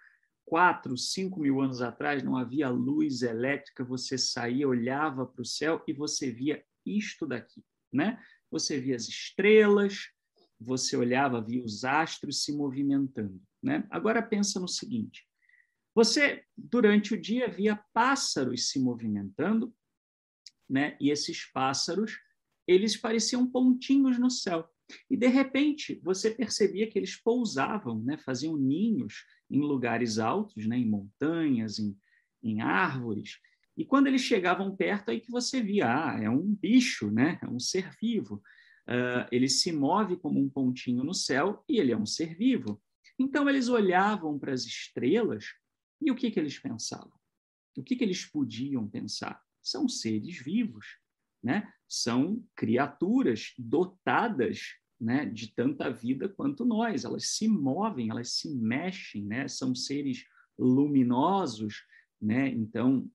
Quatro, 0.46 0.96
cinco 0.96 1.40
mil 1.40 1.60
anos 1.60 1.82
atrás 1.82 2.22
não 2.22 2.38
havia 2.38 2.70
luz 2.70 3.24
elétrica, 3.24 3.84
você 3.84 4.16
saía, 4.18 4.68
olhava 4.68 5.26
para 5.26 5.42
o 5.42 5.46
céu 5.46 5.84
e 5.88 5.94
você 5.94 6.30
via 6.30 6.64
isto 6.86 7.26
daqui, 7.26 7.64
né? 7.92 8.22
Você 8.52 8.80
via 8.80 8.96
as 8.96 9.08
estrelas, 9.08 10.12
você 10.60 10.96
olhava, 10.96 11.42
via 11.42 11.64
os 11.64 11.84
astros 11.84 12.44
se 12.44 12.56
movimentando. 12.56 13.42
Né? 13.62 13.88
Agora 13.90 14.22
pensa 14.22 14.60
no 14.60 14.68
seguinte: 14.68 15.28
você 15.96 16.44
durante 16.56 17.16
o 17.16 17.20
dia 17.20 17.48
via 17.48 17.84
pássaros 17.92 18.70
se 18.70 18.80
movimentando, 18.80 19.74
né? 20.70 20.96
E 21.00 21.10
esses 21.10 21.52
pássaros 21.52 22.20
eles 22.68 22.98
pareciam 22.98 23.50
pontinhos 23.50 24.18
no 24.18 24.30
céu. 24.30 24.68
E 25.10 25.18
de 25.18 25.28
repente 25.28 26.00
você 26.04 26.30
percebia 26.30 26.88
que 26.88 26.98
eles 26.98 27.16
pousavam, 27.16 28.02
né? 28.04 28.18
Faziam 28.18 28.56
ninhos 28.56 29.26
em 29.50 29.60
lugares 29.60 30.20
altos, 30.20 30.66
né? 30.68 30.78
Em 30.78 30.88
montanhas, 30.88 31.80
em, 31.80 31.98
em 32.44 32.62
árvores. 32.62 33.40
E 33.78 33.84
quando 33.84 34.08
eles 34.08 34.22
chegavam 34.22 34.76
perto, 34.76 35.10
aí 35.10 35.20
que 35.20 35.32
você 35.32 35.62
via, 35.62 35.88
ah, 35.88 36.20
é 36.22 36.30
um 36.30 36.54
bicho, 36.56 37.12
né? 37.12 37.40
É 37.42 37.48
um 37.48 37.60
ser 37.60 37.92
vivo. 38.00 38.42
Uh, 38.88 39.26
ele 39.32 39.50
se 39.50 39.72
move 39.72 40.18
como 40.18 40.40
um 40.40 40.48
pontinho 40.48 41.04
no 41.04 41.14
céu 41.14 41.64
e 41.68 41.80
ele 41.80 41.92
é 41.92 41.98
um 41.98 42.06
ser 42.06 42.36
vivo. 42.36 42.82
Então, 43.18 43.50
eles 43.50 43.68
olhavam 43.68 44.38
para 44.38 44.54
as 44.54 44.66
estrelas 44.66 45.46
e 46.02 46.12
o 46.12 46.16
que, 46.16 46.30
que 46.30 46.40
eles 46.40 46.60
pensavam? 46.60 47.14
O 47.78 47.84
que, 47.84 47.96
que 47.96 48.04
eles 48.04 48.26
podiam 48.26 48.88
pensar? 48.88 49.42
São 49.62 49.90
seres 49.90 50.38
vivos, 50.38 50.86
né? 51.44 51.72
São 51.88 52.44
criaturas 52.56 53.54
dotadas 53.58 54.76
né, 55.00 55.26
de 55.26 55.54
tanta 55.54 55.90
vida 55.90 56.28
quanto 56.28 56.66
nós. 56.66 57.04
Elas 57.04 57.28
se 57.30 57.48
movem, 57.48 58.10
elas 58.10 58.32
se 58.32 58.50
mexem, 58.54 59.26
né? 59.26 59.48
são 59.48 59.76
seres 59.76 60.26
luminosos, 60.58 61.84
né? 62.22 62.48
Então, 62.50 63.10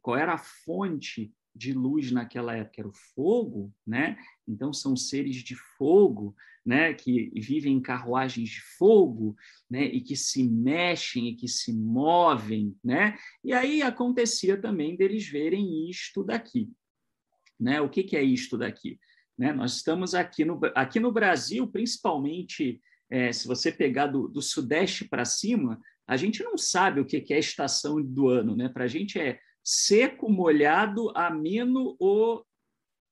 qual 0.00 0.16
era 0.16 0.34
a 0.34 0.38
fonte 0.38 1.34
de 1.54 1.72
luz 1.72 2.10
naquela 2.10 2.54
época? 2.56 2.80
Era 2.80 2.88
o 2.88 2.94
fogo, 3.14 3.72
né? 3.86 4.16
Então, 4.46 4.72
são 4.72 4.96
seres 4.96 5.36
de 5.36 5.56
fogo, 5.76 6.34
né? 6.64 6.94
Que 6.94 7.30
vivem 7.34 7.76
em 7.76 7.82
carruagens 7.82 8.48
de 8.48 8.60
fogo, 8.78 9.36
né? 9.68 9.84
E 9.84 10.00
que 10.00 10.16
se 10.16 10.42
mexem 10.44 11.28
e 11.28 11.34
que 11.34 11.48
se 11.48 11.72
movem, 11.72 12.76
né? 12.82 13.18
E 13.42 13.52
aí 13.52 13.82
acontecia 13.82 14.60
também 14.60 14.96
deles 14.96 15.28
verem 15.28 15.90
isto 15.90 16.22
daqui, 16.22 16.72
né? 17.64 17.80
O 17.80 17.88
que, 17.88 18.02
que 18.02 18.16
é 18.16 18.22
isto 18.22 18.58
daqui? 18.58 18.98
Né? 19.38 19.52
Nós 19.52 19.76
estamos 19.76 20.14
aqui 20.14 20.44
no, 20.44 20.60
aqui 20.74 21.00
no 21.00 21.10
Brasil, 21.10 21.66
principalmente, 21.66 22.78
é, 23.10 23.32
se 23.32 23.48
você 23.48 23.72
pegar 23.72 24.08
do, 24.08 24.28
do 24.28 24.42
sudeste 24.42 25.08
para 25.08 25.24
cima, 25.24 25.80
a 26.06 26.16
gente 26.18 26.44
não 26.44 26.58
sabe 26.58 27.00
o 27.00 27.06
que, 27.06 27.22
que 27.22 27.32
é 27.32 27.38
estação 27.38 28.00
do 28.02 28.28
ano. 28.28 28.54
Né? 28.54 28.68
Para 28.68 28.84
a 28.84 28.88
gente 28.88 29.18
é 29.18 29.38
seco, 29.64 30.30
molhado, 30.30 31.10
ameno 31.16 31.96
ou 31.98 32.44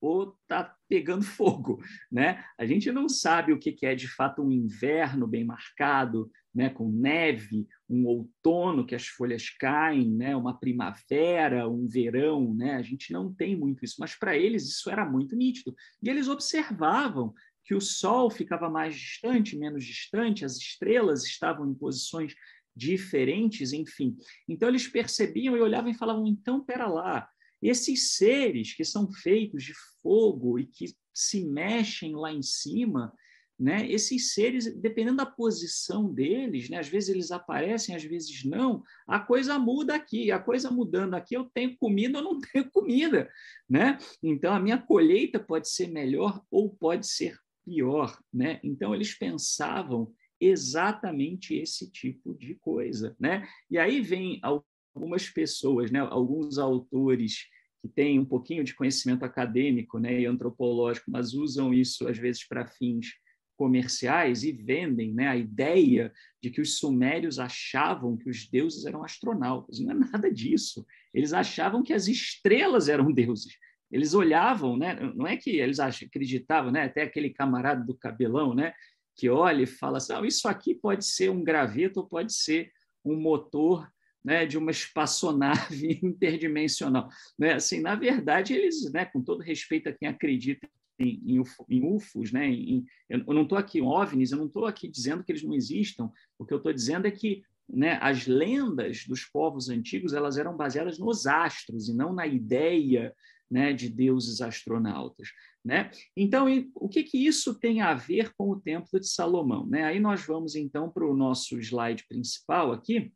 ou 0.03 0.37
está 0.43 0.77
pegando 0.88 1.23
fogo, 1.25 1.81
né? 2.11 2.45
A 2.59 2.67
gente 2.67 2.91
não 2.91 3.09
sabe 3.09 3.53
o 3.53 3.59
que 3.59 3.87
é 3.87 3.95
de 3.95 4.09
fato 4.09 4.43
um 4.43 4.51
inverno 4.51 5.27
bem 5.29 5.45
marcado, 5.45 6.31
né? 6.53 6.69
Com 6.69 6.91
neve, 6.91 7.69
um 7.88 8.05
outono 8.07 8.85
que 8.85 8.97
as 8.97 9.07
folhas 9.07 9.49
caem, 9.49 10.11
né? 10.11 10.35
Uma 10.35 10.59
primavera, 10.59 11.69
um 11.69 11.87
verão, 11.87 12.53
né? 12.53 12.75
A 12.75 12.83
gente 12.83 13.12
não 13.12 13.33
tem 13.33 13.57
muito 13.57 13.85
isso, 13.85 13.97
mas 14.01 14.17
para 14.17 14.37
eles 14.37 14.65
isso 14.65 14.91
era 14.91 15.09
muito 15.09 15.37
nítido 15.37 15.75
e 16.03 16.11
eles 16.11 16.29
observavam 16.29 17.33
que 17.65 17.75
o 17.77 17.81
Sol 17.81 18.29
ficava 18.29 18.69
mais 18.69 18.97
distante, 18.97 19.57
menos 19.57 19.85
distante, 19.85 20.45
as 20.45 20.57
estrelas 20.57 21.25
estavam 21.25 21.71
em 21.71 21.75
posições 21.75 22.35
diferentes, 22.75 23.73
enfim. 23.73 24.17
Então 24.49 24.69
eles 24.69 24.88
percebiam 24.88 25.57
e 25.57 25.61
olhavam 25.61 25.91
e 25.91 25.95
falavam: 25.95 26.27
então, 26.27 26.65
pera 26.65 26.88
lá, 26.88 27.29
esses 27.62 28.16
seres 28.16 28.75
que 28.75 28.85
são 28.85 29.11
feitos 29.11 29.62
de 29.62 29.72
fogo 30.03 30.59
e 30.59 30.66
que 30.66 30.87
se 31.14 31.44
mexem 31.44 32.14
lá 32.14 32.33
em 32.33 32.42
cima, 32.42 33.12
né? 33.59 33.88
Esses 33.88 34.35
seres, 34.35 34.75
dependendo 34.75 35.18
da 35.18 35.27
posição 35.27 36.12
deles, 36.12 36.68
né? 36.68 36.79
Às 36.79 36.88
vezes 36.88 37.11
eles 37.11 37.31
aparecem, 37.31 37.94
às 37.94 38.03
vezes 38.03 38.44
não. 38.44 38.83
A 39.07 39.20
coisa 39.20 39.59
muda 39.59 39.94
aqui, 39.94 40.33
a 40.33 40.38
coisa 40.38 40.70
mudando 40.70 41.14
aqui, 41.14 41.37
eu 41.37 41.44
tenho 41.55 41.77
comida 41.77 42.18
ou 42.18 42.25
não 42.25 42.40
tenho 42.53 42.68
comida, 42.70 43.31
né? 43.68 43.98
Então 44.22 44.53
a 44.53 44.59
minha 44.59 44.79
colheita 44.79 45.38
pode 45.38 45.68
ser 45.68 45.88
melhor 45.88 46.42
ou 46.51 46.70
pode 46.70 47.07
ser 47.07 47.38
pior, 47.64 48.18
né? 48.33 48.59
Então 48.64 48.94
eles 48.94 49.14
pensavam 49.14 50.12
exatamente 50.40 51.55
esse 51.55 51.88
tipo 51.88 52.35
de 52.35 52.57
coisa, 52.57 53.14
né? 53.20 53.46
E 53.70 53.79
aí 53.79 54.01
vem 54.01 54.40
algumas 54.95 55.29
pessoas, 55.29 55.91
né, 55.91 56.01
alguns 56.01 56.59
autores 56.59 57.47
que 57.81 57.89
têm 57.89 58.19
um 58.19 58.25
pouquinho 58.25 58.63
de 58.63 58.75
conhecimento 58.75 59.25
acadêmico 59.25 59.99
né, 59.99 60.21
e 60.21 60.27
antropológico, 60.27 61.11
mas 61.11 61.35
usam 61.35 61.75
isso 61.75 62.07
às 62.07 62.17
vezes 62.17 62.47
para 62.47 62.67
fins 62.67 63.09
comerciais 63.57 64.45
e 64.45 64.53
vendem 64.53 65.13
né, 65.13 65.29
a 65.29 65.37
ideia 65.37 66.13
de 66.43 66.51
que 66.51 66.61
os 66.61 66.79
sumérios 66.79 67.39
achavam 67.39 68.17
que 68.17 68.29
os 68.31 68.49
deuses 68.49 68.87
eram 68.87 69.05
astronautas. 69.05 69.79
Não 69.81 69.93
é 69.93 69.95
nada 69.95 70.31
disso. 70.33 70.87
Eles 71.13 71.33
achavam 71.33 71.83
que 71.83 71.93
as 71.93 72.09
estrelas 72.09 72.89
eram 72.89 73.13
deuses. 73.13 73.57
Eles 73.91 74.15
olhavam, 74.15 74.77
né, 74.77 74.95
não 75.15 75.27
é 75.27 75.37
que 75.37 75.51
eles 75.51 75.79
acreditavam, 75.79 76.71
né, 76.71 76.85
até 76.85 77.03
aquele 77.03 77.31
camarada 77.31 77.85
do 77.85 77.95
cabelão, 77.95 78.55
né, 78.55 78.73
que 79.15 79.29
olha 79.29 79.63
e 79.63 79.67
fala 79.67 79.99
assim, 79.99 80.13
ah, 80.15 80.27
isso 80.27 80.49
aqui 80.49 80.75
pode 80.75 81.05
ser 81.05 81.31
um 81.31 81.45
graveto 81.45 82.01
ou 82.01 82.07
pode 82.07 82.33
ser 82.33 82.73
um 83.05 83.21
motor 83.21 83.87
né, 84.25 84.47
de 84.47 84.57
uma 84.57 84.71
espaçonave 84.71 85.99
interdimensional. 86.03 87.09
Né? 87.39 87.55
Assim, 87.55 87.81
na 87.81 87.95
verdade, 87.95 88.55
eles, 88.55 88.91
né, 88.93 89.05
com 89.05 89.23
todo 89.23 89.43
respeito 89.43 89.89
a 89.89 89.93
quem 89.93 90.09
acredita 90.09 90.69
em, 90.99 91.39
em, 91.39 91.43
em 91.69 91.85
UFOs, 91.85 92.33
né, 92.33 92.49
em, 92.49 92.85
eu 93.09 93.35
não 93.35 93.43
estou 93.43 93.59
aqui, 93.59 93.81
OVNIs, 93.81 94.33
eu 94.33 94.39
não 94.39 94.47
estou 94.47 94.67
aqui 94.67 94.89
dizendo 94.89 95.25
que 95.25 95.33
eles 95.33 95.43
não 95.43 95.55
existam, 95.55 96.11
o 96.39 96.45
que 96.45 96.53
eu 96.53 96.59
estou 96.59 96.73
dizendo 96.73 97.07
é 97.07 97.11
que 97.11 97.43
né, 97.69 97.99
as 98.03 98.27
lendas 98.27 99.05
dos 99.07 99.25
povos 99.25 99.69
antigos 99.69 100.13
elas 100.13 100.37
eram 100.37 100.57
baseadas 100.57 100.99
nos 100.99 101.27
astros 101.27 101.89
e 101.89 101.95
não 101.95 102.13
na 102.13 102.27
ideia 102.27 103.15
né, 103.51 103.73
de 103.73 103.89
deuses 103.89 104.41
astronautas. 104.41 105.29
Né? 105.65 105.91
Então, 106.17 106.47
o 106.75 106.89
que, 106.89 107.03
que 107.03 107.19
isso 107.19 107.55
tem 107.59 107.83
a 107.83 107.95
ver 107.95 108.33
com 108.35 108.51
o 108.51 108.61
Templo 108.61 108.99
de 108.99 109.07
Salomão? 109.07 109.67
Né? 109.67 109.85
Aí 109.85 110.01
nós 110.01 110.25
vamos, 110.25 110.57
então, 110.57 110.91
para 110.91 111.07
o 111.07 111.17
nosso 111.17 111.59
slide 111.59 112.07
principal 112.09 112.73
aqui, 112.73 113.13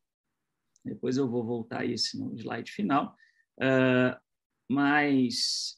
depois 0.86 1.16
eu 1.16 1.28
vou 1.28 1.44
voltar 1.44 1.80
a 1.80 1.86
esse 1.86 2.18
no 2.18 2.34
slide 2.36 2.70
final. 2.70 3.14
Uh, 3.58 4.16
mas 4.70 5.76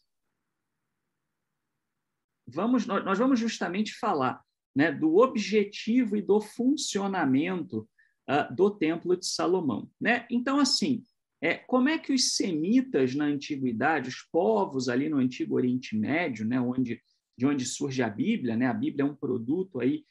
vamos, 2.46 2.86
nós 2.86 3.18
vamos 3.18 3.38
justamente 3.38 3.94
falar 3.94 4.42
né, 4.74 4.92
do 4.92 5.16
objetivo 5.16 6.16
e 6.16 6.22
do 6.22 6.40
funcionamento 6.40 7.88
uh, 8.28 8.54
do 8.54 8.70
Templo 8.70 9.16
de 9.16 9.26
Salomão. 9.26 9.90
Né? 10.00 10.26
Então, 10.30 10.60
assim, 10.60 11.04
é, 11.40 11.54
como 11.54 11.88
é 11.88 11.98
que 11.98 12.12
os 12.12 12.34
semitas 12.34 13.14
na 13.14 13.24
antiguidade, 13.24 14.08
os 14.08 14.22
povos 14.22 14.88
ali 14.88 15.08
no 15.08 15.18
Antigo 15.18 15.54
Oriente 15.54 15.96
Médio, 15.96 16.44
né, 16.44 16.60
onde, 16.60 17.00
de 17.36 17.46
onde 17.46 17.64
surge 17.64 18.02
a 18.02 18.08
Bíblia, 18.08 18.56
né, 18.56 18.66
a 18.66 18.74
Bíblia 18.74 19.04
é 19.04 19.10
um 19.10 19.14
produto 19.14 19.80
aí 19.80 20.04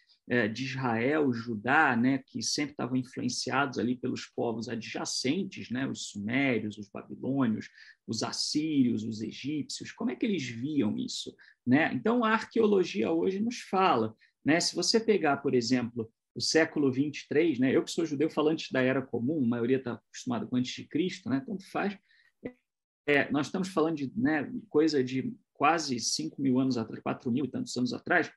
de 0.49 0.65
Israel, 0.65 1.31
Judá, 1.31 1.95
né, 1.95 2.17
que 2.17 2.43
sempre 2.43 2.71
estavam 2.71 2.97
influenciados 2.97 3.79
ali 3.79 3.95
pelos 3.95 4.25
povos 4.25 4.67
adjacentes, 4.67 5.69
né, 5.69 5.87
os 5.87 6.09
sumérios, 6.09 6.77
os 6.77 6.89
babilônios, 6.89 7.69
os 8.05 8.23
assírios, 8.23 9.03
os 9.03 9.21
egípcios. 9.21 9.91
Como 9.93 10.11
é 10.11 10.15
que 10.15 10.25
eles 10.25 10.43
viam 10.43 10.97
isso? 10.97 11.33
Né? 11.65 11.93
Então, 11.93 12.23
a 12.23 12.31
arqueologia 12.31 13.11
hoje 13.11 13.39
nos 13.39 13.59
fala. 13.61 14.15
Né? 14.43 14.59
Se 14.59 14.75
você 14.75 14.99
pegar, 14.99 15.37
por 15.37 15.53
exemplo, 15.53 16.11
o 16.35 16.41
século 16.41 16.91
23, 16.91 17.59
né? 17.59 17.75
eu 17.75 17.83
que 17.83 17.91
sou 17.91 18.05
judeu 18.05 18.29
falante 18.29 18.71
da 18.71 18.81
Era 18.81 19.01
Comum, 19.01 19.43
a 19.43 19.47
maioria 19.47 19.77
está 19.77 19.93
acostumada 19.93 20.45
com 20.45 20.55
antes 20.55 20.73
de 20.73 20.87
Cristo, 20.87 21.29
né? 21.29 21.41
tanto 21.45 21.69
faz. 21.69 21.97
É, 23.05 23.31
nós 23.31 23.47
estamos 23.47 23.69
falando 23.69 23.95
de 23.95 24.11
né, 24.15 24.51
coisa 24.69 25.01
de 25.01 25.33
quase 25.53 25.99
5 25.99 26.41
mil 26.41 26.59
anos 26.59 26.77
atrás, 26.77 27.01
4 27.01 27.31
mil 27.31 27.45
e 27.45 27.49
tantos 27.49 27.75
anos 27.77 27.93
atrás. 27.93 28.29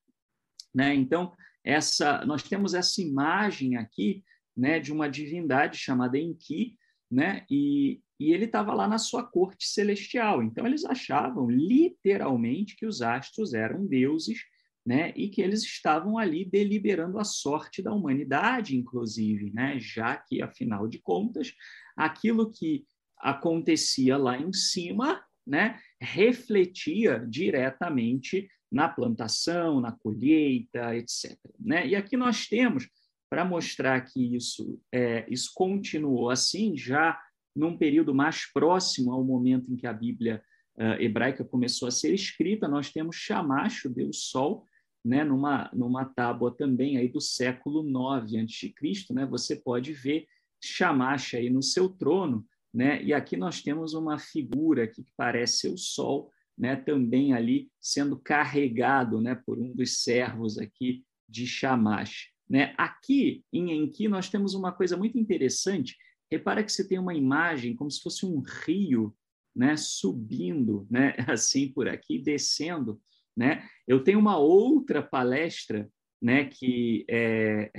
Né? 0.75 0.95
Então, 0.95 1.33
essa, 1.65 2.25
nós 2.25 2.43
temos 2.43 2.75
essa 2.75 3.01
imagem 3.01 3.77
aqui 3.77 4.25
né, 4.57 4.79
de 4.79 4.93
uma 4.93 5.09
divindade 5.09 5.79
chamada 5.79 6.19
Enki, 6.19 6.77
né, 7.11 7.45
e, 7.51 8.01
e 8.19 8.33
ele 8.33 8.45
estava 8.45 8.73
lá 8.73 8.87
na 8.87 8.99
sua 8.99 9.25
corte 9.25 9.67
celestial. 9.67 10.43
Então, 10.43 10.67
eles 10.67 10.85
achavam 10.85 11.49
literalmente 11.51 12.77
que 12.77 12.87
os 12.87 13.03
astros 13.03 13.55
eram 13.55 13.87
deuses 13.87 14.39
né, 14.87 15.13
e 15.17 15.29
que 15.29 15.43
eles 15.43 15.63
estavam 15.63 16.19
ali 16.19 16.45
deliberando 16.45 17.19
a 17.19 17.25
sorte 17.25 17.83
da 17.83 17.93
humanidade, 17.93 18.77
inclusive, 18.77 19.53
né, 19.53 19.79
já 19.79 20.17
que, 20.17 20.43
afinal 20.43 20.89
de 20.89 20.99
contas, 20.99 21.53
aquilo 21.97 22.51
que 22.51 22.85
acontecia 23.19 24.17
lá 24.17 24.39
em 24.39 24.53
cima 24.53 25.23
né, 25.47 25.79
refletia 26.01 27.27
diretamente 27.29 28.49
na 28.71 28.89
plantação, 28.89 29.81
na 29.81 29.93
colheita, 29.93 30.95
etc. 30.97 31.37
Né? 31.59 31.89
E 31.89 31.97
aqui 31.97 32.17
nós 32.17 32.47
temos, 32.47 32.89
para 33.29 33.45
mostrar 33.45 34.01
que 34.03 34.37
isso, 34.37 34.81
é, 34.93 35.27
isso 35.29 35.51
continuou 35.55 36.31
assim, 36.31 36.77
já 36.77 37.21
num 37.55 37.77
período 37.77 38.15
mais 38.15 38.47
próximo 38.47 39.13
ao 39.13 39.25
momento 39.25 39.73
em 39.73 39.77
que 39.77 39.87
a 39.87 39.93
Bíblia 39.93 40.43
uh, 40.77 41.01
hebraica 41.01 41.45
começou 41.45 41.89
a 41.89 41.91
ser 41.91 42.15
escrita, 42.15 42.69
nós 42.69 42.93
temos 42.93 43.17
Shamash, 43.17 43.87
o 43.87 43.91
Deus 43.91 44.31
Sol, 44.31 44.65
né, 45.05 45.25
numa, 45.25 45.71
numa 45.73 46.05
tábua 46.05 46.55
também 46.55 46.97
aí 46.97 47.09
do 47.09 47.21
século 47.21 47.83
9 47.83 48.39
a.C., 48.39 48.73
né, 49.11 49.27
você 49.27 49.57
pode 49.57 49.93
ver 49.93 50.27
Shamash 50.63 51.35
aí 51.35 51.51
no 51.51 51.63
seu 51.63 51.89
trono, 51.89 52.47
né, 52.73 53.03
e 53.03 53.13
aqui 53.13 53.37
nós 53.37 53.63
temos 53.63 53.95
uma 53.95 54.19
figura 54.19 54.85
aqui 54.85 55.03
que 55.03 55.13
parece 55.17 55.69
o 55.69 55.77
Sol, 55.77 56.31
né, 56.61 56.77
também 56.77 57.33
ali 57.33 57.71
sendo 57.81 58.19
carregado 58.19 59.19
né, 59.19 59.35
por 59.35 59.59
um 59.59 59.73
dos 59.73 60.03
servos 60.03 60.59
aqui 60.59 61.03
de 61.27 61.47
Shamash. 61.47 62.29
Né? 62.47 62.75
Aqui 62.77 63.43
em 63.51 63.73
Enki 63.73 64.09
nós 64.09 64.29
temos 64.29 64.53
uma 64.53 64.71
coisa 64.71 64.95
muito 64.95 65.19
interessante. 65.19 65.97
Repara 66.31 66.63
que 66.63 66.71
você 66.71 66.87
tem 66.87 66.99
uma 66.99 67.15
imagem 67.15 67.75
como 67.75 67.91
se 67.91 68.03
fosse 68.03 68.27
um 68.27 68.43
rio 68.67 69.17
né, 69.57 69.75
subindo 69.75 70.87
né, 70.91 71.15
assim 71.27 71.73
por 71.73 71.89
aqui, 71.89 72.19
descendo. 72.19 73.01
Né? 73.35 73.67
Eu 73.89 74.05
tenho 74.05 74.19
uma 74.19 74.37
outra 74.37 75.03
palestra 75.03 75.91
né, 76.21 76.45
que 76.45 77.07
é, 77.09 77.73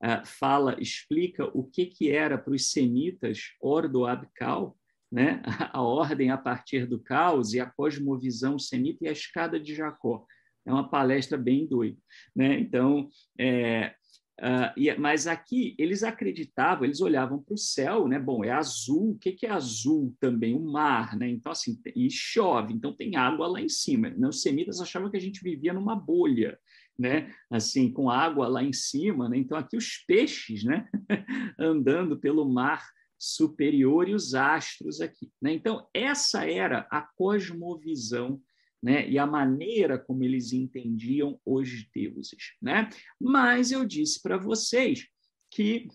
fala, 0.24 0.80
explica 0.80 1.50
o 1.52 1.64
que, 1.64 1.86
que 1.86 2.10
era 2.12 2.38
para 2.38 2.54
os 2.54 2.70
semitas 2.70 3.54
Ordo 3.60 4.06
Abcal, 4.06 4.78
né? 5.10 5.42
a 5.72 5.82
ordem 5.82 6.30
a 6.30 6.38
partir 6.38 6.86
do 6.86 7.00
caos 7.00 7.52
e 7.52 7.60
a 7.60 7.66
cosmovisão 7.66 8.58
semita 8.58 9.04
e 9.04 9.08
a 9.08 9.12
escada 9.12 9.58
de 9.58 9.74
Jacó. 9.74 10.24
É 10.66 10.72
uma 10.72 10.88
palestra 10.88 11.38
bem 11.38 11.66
doida. 11.66 11.98
Né? 12.36 12.60
Então, 12.60 13.08
é, 13.38 13.94
Uh, 14.40 14.98
mas 14.98 15.26
aqui 15.26 15.74
eles 15.78 16.02
acreditavam, 16.02 16.84
eles 16.84 17.02
olhavam 17.02 17.42
para 17.42 17.52
o 17.52 17.58
céu, 17.58 18.08
né? 18.08 18.18
Bom, 18.18 18.42
é 18.42 18.50
azul. 18.50 19.10
O 19.10 19.18
que, 19.18 19.32
que 19.32 19.44
é 19.44 19.50
azul 19.50 20.16
também? 20.18 20.54
O 20.54 20.60
mar, 20.60 21.14
né? 21.14 21.28
Então 21.28 21.52
assim, 21.52 21.78
e 21.94 22.10
chove, 22.10 22.72
então 22.72 22.90
tem 22.90 23.16
água 23.16 23.46
lá 23.46 23.60
em 23.60 23.68
cima. 23.68 24.08
Né? 24.08 24.26
Os 24.26 24.40
semitas 24.40 24.80
achavam 24.80 25.10
que 25.10 25.16
a 25.18 25.20
gente 25.20 25.42
vivia 25.42 25.74
numa 25.74 25.94
bolha, 25.94 26.58
né? 26.98 27.30
Assim, 27.50 27.92
com 27.92 28.08
água 28.08 28.48
lá 28.48 28.64
em 28.64 28.72
cima, 28.72 29.28
né? 29.28 29.36
Então 29.36 29.58
aqui 29.58 29.76
os 29.76 29.98
peixes, 30.06 30.64
né? 30.64 30.88
Andando 31.60 32.18
pelo 32.18 32.50
mar 32.50 32.82
superior 33.20 34.08
e 34.08 34.14
os 34.14 34.34
astros 34.34 35.00
aqui, 35.02 35.30
né? 35.40 35.52
Então 35.52 35.86
essa 35.92 36.50
era 36.50 36.88
a 36.90 37.02
cosmovisão 37.02 38.40
né? 38.82 39.08
e 39.08 39.18
a 39.18 39.26
maneira 39.26 39.98
como 39.98 40.24
eles 40.24 40.52
entendiam 40.52 41.38
os 41.44 41.68
deuses. 41.94 42.54
Né? 42.60 42.88
Mas 43.20 43.70
eu 43.70 43.84
disse 43.84 44.22
para 44.22 44.38
vocês 44.38 45.06
que 45.50 45.88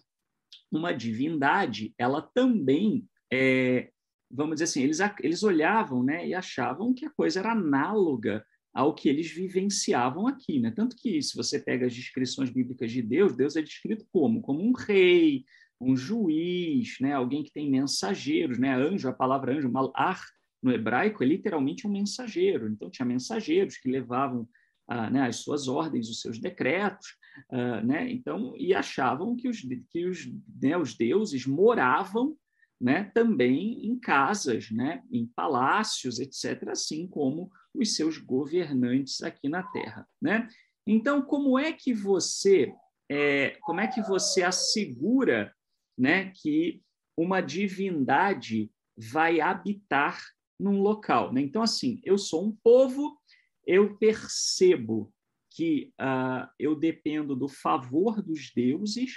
uma 0.71 0.91
divindade, 0.91 1.93
ela 1.97 2.21
também, 2.21 3.07
é, 3.31 3.89
vamos 4.29 4.55
dizer 4.55 4.65
assim, 4.65 4.83
eles, 4.83 4.99
eles 5.21 5.43
olhavam 5.43 6.03
né, 6.03 6.27
e 6.27 6.33
achavam 6.33 6.93
que 6.93 7.05
a 7.05 7.09
coisa 7.09 7.39
era 7.39 7.53
análoga 7.53 8.45
ao 8.73 8.93
que 8.93 9.07
eles 9.07 9.31
vivenciavam 9.31 10.27
aqui. 10.27 10.59
Né? 10.59 10.69
Tanto 10.69 10.97
que, 10.97 11.21
se 11.21 11.35
você 11.35 11.59
pega 11.59 11.85
as 11.85 11.93
descrições 11.93 12.49
bíblicas 12.49 12.91
de 12.91 13.01
Deus, 13.01 13.35
Deus 13.35 13.55
é 13.55 13.61
descrito 13.61 14.05
como? 14.11 14.41
Como 14.41 14.61
um 14.61 14.73
rei, 14.73 15.45
um 15.79 15.95
juiz, 15.95 16.97
né? 16.99 17.13
alguém 17.13 17.43
que 17.43 17.51
tem 17.51 17.69
mensageiros, 17.69 18.57
né? 18.57 18.73
anjo, 18.73 19.07
a 19.09 19.13
palavra 19.13 19.53
anjo, 19.53 19.71
malar, 19.71 20.21
no 20.61 20.71
hebraico 20.71 21.23
é 21.23 21.27
literalmente 21.27 21.85
um 21.85 21.91
mensageiro. 21.91 22.69
Então, 22.69 22.89
tinha 22.89 23.05
mensageiros 23.05 23.77
que 23.77 23.89
levavam 23.89 24.47
ah, 24.87 25.09
né, 25.09 25.27
as 25.27 25.37
suas 25.37 25.67
ordens, 25.67 26.09
os 26.09 26.21
seus 26.21 26.39
decretos, 26.39 27.17
ah, 27.51 27.81
né? 27.81 28.09
então, 28.11 28.55
e 28.57 28.73
achavam 28.73 29.35
que 29.35 29.47
os, 29.47 29.61
que 29.89 30.05
os, 30.05 30.27
né, 30.61 30.77
os 30.77 30.95
deuses 30.95 31.45
moravam 31.45 32.35
né, 32.79 33.05
também 33.13 33.85
em 33.85 33.97
casas, 33.97 34.69
né, 34.71 35.01
em 35.11 35.25
palácios, 35.25 36.19
etc., 36.19 36.69
assim 36.69 37.07
como 37.07 37.49
os 37.73 37.95
seus 37.95 38.17
governantes 38.17 39.21
aqui 39.23 39.47
na 39.47 39.63
Terra. 39.63 40.07
Né? 40.21 40.47
Então, 40.85 41.21
como 41.21 41.57
é 41.57 41.71
que 41.71 41.93
você 41.93 42.73
é, 43.09 43.57
como 43.61 43.79
é 43.79 43.87
que 43.87 44.01
você 44.01 44.41
assegura 44.41 45.53
né, 45.97 46.31
que 46.31 46.81
uma 47.17 47.41
divindade 47.41 48.71
vai 48.97 49.39
habitar 49.39 50.21
num 50.59 50.81
local. 50.81 51.33
Né? 51.33 51.41
Então, 51.41 51.61
assim, 51.61 51.99
eu 52.03 52.17
sou 52.17 52.45
um 52.45 52.55
povo, 52.63 53.17
eu 53.65 53.97
percebo 53.97 55.13
que 55.51 55.93
uh, 56.01 56.47
eu 56.59 56.75
dependo 56.75 57.35
do 57.35 57.47
favor 57.47 58.21
dos 58.21 58.51
deuses, 58.53 59.13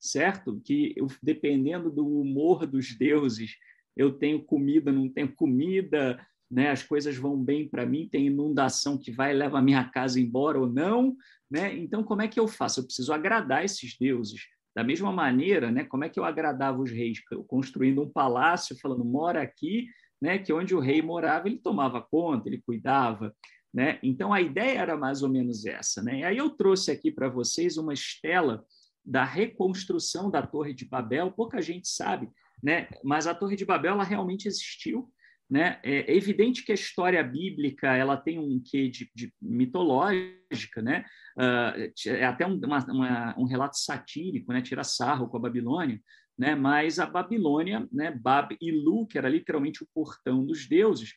certo? 0.00 0.60
Que 0.64 0.94
eu, 0.96 1.06
dependendo 1.22 1.90
do 1.90 2.06
humor 2.06 2.66
dos 2.66 2.96
deuses, 2.96 3.56
eu 3.96 4.12
tenho 4.12 4.42
comida, 4.42 4.90
não 4.90 5.08
tenho 5.08 5.34
comida, 5.34 6.18
né? 6.50 6.70
As 6.70 6.82
coisas 6.82 7.16
vão 7.16 7.42
bem 7.42 7.68
para 7.68 7.84
mim, 7.84 8.08
tem 8.10 8.26
inundação 8.26 8.98
que 8.98 9.10
vai 9.10 9.34
levar 9.34 9.58
a 9.58 9.62
minha 9.62 9.84
casa 9.84 10.18
embora 10.18 10.58
ou 10.58 10.66
não, 10.66 11.14
né? 11.50 11.76
Então 11.76 12.02
como 12.02 12.22
é 12.22 12.28
que 12.28 12.40
eu 12.40 12.48
faço? 12.48 12.80
Eu 12.80 12.84
preciso 12.84 13.12
agradar 13.12 13.64
esses 13.64 13.96
deuses. 13.98 14.46
Da 14.74 14.82
mesma 14.82 15.12
maneira, 15.12 15.70
né? 15.70 15.84
Como 15.84 16.04
é 16.04 16.08
que 16.08 16.18
eu 16.18 16.24
agradava 16.24 16.80
os 16.80 16.90
reis? 16.90 17.20
Construindo 17.46 18.02
um 18.02 18.08
palácio, 18.08 18.78
falando 18.80 19.04
mora 19.04 19.42
aqui 19.42 19.88
né, 20.22 20.38
que 20.38 20.52
onde 20.52 20.72
o 20.72 20.78
rei 20.78 21.02
morava, 21.02 21.48
ele 21.48 21.58
tomava 21.58 22.00
conta, 22.00 22.48
ele 22.48 22.62
cuidava. 22.62 23.34
Né? 23.74 23.98
Então, 24.04 24.32
a 24.32 24.40
ideia 24.40 24.78
era 24.78 24.96
mais 24.96 25.20
ou 25.20 25.28
menos 25.28 25.66
essa. 25.66 26.00
Né? 26.00 26.20
E 26.20 26.24
aí 26.24 26.36
eu 26.36 26.48
trouxe 26.50 26.92
aqui 26.92 27.10
para 27.10 27.28
vocês 27.28 27.76
uma 27.76 27.92
estela 27.92 28.64
da 29.04 29.24
reconstrução 29.24 30.30
da 30.30 30.46
Torre 30.46 30.72
de 30.72 30.84
Babel, 30.84 31.32
pouca 31.32 31.60
gente 31.60 31.88
sabe, 31.88 32.30
né? 32.62 32.88
mas 33.02 33.26
a 33.26 33.34
Torre 33.34 33.56
de 33.56 33.64
Babel 33.64 33.94
ela 33.94 34.04
realmente 34.04 34.46
existiu. 34.46 35.10
Né? 35.52 35.78
É 35.82 36.16
evidente 36.16 36.64
que 36.64 36.72
a 36.72 36.74
história 36.74 37.22
bíblica 37.22 37.94
ela 37.94 38.16
tem 38.16 38.38
um 38.38 38.58
quê 38.58 38.88
de, 38.88 39.10
de 39.14 39.30
mitológica, 39.38 40.80
né? 40.80 41.04
Uh, 41.36 41.92
é 42.08 42.24
até 42.24 42.46
um, 42.46 42.58
uma, 42.58 42.78
uma, 42.86 43.38
um 43.38 43.44
relato 43.44 43.76
satírico, 43.76 44.50
né? 44.50 44.62
tira 44.62 44.82
sarro 44.82 45.28
com 45.28 45.36
a 45.36 45.40
Babilônia, 45.40 46.00
né? 46.38 46.54
mas 46.54 46.98
a 46.98 47.04
Babilônia, 47.04 47.86
né? 47.92 48.10
Bab 48.10 48.56
e 48.58 48.70
Lu, 48.72 49.06
que 49.06 49.18
era 49.18 49.28
literalmente 49.28 49.84
o 49.84 49.88
portão 49.92 50.42
dos 50.42 50.66
deuses, 50.66 51.12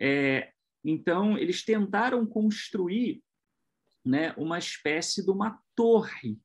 é, 0.00 0.50
então 0.84 1.38
eles 1.38 1.64
tentaram 1.64 2.26
construir 2.26 3.22
né, 4.04 4.34
uma 4.36 4.58
espécie 4.58 5.24
de 5.24 5.30
uma 5.30 5.60
torre 5.76 6.40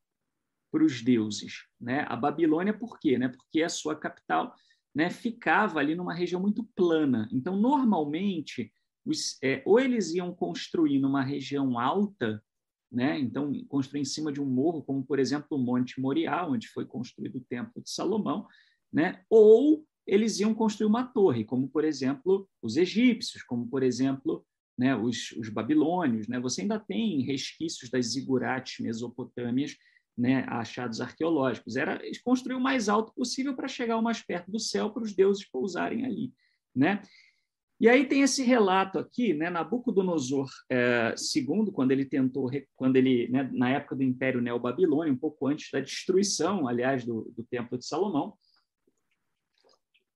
para 0.71 0.83
os 0.83 1.01
deuses. 1.01 1.65
Né? 1.79 2.05
A 2.07 2.15
Babilônia, 2.15 2.71
por 2.71 2.99
quê? 2.99 3.17
Né? 3.17 3.29
Porque 3.29 3.63
a 3.63 3.69
sua 3.69 3.95
capital 3.95 4.53
né, 4.93 5.09
ficava 5.09 5.79
ali 5.79 5.95
numa 5.95 6.13
região 6.13 6.41
muito 6.41 6.63
plana. 6.75 7.29
Então, 7.31 7.55
normalmente, 7.55 8.71
os, 9.05 9.37
é, 9.41 9.61
ou 9.65 9.79
eles 9.79 10.13
iam 10.13 10.33
construir 10.33 10.99
numa 10.99 11.23
região 11.23 11.79
alta, 11.79 12.43
né? 12.91 13.17
Então, 13.17 13.53
construir 13.69 14.01
em 14.01 14.05
cima 14.05 14.31
de 14.31 14.41
um 14.41 14.45
morro, 14.45 14.83
como 14.83 15.03
por 15.05 15.17
exemplo 15.17 15.47
o 15.51 15.57
Monte 15.57 15.99
Moriá, 15.99 16.45
onde 16.45 16.67
foi 16.67 16.85
construído 16.85 17.37
o 17.37 17.45
Templo 17.45 17.81
de 17.81 17.89
Salomão, 17.89 18.45
né? 18.91 19.23
Ou 19.29 19.85
eles 20.05 20.39
iam 20.39 20.53
construir 20.53 20.87
uma 20.87 21.05
torre, 21.05 21.45
como 21.45 21.69
por 21.69 21.85
exemplo 21.85 22.49
os 22.61 22.75
egípcios, 22.75 23.43
como 23.43 23.67
por 23.67 23.81
exemplo 23.81 24.45
né, 24.77 24.95
os, 24.95 25.31
os 25.33 25.47
babilônios. 25.47 26.27
Né? 26.27 26.39
Você 26.39 26.61
ainda 26.61 26.79
tem 26.79 27.21
resquícios 27.21 27.89
das 27.89 28.07
zigurates 28.07 28.83
mesopotâmias 28.83 29.77
né, 30.21 30.45
achados 30.47 31.01
arqueológicos. 31.01 31.75
Era 31.75 31.99
construir 32.23 32.55
o 32.55 32.61
mais 32.61 32.87
alto 32.87 33.11
possível 33.11 33.55
para 33.55 33.67
chegar 33.67 33.97
o 33.97 34.03
mais 34.03 34.21
perto 34.21 34.51
do 34.51 34.59
céu 34.59 34.91
para 34.91 35.01
os 35.01 35.13
deuses 35.13 35.49
pousarem 35.49 36.05
ali. 36.05 36.31
Né? 36.75 37.01
E 37.79 37.89
aí 37.89 38.07
tem 38.07 38.21
esse 38.21 38.43
relato 38.43 38.99
aqui, 38.99 39.33
né, 39.33 39.49
Nabucodonosor 39.49 40.47
é, 40.69 41.15
II, 41.35 41.71
quando 41.73 41.91
ele 41.91 42.05
tentou, 42.05 42.51
quando 42.75 42.97
ele, 42.97 43.27
né, 43.29 43.49
na 43.51 43.71
época 43.71 43.95
do 43.95 44.03
Império 44.03 44.39
Neobabilônia, 44.39 45.11
um 45.11 45.17
pouco 45.17 45.47
antes 45.47 45.71
da 45.71 45.79
destruição, 45.79 46.67
aliás, 46.67 47.03
do, 47.03 47.33
do 47.35 47.43
Templo 47.43 47.79
de 47.79 47.85
Salomão, 47.87 48.37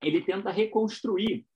ele 0.03 0.21
tenta 0.21 0.51
reconstruir 0.51 1.47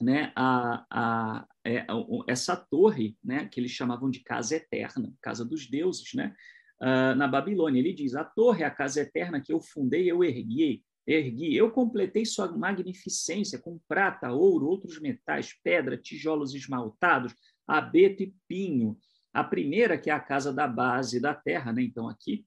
né, 0.00 0.32
a, 0.36 0.86
a, 0.88 1.48
é, 1.66 1.84
essa 2.28 2.54
torre, 2.54 3.18
né, 3.22 3.48
que 3.48 3.58
eles 3.58 3.72
chamavam 3.72 4.08
de 4.08 4.20
casa 4.20 4.54
eterna, 4.54 5.12
casa 5.20 5.44
dos 5.44 5.66
deuses, 5.66 6.14
né, 6.14 6.32
uh, 6.80 7.14
na 7.14 7.28
Babilônia. 7.28 7.80
Ele 7.80 7.92
diz: 7.92 8.14
a 8.14 8.24
torre 8.24 8.62
é 8.62 8.66
a 8.66 8.70
casa 8.70 9.00
eterna 9.00 9.40
que 9.40 9.52
eu 9.52 9.60
fundei, 9.60 10.10
eu 10.10 10.24
ergui, 10.24 10.82
ergui. 11.06 11.56
Eu 11.56 11.70
completei 11.70 12.24
sua 12.24 12.50
magnificência 12.50 13.58
com 13.58 13.78
prata, 13.88 14.32
ouro, 14.32 14.66
outros 14.66 15.00
metais, 15.00 15.54
pedra, 15.62 15.96
tijolos 15.96 16.54
esmaltados, 16.54 17.34
abeto 17.66 18.22
e 18.22 18.34
pinho. 18.48 18.96
A 19.32 19.44
primeira, 19.44 19.96
que 19.96 20.10
é 20.10 20.12
a 20.12 20.20
casa 20.20 20.52
da 20.52 20.66
base 20.66 21.20
da 21.20 21.34
terra, 21.34 21.72
né? 21.72 21.82
então 21.82 22.08
aqui. 22.08 22.44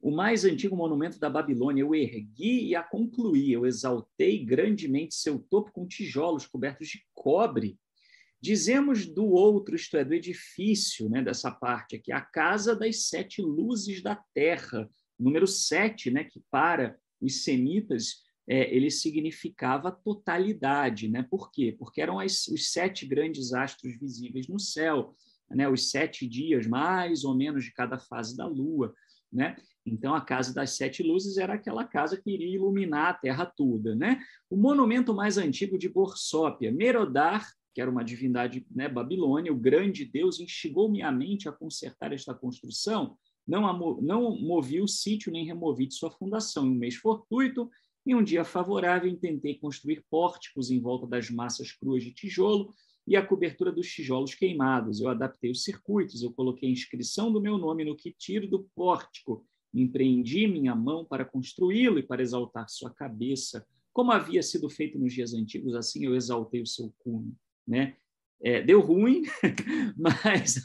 O 0.00 0.12
mais 0.12 0.44
antigo 0.44 0.76
monumento 0.76 1.18
da 1.18 1.28
Babilônia, 1.28 1.82
eu 1.82 1.94
ergui 1.94 2.68
e 2.68 2.76
a 2.76 2.82
concluí. 2.82 3.52
Eu 3.52 3.66
exaltei 3.66 4.44
grandemente 4.44 5.14
seu 5.14 5.38
topo 5.38 5.72
com 5.72 5.88
tijolos 5.88 6.46
cobertos 6.46 6.86
de 6.86 7.04
cobre. 7.14 7.76
Dizemos 8.40 9.06
do 9.06 9.26
outro, 9.26 9.74
isto 9.74 9.96
é, 9.96 10.04
do 10.04 10.14
edifício, 10.14 11.08
né, 11.08 11.22
dessa 11.22 11.50
parte 11.50 11.96
aqui, 11.96 12.12
a 12.12 12.20
casa 12.20 12.74
das 12.74 13.08
sete 13.08 13.42
luzes 13.42 14.02
da 14.02 14.14
terra, 14.32 14.88
número 15.18 15.46
sete, 15.46 16.10
né, 16.10 16.24
que 16.24 16.40
para 16.50 16.96
os 17.20 17.42
semitas, 17.42 18.22
é, 18.48 18.74
ele 18.74 18.90
significava 18.90 19.92
totalidade. 19.92 21.08
Né? 21.08 21.22
Por 21.22 21.50
quê? 21.50 21.76
Porque 21.78 22.00
eram 22.00 22.18
as, 22.18 22.46
os 22.48 22.72
sete 22.72 23.04
grandes 23.04 23.52
astros 23.52 23.98
visíveis 23.98 24.48
no 24.48 24.58
céu, 24.58 25.14
né? 25.50 25.68
os 25.68 25.90
sete 25.90 26.26
dias, 26.26 26.66
mais 26.66 27.24
ou 27.24 27.36
menos, 27.36 27.64
de 27.64 27.72
cada 27.72 27.98
fase 27.98 28.36
da 28.36 28.46
lua. 28.46 28.94
Né? 29.30 29.54
Então, 29.84 30.14
a 30.14 30.22
casa 30.22 30.54
das 30.54 30.76
sete 30.76 31.02
luzes 31.02 31.36
era 31.36 31.54
aquela 31.54 31.84
casa 31.84 32.16
que 32.16 32.30
iria 32.30 32.54
iluminar 32.54 33.10
a 33.10 33.14
terra 33.14 33.44
toda. 33.44 33.94
Né? 33.94 34.18
O 34.48 34.56
monumento 34.56 35.14
mais 35.14 35.36
antigo 35.36 35.76
de 35.76 35.88
Borsópia, 35.88 36.72
Merodar, 36.72 37.46
que 37.78 37.82
era 37.82 37.88
uma 37.88 38.02
divindade 38.02 38.66
né, 38.74 38.88
babilônia, 38.88 39.52
o 39.52 39.56
grande 39.56 40.04
Deus, 40.04 40.40
instigou 40.40 40.90
minha 40.90 41.12
mente 41.12 41.48
a 41.48 41.52
consertar 41.52 42.12
esta 42.12 42.34
construção 42.34 43.16
não, 43.46 44.00
não 44.00 44.36
movi 44.36 44.80
o 44.80 44.88
sítio 44.88 45.30
nem 45.30 45.46
removi 45.46 45.86
de 45.86 45.94
sua 45.94 46.10
fundação. 46.10 46.66
Em 46.66 46.70
um 46.72 46.74
mês 46.74 46.96
fortuito, 46.96 47.70
em 48.04 48.16
um 48.16 48.24
dia 48.24 48.44
favorável, 48.44 49.16
tentei 49.16 49.54
construir 49.54 50.04
pórticos 50.10 50.72
em 50.72 50.80
volta 50.80 51.06
das 51.06 51.30
massas 51.30 51.70
cruas 51.70 52.02
de 52.02 52.10
tijolo 52.10 52.74
e 53.06 53.14
a 53.14 53.24
cobertura 53.24 53.70
dos 53.70 53.86
tijolos 53.86 54.34
queimados. 54.34 55.00
Eu 55.00 55.08
adaptei 55.08 55.52
os 55.52 55.62
circuitos, 55.62 56.20
eu 56.20 56.32
coloquei 56.32 56.68
a 56.68 56.72
inscrição 56.72 57.32
do 57.32 57.40
meu 57.40 57.56
nome 57.56 57.84
no 57.84 57.94
que 57.94 58.10
tiro 58.10 58.48
do 58.48 58.68
pórtico, 58.74 59.46
empreendi 59.72 60.48
minha 60.48 60.74
mão 60.74 61.04
para 61.04 61.24
construí-lo 61.24 62.00
e 62.00 62.02
para 62.02 62.22
exaltar 62.22 62.68
sua 62.68 62.90
cabeça. 62.90 63.64
Como 63.92 64.10
havia 64.10 64.42
sido 64.42 64.68
feito 64.68 64.98
nos 64.98 65.12
dias 65.12 65.32
antigos, 65.32 65.76
assim 65.76 66.04
eu 66.04 66.16
exaltei 66.16 66.60
o 66.60 66.66
seu 66.66 66.92
cume. 66.98 67.36
Né? 67.68 67.94
É, 68.40 68.62
deu 68.62 68.80
ruim, 68.80 69.22
mas 69.98 70.62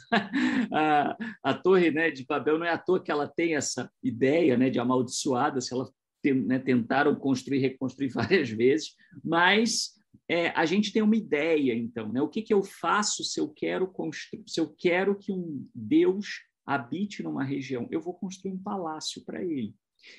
a, 0.72 1.16
a, 1.42 1.54
torre 1.54 1.90
né, 1.90 2.10
de 2.10 2.24
Babel 2.24 2.58
não 2.58 2.66
é 2.66 2.70
à 2.70 2.78
toa 2.78 3.02
que 3.02 3.10
ela 3.10 3.28
tem 3.28 3.56
essa 3.56 3.90
ideia 4.02 4.56
né, 4.56 4.70
de 4.70 4.78
amaldiçoada, 4.78 5.60
se 5.60 5.74
ela 5.74 5.90
né, 6.24 6.58
tentaram 6.58 7.14
construir 7.16 7.58
e 7.58 7.62
reconstruir 7.62 8.08
várias 8.14 8.48
vezes, 8.48 8.94
mas 9.22 9.94
é, 10.28 10.48
a 10.50 10.64
gente 10.64 10.92
tem 10.92 11.02
uma 11.02 11.16
ideia, 11.16 11.74
então, 11.74 12.10
né? 12.10 12.22
O 12.22 12.28
que, 12.28 12.40
que 12.40 12.54
eu 12.54 12.62
faço 12.62 13.22
se 13.22 13.38
eu 13.38 13.48
quero 13.48 13.86
construir, 13.86 14.44
se 14.46 14.58
eu 14.58 14.68
quero 14.68 15.18
que 15.18 15.30
um 15.30 15.68
Deus 15.74 16.42
habite 16.64 17.22
numa 17.22 17.44
região? 17.44 17.86
Eu 17.90 18.00
vou 18.00 18.14
construir 18.14 18.52
um 18.52 18.62
palácio 18.62 19.22
para 19.24 19.44
ele. 19.44 19.74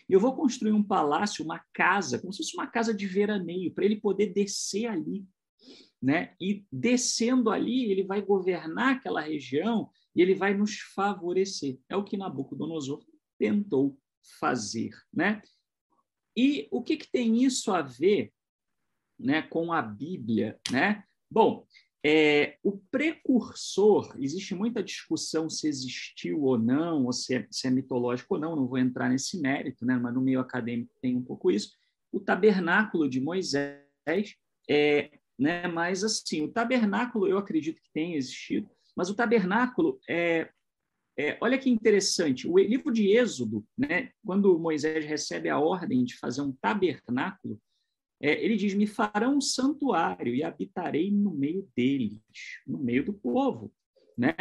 E 0.09 0.13
eu 0.13 0.19
vou 0.19 0.35
construir 0.35 0.73
um 0.73 0.83
palácio, 0.83 1.43
uma 1.43 1.63
casa, 1.73 2.19
como 2.19 2.31
se 2.31 2.37
fosse 2.37 2.55
uma 2.55 2.67
casa 2.67 2.93
de 2.93 3.05
veraneio, 3.07 3.73
para 3.73 3.85
ele 3.85 3.99
poder 3.99 4.33
descer 4.33 4.85
ali. 4.87 5.25
Né? 6.05 6.35
E 6.39 6.63
descendo 6.71 7.49
ali, 7.49 7.91
ele 7.91 8.03
vai 8.03 8.21
governar 8.21 8.97
aquela 8.97 9.21
região 9.21 9.89
e 10.15 10.21
ele 10.21 10.35
vai 10.35 10.53
nos 10.53 10.77
favorecer. 10.79 11.79
É 11.89 11.97
o 11.97 12.03
que 12.03 12.15
Nabucodonosor 12.15 13.03
tentou 13.39 13.97
fazer. 14.39 14.91
Né? 15.11 15.41
E 16.37 16.67
o 16.69 16.83
que, 16.83 16.95
que 16.97 17.11
tem 17.11 17.43
isso 17.43 17.71
a 17.71 17.81
ver 17.81 18.31
né, 19.17 19.41
com 19.41 19.73
a 19.73 19.81
Bíblia? 19.81 20.59
Né? 20.71 21.03
Bom, 21.27 21.65
é, 22.05 22.59
o 22.61 22.77
precursor, 22.91 24.15
existe 24.19 24.53
muita 24.53 24.83
discussão 24.83 25.49
se 25.49 25.67
existiu 25.67 26.43
ou 26.43 26.55
não, 26.55 27.05
ou 27.05 27.11
se 27.11 27.33
é, 27.33 27.47
se 27.49 27.65
é, 27.65 27.71
mitológico 27.71 28.35
ou 28.35 28.39
não, 28.39 28.55
não 28.55 28.67
vou 28.67 28.77
entrar 28.77 29.09
nesse 29.09 29.41
mérito, 29.41 29.83
né, 29.87 29.97
mas 29.97 30.13
no 30.13 30.21
meio 30.21 30.39
acadêmico 30.39 30.93
tem 31.01 31.15
um 31.15 31.23
pouco 31.23 31.49
isso. 31.49 31.71
O 32.11 32.19
tabernáculo 32.19 33.09
de 33.09 33.19
Moisés, 33.19 34.35
é, 34.69 35.09
né, 35.37 35.67
mas 35.67 36.03
assim, 36.03 36.43
o 36.43 36.51
tabernáculo 36.51 37.27
eu 37.27 37.37
acredito 37.37 37.81
que 37.81 37.91
tenha 37.93 38.17
existido, 38.17 38.69
mas 38.95 39.09
o 39.09 39.15
tabernáculo 39.15 39.99
é, 40.09 40.49
é, 41.17 41.37
olha 41.41 41.57
que 41.57 41.69
interessante, 41.69 42.47
o 42.47 42.57
livro 42.57 42.91
de 42.91 43.09
Êxodo, 43.09 43.65
né, 43.77 44.11
quando 44.25 44.59
Moisés 44.59 45.05
recebe 45.05 45.49
a 45.49 45.59
ordem 45.59 46.03
de 46.03 46.17
fazer 46.17 46.41
um 46.41 46.51
tabernáculo, 46.51 47.59
é, 48.21 48.43
ele 48.43 48.55
diz: 48.55 48.73
Me 48.73 48.87
farão 48.87 49.37
um 49.37 49.41
santuário 49.41 50.33
e 50.33 50.43
habitarei 50.43 51.11
no 51.11 51.31
meio 51.31 51.67
deles, 51.75 52.19
no 52.65 52.77
meio 52.77 53.03
do 53.03 53.13
povo. 53.13 53.73
Né? 54.17 54.33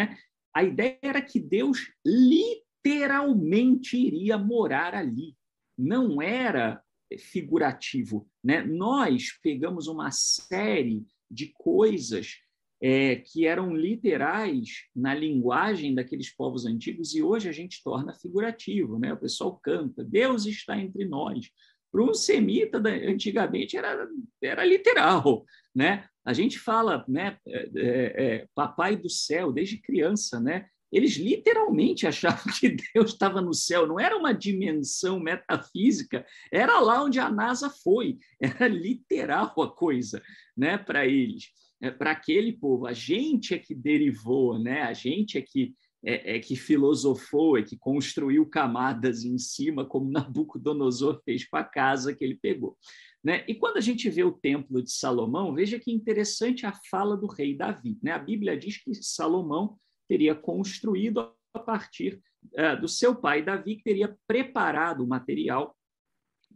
A 0.54 0.62
ideia 0.62 0.98
era 1.02 1.20
que 1.20 1.40
Deus 1.40 1.92
literalmente 2.04 3.96
iria 3.96 4.38
morar 4.38 4.94
ali, 4.94 5.37
não 5.76 6.22
era 6.22 6.83
figurativo. 7.18 8.29
Né? 8.42 8.62
Nós 8.62 9.33
pegamos 9.42 9.87
uma 9.87 10.11
série 10.11 11.05
de 11.31 11.53
coisas 11.55 12.38
é, 12.83 13.16
que 13.16 13.46
eram 13.46 13.74
literais 13.74 14.85
na 14.94 15.14
linguagem 15.14 15.94
daqueles 15.94 16.35
povos 16.35 16.66
antigos 16.66 17.14
e 17.14 17.22
hoje 17.22 17.48
a 17.48 17.53
gente 17.53 17.83
torna 17.83 18.12
figurativo, 18.12 18.98
né? 18.98 19.12
O 19.12 19.16
pessoal 19.16 19.59
canta, 19.62 20.05
Deus 20.05 20.44
está 20.44 20.79
entre 20.79 21.07
nós. 21.07 21.48
Para 21.90 22.03
um 22.03 22.12
semita, 22.12 22.79
antigamente, 23.09 23.77
era, 23.77 24.07
era 24.42 24.64
literal, 24.66 25.46
né? 25.74 26.07
A 26.24 26.33
gente 26.33 26.59
fala, 26.59 27.05
né, 27.09 27.38
é, 27.46 27.70
é, 27.74 28.24
é 28.24 28.48
papai 28.55 28.96
do 28.96 29.09
céu, 29.09 29.53
desde 29.53 29.81
criança, 29.81 30.40
né? 30.40 30.66
Eles 30.94 31.16
literalmente 31.16 32.07
achavam 32.07 32.52
que 32.59 32.76
Deus 32.94 33.11
estava 33.12 33.40
no 33.40 33.52
céu, 33.52 33.87
não 33.87 33.98
era 33.98 34.16
uma 34.16 34.33
dimensão 34.33 35.18
metafísica, 35.18 36.24
era 36.52 36.80
lá 36.80 37.02
onde 37.02 37.18
a 37.18 37.30
NASA 37.30 37.68
foi, 37.68 38.18
era 38.40 38.68
literal 38.68 39.61
a 39.61 39.70
coisa, 39.70 40.22
né, 40.57 40.78
para 40.78 41.07
eles 41.07 41.52
é, 41.85 41.90
para 41.90 42.12
aquele 42.12 42.52
povo. 42.52 42.87
A 42.87 42.92
gente 42.92 43.54
é 43.54 43.59
que 43.59 43.74
derivou, 43.74 44.59
né? 44.59 44.83
a 44.83 44.94
gente 44.94 45.37
é 45.37 45.42
que, 45.42 45.74
é, 46.02 46.37
é, 46.37 46.38
que 46.38 46.57
filosofou, 46.57 47.59
é 47.59 47.62
que 47.62 47.76
construiu 47.76 48.46
camadas 48.46 49.24
em 49.24 49.37
cima, 49.37 49.85
como 49.85 50.11
Nabucodonosor 50.11 51.20
fez 51.24 51.46
com 51.46 51.59
a 51.59 51.64
casa 51.64 52.14
que 52.14 52.24
ele 52.24 52.37
pegou. 52.37 52.76
Né? 53.22 53.44
E 53.46 53.54
quando 53.54 53.76
a 53.76 53.80
gente 53.80 54.09
vê 54.09 54.24
o 54.24 54.33
Templo 54.33 54.83
de 54.83 54.92
Salomão, 54.92 55.54
veja 55.54 55.78
que 55.78 55.92
interessante 55.92 56.64
a 56.64 56.72
fala 56.90 57.16
do 57.16 57.26
rei 57.26 57.54
Davi. 57.54 57.98
Né? 58.02 58.12
A 58.12 58.18
Bíblia 58.18 58.57
diz 58.57 58.78
que 58.78 58.94
Salomão 58.94 59.78
teria 60.08 60.34
construído 60.34 61.32
a 61.54 61.58
partir 61.58 62.20
uh, 62.52 62.80
do 62.80 62.88
seu 62.88 63.14
pai 63.14 63.42
Davi, 63.42 63.76
que 63.76 63.84
teria 63.84 64.16
preparado 64.26 65.04
o 65.04 65.06
material 65.06 65.76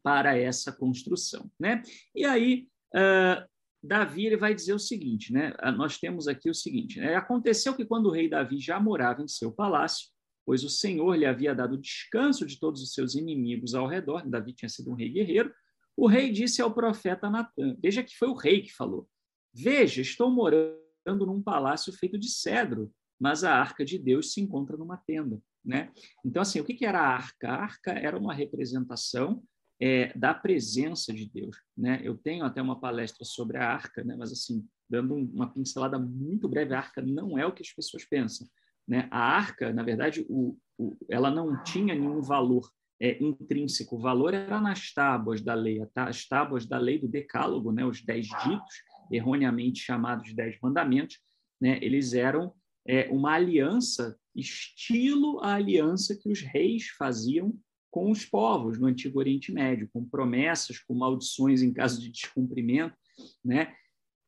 para 0.02 0.36
essa 0.36 0.72
construção. 0.72 1.50
Né? 1.58 1.82
E 2.14 2.24
aí, 2.24 2.68
uh, 2.94 3.46
Davi 3.82 4.26
ele 4.26 4.36
vai 4.36 4.54
dizer 4.54 4.74
o 4.74 4.78
seguinte, 4.78 5.32
né? 5.32 5.54
Ah, 5.58 5.70
nós 5.70 5.98
temos 5.98 6.26
aqui 6.26 6.50
o 6.50 6.54
seguinte: 6.54 6.98
né? 6.98 7.14
aconteceu 7.14 7.74
que 7.74 7.84
quando 7.84 8.06
o 8.06 8.12
rei 8.12 8.28
Davi 8.28 8.58
já 8.58 8.80
morava 8.80 9.22
em 9.22 9.28
seu 9.28 9.52
palácio, 9.52 10.08
pois 10.44 10.64
o 10.64 10.68
Senhor 10.68 11.14
lhe 11.14 11.26
havia 11.26 11.54
dado 11.54 11.78
descanso 11.78 12.44
de 12.44 12.58
todos 12.58 12.82
os 12.82 12.92
seus 12.92 13.14
inimigos 13.14 13.74
ao 13.74 13.86
redor, 13.86 14.28
Davi 14.28 14.52
tinha 14.52 14.68
sido 14.68 14.90
um 14.90 14.94
rei 14.94 15.10
guerreiro, 15.10 15.52
o 15.96 16.06
rei 16.06 16.32
disse 16.32 16.60
ao 16.60 16.72
profeta 16.72 17.28
Natan, 17.28 17.76
veja 17.80 18.02
que 18.02 18.16
foi 18.16 18.28
o 18.28 18.34
rei 18.34 18.62
que 18.62 18.72
falou, 18.72 19.08
veja, 19.52 20.00
estou 20.00 20.30
morando 20.30 21.26
num 21.26 21.42
palácio 21.42 21.92
feito 21.92 22.18
de 22.18 22.30
cedro, 22.30 22.92
mas 23.18 23.44
a 23.44 23.54
arca 23.54 23.84
de 23.84 23.98
Deus 23.98 24.32
se 24.32 24.40
encontra 24.40 24.76
numa 24.76 24.96
tenda. 24.96 25.40
Né? 25.64 25.90
Então, 26.24 26.40
assim, 26.40 26.60
o 26.60 26.64
que 26.64 26.84
era 26.84 27.00
a 27.00 27.06
arca? 27.06 27.48
A 27.48 27.62
arca 27.62 27.92
era 27.92 28.16
uma 28.18 28.32
representação 28.32 29.42
é, 29.80 30.16
da 30.16 30.32
presença 30.32 31.12
de 31.12 31.28
Deus. 31.28 31.56
Né? 31.76 32.00
Eu 32.02 32.16
tenho 32.16 32.44
até 32.44 32.60
uma 32.62 32.80
palestra 32.80 33.24
sobre 33.24 33.58
a 33.58 33.68
arca, 33.68 34.02
né? 34.02 34.16
mas 34.16 34.32
assim, 34.32 34.66
dando 34.88 35.14
uma 35.14 35.52
pincelada 35.52 35.98
muito 35.98 36.48
breve, 36.48 36.74
a 36.74 36.78
arca 36.78 37.02
não 37.02 37.38
é 37.38 37.46
o 37.46 37.52
que 37.52 37.62
as 37.62 37.72
pessoas 37.72 38.04
pensam. 38.04 38.46
Né? 38.86 39.06
A 39.10 39.20
arca, 39.20 39.72
na 39.72 39.82
verdade, 39.82 40.24
o, 40.28 40.56
o, 40.78 40.96
ela 41.08 41.30
não 41.30 41.62
tinha 41.62 41.94
nenhum 41.94 42.22
valor 42.22 42.70
é, 43.00 43.22
intrínseco, 43.22 43.96
o 43.96 44.00
valor 44.00 44.34
era 44.34 44.60
nas 44.60 44.92
tábuas 44.92 45.40
da 45.40 45.54
lei, 45.54 45.80
as 45.94 46.26
tábuas 46.26 46.66
da 46.66 46.78
lei 46.78 46.98
do 46.98 47.06
decálogo, 47.06 47.70
né? 47.70 47.84
os 47.84 48.02
dez 48.02 48.26
ditos, 48.26 48.82
erroneamente 49.12 49.80
chamados 49.80 50.34
dez 50.34 50.58
mandamentos, 50.60 51.18
né? 51.60 51.78
eles 51.82 52.12
eram 52.12 52.52
é, 52.88 53.06
uma 53.10 53.34
aliança, 53.34 54.18
estilo 54.34 55.40
a 55.40 55.54
aliança 55.54 56.16
que 56.16 56.30
os 56.30 56.40
reis 56.40 56.88
faziam 56.88 57.54
com 57.90 58.10
os 58.10 58.24
povos 58.24 58.78
no 58.78 58.86
Antigo 58.86 59.18
Oriente 59.18 59.52
Médio, 59.52 59.90
com 59.92 60.04
promessas, 60.04 60.78
com 60.78 60.94
maldições 60.94 61.60
em 61.60 61.72
caso 61.72 62.00
de 62.00 62.10
descumprimento, 62.10 62.96
né? 63.44 63.74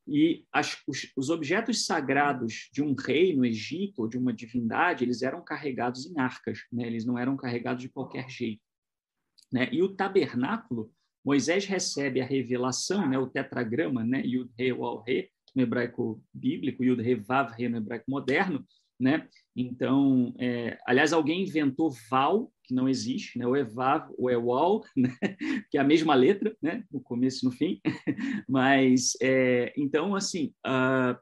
E 0.07 0.45
as, 0.53 0.77
os, 0.89 1.11
os, 1.17 1.31
objetos 1.31 1.87
sagrados 1.87 2.69
de 2.73 2.83
um 2.83 2.95
rei 2.95 3.37
no 3.37 3.45
Egito 3.45 4.03
ou 4.03 4.09
de 4.09 4.19
uma 4.19 4.33
divindade, 4.33 5.05
eles 5.05 5.23
eram 5.23 5.43
carregados 5.43 6.07
em 6.07 6.19
arcas, 6.19 6.61
né? 6.73 6.87
Eles 6.87 7.05
não 7.05 7.17
eram 7.17 7.37
carregados 7.37 7.83
de 7.83 7.89
qualquer 7.89 8.29
jeito, 8.29 8.63
né? 9.53 9.69
E 9.73 9.83
o 9.83 9.95
tabernáculo, 9.95 10.93
Moisés 11.25 11.65
recebe 11.65 12.21
a 12.21 12.27
revelação, 12.27 13.09
né? 13.09 13.19
O 13.19 13.29
tetragrama, 13.29 14.05
né? 14.05 14.23
Yud 14.25 14.51
He 14.59 14.73
Wal 14.73 15.05
He 15.07 15.31
no 15.55 15.63
hebraico 15.63 16.23
bíblico, 16.33 16.85
Yud 16.85 17.01
He 17.01 17.15
Vav 17.15 17.55
He 17.59 17.69
no 17.69 17.79
hebraico 17.79 18.11
moderno, 18.11 18.65
né? 19.01 19.27
Então, 19.57 20.35
é, 20.39 20.79
aliás, 20.87 21.13
alguém 21.13 21.43
inventou 21.43 21.95
Val, 22.11 22.53
que 22.65 22.75
não 22.75 22.89
existe, 22.89 23.39
né? 23.39 23.47
O 23.47 23.57
Evav, 23.57 24.13
o 24.19 24.31
Ewal, 24.31 24.85
né? 24.95 25.17
que 25.71 25.79
é 25.79 25.81
a 25.81 25.85
mesma 25.85 26.15
letra, 26.15 26.55
né? 26.63 26.85
No 26.93 27.01
começo 27.01 27.45
e 27.45 27.47
no 27.47 27.53
fim. 27.53 27.81
Mas, 28.49 29.13
é, 29.23 29.73
então, 29.77 30.15
assim, 30.15 30.53
a, 30.65 31.19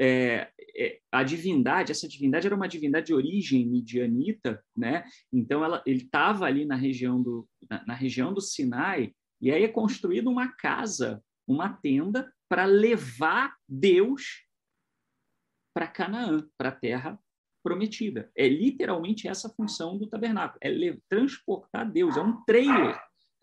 é, 0.00 0.48
é, 0.76 0.98
a 1.12 1.22
divindade, 1.22 1.92
essa 1.92 2.08
divindade 2.08 2.46
era 2.46 2.56
uma 2.56 2.68
divindade 2.68 3.06
de 3.06 3.14
origem 3.14 3.68
midianita, 3.68 4.62
né? 4.74 5.04
Então, 5.32 5.62
ela, 5.62 5.82
ele 5.86 6.02
estava 6.02 6.46
ali 6.46 6.64
na 6.64 6.76
região 6.76 7.22
do 7.22 7.46
na, 7.68 7.86
na 7.86 7.94
região 7.94 8.32
do 8.32 8.40
Sinai 8.40 9.12
e 9.40 9.50
aí 9.50 9.64
é 9.64 9.68
construída 9.68 10.28
uma 10.28 10.48
casa, 10.48 11.22
uma 11.46 11.68
tenda 11.68 12.32
para 12.48 12.64
levar 12.64 13.56
Deus 13.68 14.44
para 15.74 15.86
Canaã, 15.86 16.46
para 16.58 16.70
a 16.70 16.76
terra 16.76 17.18
prometida. 17.62 18.30
É 18.36 18.48
literalmente 18.48 19.28
essa 19.28 19.48
função 19.48 19.96
do 19.98 20.08
tabernáculo, 20.08 20.58
é 20.62 20.96
transportar 21.08 21.90
Deus, 21.90 22.16
é 22.16 22.20
um 22.20 22.42
trailer 22.44 23.00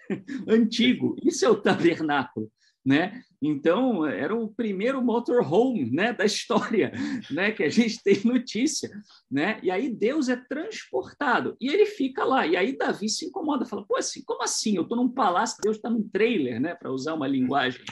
antigo. 0.48 1.16
Isso 1.24 1.46
é 1.46 1.50
o 1.50 1.62
tabernáculo, 1.62 2.52
né? 2.88 3.22
Então, 3.42 4.06
era 4.06 4.34
o 4.34 4.48
primeiro 4.48 5.04
motorhome, 5.04 5.92
né, 5.92 6.14
da 6.14 6.24
história, 6.24 6.92
né, 7.30 7.52
que 7.52 7.62
a 7.62 7.70
gente 7.70 8.02
tem 8.02 8.24
notícia, 8.24 8.90
né? 9.30 9.60
E 9.62 9.70
aí 9.70 9.90
Deus 9.90 10.30
é 10.30 10.38
transportado 10.38 11.58
e 11.60 11.68
ele 11.68 11.86
fica 11.86 12.24
lá. 12.24 12.48
E 12.48 12.56
aí 12.56 12.78
Davi 12.78 13.10
se 13.10 13.26
incomoda, 13.26 13.66
fala: 13.66 13.86
"Pô, 13.86 13.98
assim, 13.98 14.24
como 14.24 14.42
assim? 14.42 14.78
Eu 14.78 14.84
estou 14.84 14.98
num 14.98 15.10
palácio, 15.10 15.58
Deus 15.62 15.76
está 15.76 15.90
num 15.90 16.08
trailer, 16.08 16.62
né, 16.62 16.74
para 16.74 16.92
usar 16.92 17.14
uma 17.14 17.28
linguagem 17.28 17.84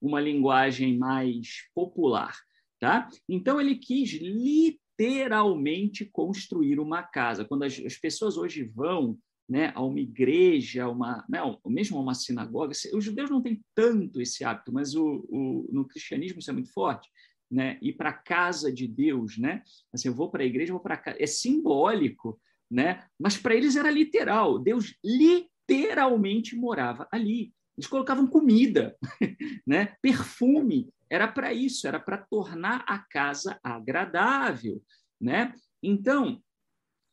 uma 0.00 0.20
linguagem 0.20 0.98
mais 0.98 1.62
popular. 1.74 2.36
Tá? 2.78 3.08
Então, 3.26 3.58
ele 3.58 3.76
quis 3.76 4.10
literalmente 4.20 6.04
construir 6.04 6.78
uma 6.78 7.02
casa. 7.02 7.46
Quando 7.46 7.62
as, 7.62 7.80
as 7.80 7.96
pessoas 7.96 8.36
hoje 8.36 8.62
vão 8.64 9.18
né, 9.48 9.72
a 9.74 9.82
uma 9.82 10.00
igreja, 10.00 10.88
uma, 10.88 11.24
né, 11.28 11.40
mesmo 11.66 11.98
a 11.98 12.00
uma 12.00 12.14
sinagoga, 12.14 12.72
os 12.92 13.04
judeus 13.04 13.30
não 13.30 13.42
têm 13.42 13.62
tanto 13.74 14.20
esse 14.20 14.44
hábito, 14.44 14.72
mas 14.72 14.94
o, 14.94 15.24
o, 15.28 15.68
no 15.70 15.86
cristianismo 15.86 16.38
isso 16.38 16.50
é 16.50 16.54
muito 16.54 16.72
forte. 16.72 17.10
né? 17.50 17.78
Ir 17.82 17.92
para 17.94 18.10
a 18.10 18.14
casa 18.14 18.72
de 18.72 18.88
Deus, 18.88 19.38
né? 19.38 19.62
Assim, 19.92 20.08
eu 20.08 20.14
vou 20.14 20.30
para 20.30 20.42
a 20.42 20.46
igreja, 20.46 20.72
vou 20.72 20.80
para 20.82 20.96
casa. 20.96 21.18
É 21.20 21.26
simbólico, 21.26 22.40
né? 22.70 23.04
Mas 23.18 23.36
para 23.36 23.54
eles 23.54 23.76
era 23.76 23.90
literal. 23.90 24.58
Deus 24.58 24.94
literalmente 25.04 26.56
morava 26.56 27.06
ali. 27.12 27.52
Eles 27.76 27.86
colocavam 27.88 28.26
comida, 28.26 28.96
né? 29.66 29.94
Perfume. 30.00 30.88
Era 31.10 31.28
para 31.28 31.52
isso, 31.52 31.86
era 31.86 32.00
para 32.00 32.18
tornar 32.18 32.82
a 32.88 32.98
casa 32.98 33.58
agradável, 33.62 34.82
né? 35.20 35.54
Então, 35.82 36.42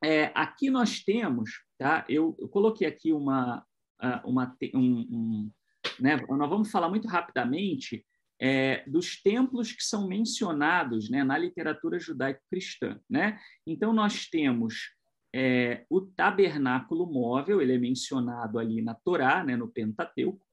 é, 0.03 0.31
aqui 0.33 0.69
nós 0.69 1.03
temos, 1.03 1.63
tá? 1.77 2.05
Eu, 2.09 2.35
eu 2.39 2.47
coloquei 2.49 2.87
aqui 2.87 3.13
uma, 3.13 3.65
uma 4.23 4.55
um, 4.73 4.79
um, 4.79 5.51
né? 5.99 6.17
Nós 6.27 6.49
vamos 6.49 6.71
falar 6.71 6.89
muito 6.89 7.07
rapidamente 7.07 8.05
é, 8.41 8.83
dos 8.89 9.21
templos 9.21 9.71
que 9.71 9.83
são 9.83 10.07
mencionados 10.07 11.11
né, 11.11 11.23
na 11.23 11.37
literatura 11.37 11.99
judaico-cristã. 11.99 12.99
Né? 13.07 13.39
Então, 13.67 13.93
nós 13.93 14.25
temos 14.25 14.95
é, 15.33 15.85
o 15.87 16.01
tabernáculo 16.01 17.05
móvel, 17.05 17.61
ele 17.61 17.75
é 17.75 17.77
mencionado 17.77 18.57
ali 18.57 18.81
na 18.81 18.95
Torá, 18.95 19.43
né, 19.43 19.55
no 19.55 19.67
Pentateuco. 19.67 20.43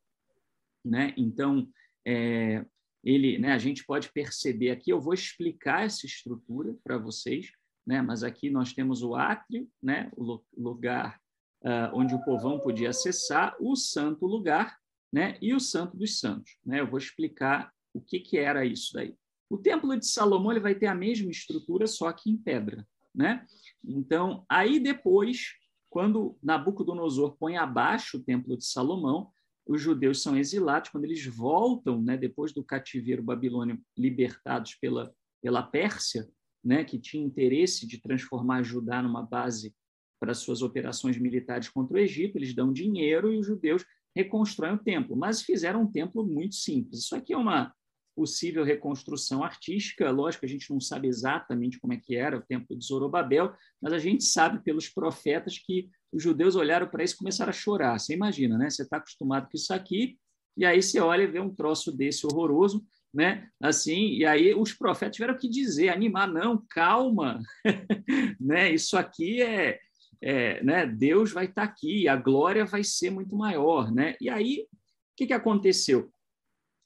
Né? 0.85 1.15
Então, 1.17 1.67
é, 2.07 2.63
ele, 3.03 3.39
né, 3.39 3.53
a 3.53 3.59
gente 3.59 3.85
pode 3.87 4.13
perceber 4.13 4.71
aqui, 4.71 4.91
eu 4.91 5.01
vou 5.01 5.15
explicar 5.15 5.87
essa 5.87 6.05
estrutura 6.05 6.77
para 6.85 6.99
vocês, 6.99 7.51
né, 7.89 8.03
mas 8.03 8.23
aqui 8.23 8.51
nós 8.51 8.75
temos 8.75 9.03
o 9.03 9.15
átrio, 9.15 9.67
né, 9.83 10.13
o 10.15 10.43
lugar 10.55 11.19
uh, 11.65 11.89
onde 11.95 12.15
o 12.15 12.23
povão 12.23 12.61
podia 12.61 12.91
acessar, 12.91 13.57
o 13.59 13.75
santo 13.75 14.27
lugar 14.27 14.77
né, 15.11 15.39
e 15.41 15.55
o 15.55 15.59
santo 15.59 15.97
dos 15.97 16.21
santos. 16.21 16.59
Né? 16.63 16.81
Eu 16.81 16.87
vou 16.87 16.99
explicar 16.99 17.73
o 17.95 18.01
que, 18.03 18.21
que 18.21 18.37
era 18.37 18.63
isso 18.67 18.93
daí. 18.93 19.17
O 19.49 19.57
Templo 19.57 19.99
de 19.99 20.07
Salomão 20.07 20.51
ele 20.51 20.61
vai 20.61 20.75
ter 20.75 20.85
a 20.85 20.95
mesma 20.95 21.31
estrutura, 21.31 21.87
só 21.87 22.13
que 22.13 22.29
em 22.29 22.37
pedra. 22.37 22.87
Né? 23.15 23.47
Então, 23.83 24.45
aí 24.51 24.79
depois, 24.79 25.55
quando 25.89 26.37
Nabucodonosor 26.43 27.39
põe 27.39 27.57
abaixo 27.57 28.19
o 28.19 28.23
Templo 28.23 28.55
de 28.55 28.67
Salomão, 28.67 29.33
os 29.67 29.81
judeus 29.81 30.23
são 30.23 30.37
exilados, 30.37 30.91
quando 30.91 31.05
eles 31.05 31.25
voltam, 31.25 32.03
né, 32.03 32.19
depois 32.19 32.53
do 32.53 32.63
cativeiro 32.63 33.23
babilônio, 33.23 33.81
libertados 33.97 34.75
pela, 34.75 35.11
pela 35.41 35.63
Pérsia, 35.63 36.29
né, 36.69 36.85
que 36.85 36.99
tinha 36.99 37.25
interesse 37.25 37.87
de 37.87 37.99
transformar 37.99 38.63
Judá 38.63 39.03
numa 39.03 39.23
base 39.23 39.75
para 40.21 40.35
suas 40.35 40.61
operações 40.61 41.19
militares 41.19 41.71
contra 41.71 41.97
o 41.97 41.99
Egito, 41.99 42.37
eles 42.37 42.55
dão 42.55 42.71
dinheiro 42.71 43.33
e 43.33 43.39
os 43.39 43.47
judeus 43.47 43.87
reconstroem 44.15 44.75
o 44.75 44.79
templo, 44.79 45.17
mas 45.17 45.41
fizeram 45.41 45.83
um 45.83 45.91
templo 45.91 46.27
muito 46.27 46.57
simples. 46.57 47.05
Isso 47.05 47.17
aqui 47.17 47.33
é 47.33 47.39
uma 47.39 47.73
possível 48.15 48.65
reconstrução 48.65 49.43
artística. 49.43 50.11
Lógico, 50.11 50.45
a 50.45 50.49
gente 50.49 50.69
não 50.71 50.81
sabe 50.81 51.09
exatamente 51.09 51.79
como 51.79 51.95
é 51.95 51.97
que 51.97 52.17
era 52.17 52.37
o 52.37 52.43
templo 52.43 52.77
de 52.77 52.85
Zorobabel, 52.85 53.55
mas 53.81 53.93
a 53.95 53.99
gente 53.99 54.25
sabe 54.25 54.63
pelos 54.63 54.91
profetas 54.91 55.57
que 55.57 55.89
os 56.13 56.23
judeus 56.23 56.55
olharam 56.55 56.89
para 56.89 57.03
isso 57.03 57.15
e 57.15 57.19
começaram 57.19 57.51
a 57.51 57.53
chorar. 57.53 57.99
Você 57.99 58.13
imagina, 58.13 58.59
né? 58.59 58.69
Você 58.69 58.83
está 58.83 58.99
acostumado 58.99 59.45
com 59.45 59.57
isso 59.57 59.73
aqui, 59.73 60.19
e 60.57 60.67
aí 60.67 60.83
você 60.83 61.01
olha 61.01 61.23
e 61.23 61.29
vê 61.29 61.41
um 61.41 61.55
troço 61.55 61.97
desse 61.97 62.27
horroroso, 62.27 62.85
né? 63.13 63.49
Assim, 63.61 64.09
e 64.11 64.25
aí 64.25 64.55
os 64.55 64.73
profetas 64.73 65.17
tiveram 65.17 65.37
que 65.37 65.49
dizer, 65.49 65.89
animar, 65.89 66.27
não, 66.29 66.63
calma, 66.71 67.41
né? 68.41 68.73
Isso 68.73 68.97
aqui 68.97 69.43
é, 69.43 69.79
é, 70.21 70.63
né? 70.63 70.87
Deus 70.87 71.33
vai 71.33 71.47
estar 71.47 71.67
tá 71.67 71.73
aqui, 71.73 72.09
a 72.09 72.17
glória 72.17 72.65
vai 72.65 72.85
ser 72.85 73.11
muito 73.11 73.37
maior, 73.37 73.93
né? 73.93 74.15
E 74.21 74.29
aí, 74.29 74.67
o 74.71 75.17
que, 75.17 75.27
que 75.27 75.33
aconteceu? 75.33 76.11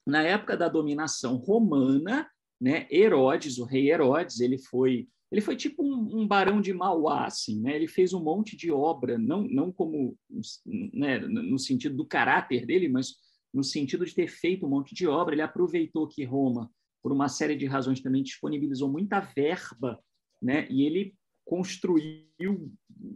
na 0.05 0.21
época 0.21 0.55
da 0.57 0.67
dominação 0.67 1.37
romana, 1.37 2.29
né, 2.59 2.87
Herodes, 2.91 3.57
o 3.57 3.65
rei 3.65 3.91
Herodes, 3.91 4.39
ele 4.39 4.57
foi 4.57 5.07
ele 5.31 5.41
foi 5.41 5.55
tipo 5.55 5.83
um, 5.83 6.21
um 6.21 6.27
barão 6.27 6.61
de 6.61 6.71
Mauá, 6.71 7.25
assim, 7.25 7.59
né? 7.59 7.75
Ele 7.75 7.87
fez 7.87 8.13
um 8.13 8.23
monte 8.23 8.55
de 8.55 8.71
obra, 8.71 9.17
não 9.17 9.41
não 9.47 9.71
como 9.71 10.15
né, 10.93 11.17
no 11.17 11.57
sentido 11.57 11.95
do 11.95 12.05
caráter 12.05 12.67
dele, 12.67 12.87
mas 12.87 13.15
no 13.53 13.63
sentido 13.63 14.05
de 14.05 14.15
ter 14.15 14.27
feito 14.27 14.65
um 14.65 14.69
monte 14.69 14.95
de 14.95 15.07
obra. 15.07 15.35
Ele 15.35 15.41
aproveitou 15.41 16.07
que 16.07 16.23
Roma, 16.23 16.71
por 17.01 17.11
uma 17.11 17.27
série 17.27 17.55
de 17.55 17.65
razões, 17.65 18.01
também 18.01 18.23
disponibilizou 18.23 18.89
muita 18.89 19.19
verba, 19.19 19.99
né? 20.41 20.67
E 20.69 20.83
ele 20.83 21.15
construiu 21.45 22.71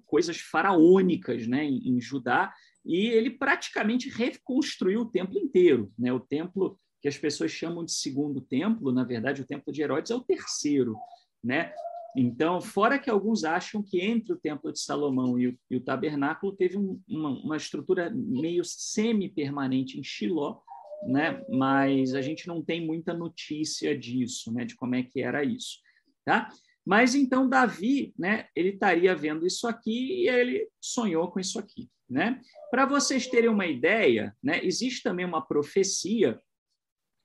coisas 0.05 0.37
faraônicas, 0.37 1.47
né, 1.47 1.63
em, 1.63 1.89
em 1.89 2.01
Judá 2.01 2.53
e 2.85 3.07
ele 3.07 3.29
praticamente 3.29 4.09
reconstruiu 4.09 5.01
o 5.01 5.09
templo 5.09 5.37
inteiro. 5.37 5.91
Né? 5.99 6.11
O 6.11 6.19
templo 6.19 6.79
que 7.01 7.07
as 7.07 7.17
pessoas 7.17 7.51
chamam 7.51 7.83
de 7.83 7.91
segundo 7.91 8.41
templo, 8.41 8.91
na 8.91 9.03
verdade, 9.03 9.41
o 9.41 9.45
templo 9.45 9.71
de 9.73 9.81
Herodes 9.81 10.11
é 10.11 10.15
o 10.15 10.23
terceiro. 10.23 10.95
Né? 11.43 11.73
Então, 12.15 12.59
fora 12.61 12.97
que 12.97 13.09
alguns 13.09 13.43
acham 13.43 13.83
que 13.83 13.99
entre 14.01 14.33
o 14.33 14.37
templo 14.37 14.71
de 14.71 14.79
Salomão 14.79 15.37
e 15.37 15.47
o, 15.49 15.59
e 15.69 15.75
o 15.75 15.83
tabernáculo 15.83 16.55
teve 16.55 16.77
um, 16.77 16.99
uma, 17.07 17.29
uma, 17.29 17.57
estrutura 17.57 18.09
meio 18.09 18.63
semi-permanente 18.63 19.99
em 19.99 20.03
Shiló, 20.03 20.59
né? 21.07 21.43
mas 21.49 22.15
a 22.15 22.21
gente 22.21 22.47
não 22.47 22.63
tem 22.63 22.85
muita 22.85 23.13
notícia 23.13 23.97
disso, 23.97 24.51
né? 24.51 24.65
de 24.65 24.75
como 24.75 24.95
é 24.95 25.03
que 25.03 25.21
era 25.21 25.43
isso. 25.43 25.79
Tá? 26.25 26.49
Mas 26.85 27.13
então 27.13 27.49
Davi, 27.49 28.13
né, 28.17 28.47
ele 28.55 28.69
estaria 28.69 29.13
vendo 29.13 29.45
isso 29.45 29.67
aqui 29.67 30.23
e 30.23 30.29
ele 30.29 30.69
sonhou 30.79 31.29
com 31.29 31.39
isso 31.39 31.59
aqui. 31.59 31.89
Né? 32.09 32.41
Para 32.71 32.85
vocês 32.85 33.27
terem 33.27 33.49
uma 33.49 33.67
ideia, 33.67 34.35
né, 34.41 34.63
existe 34.63 35.03
também 35.03 35.25
uma 35.25 35.45
profecia 35.45 36.39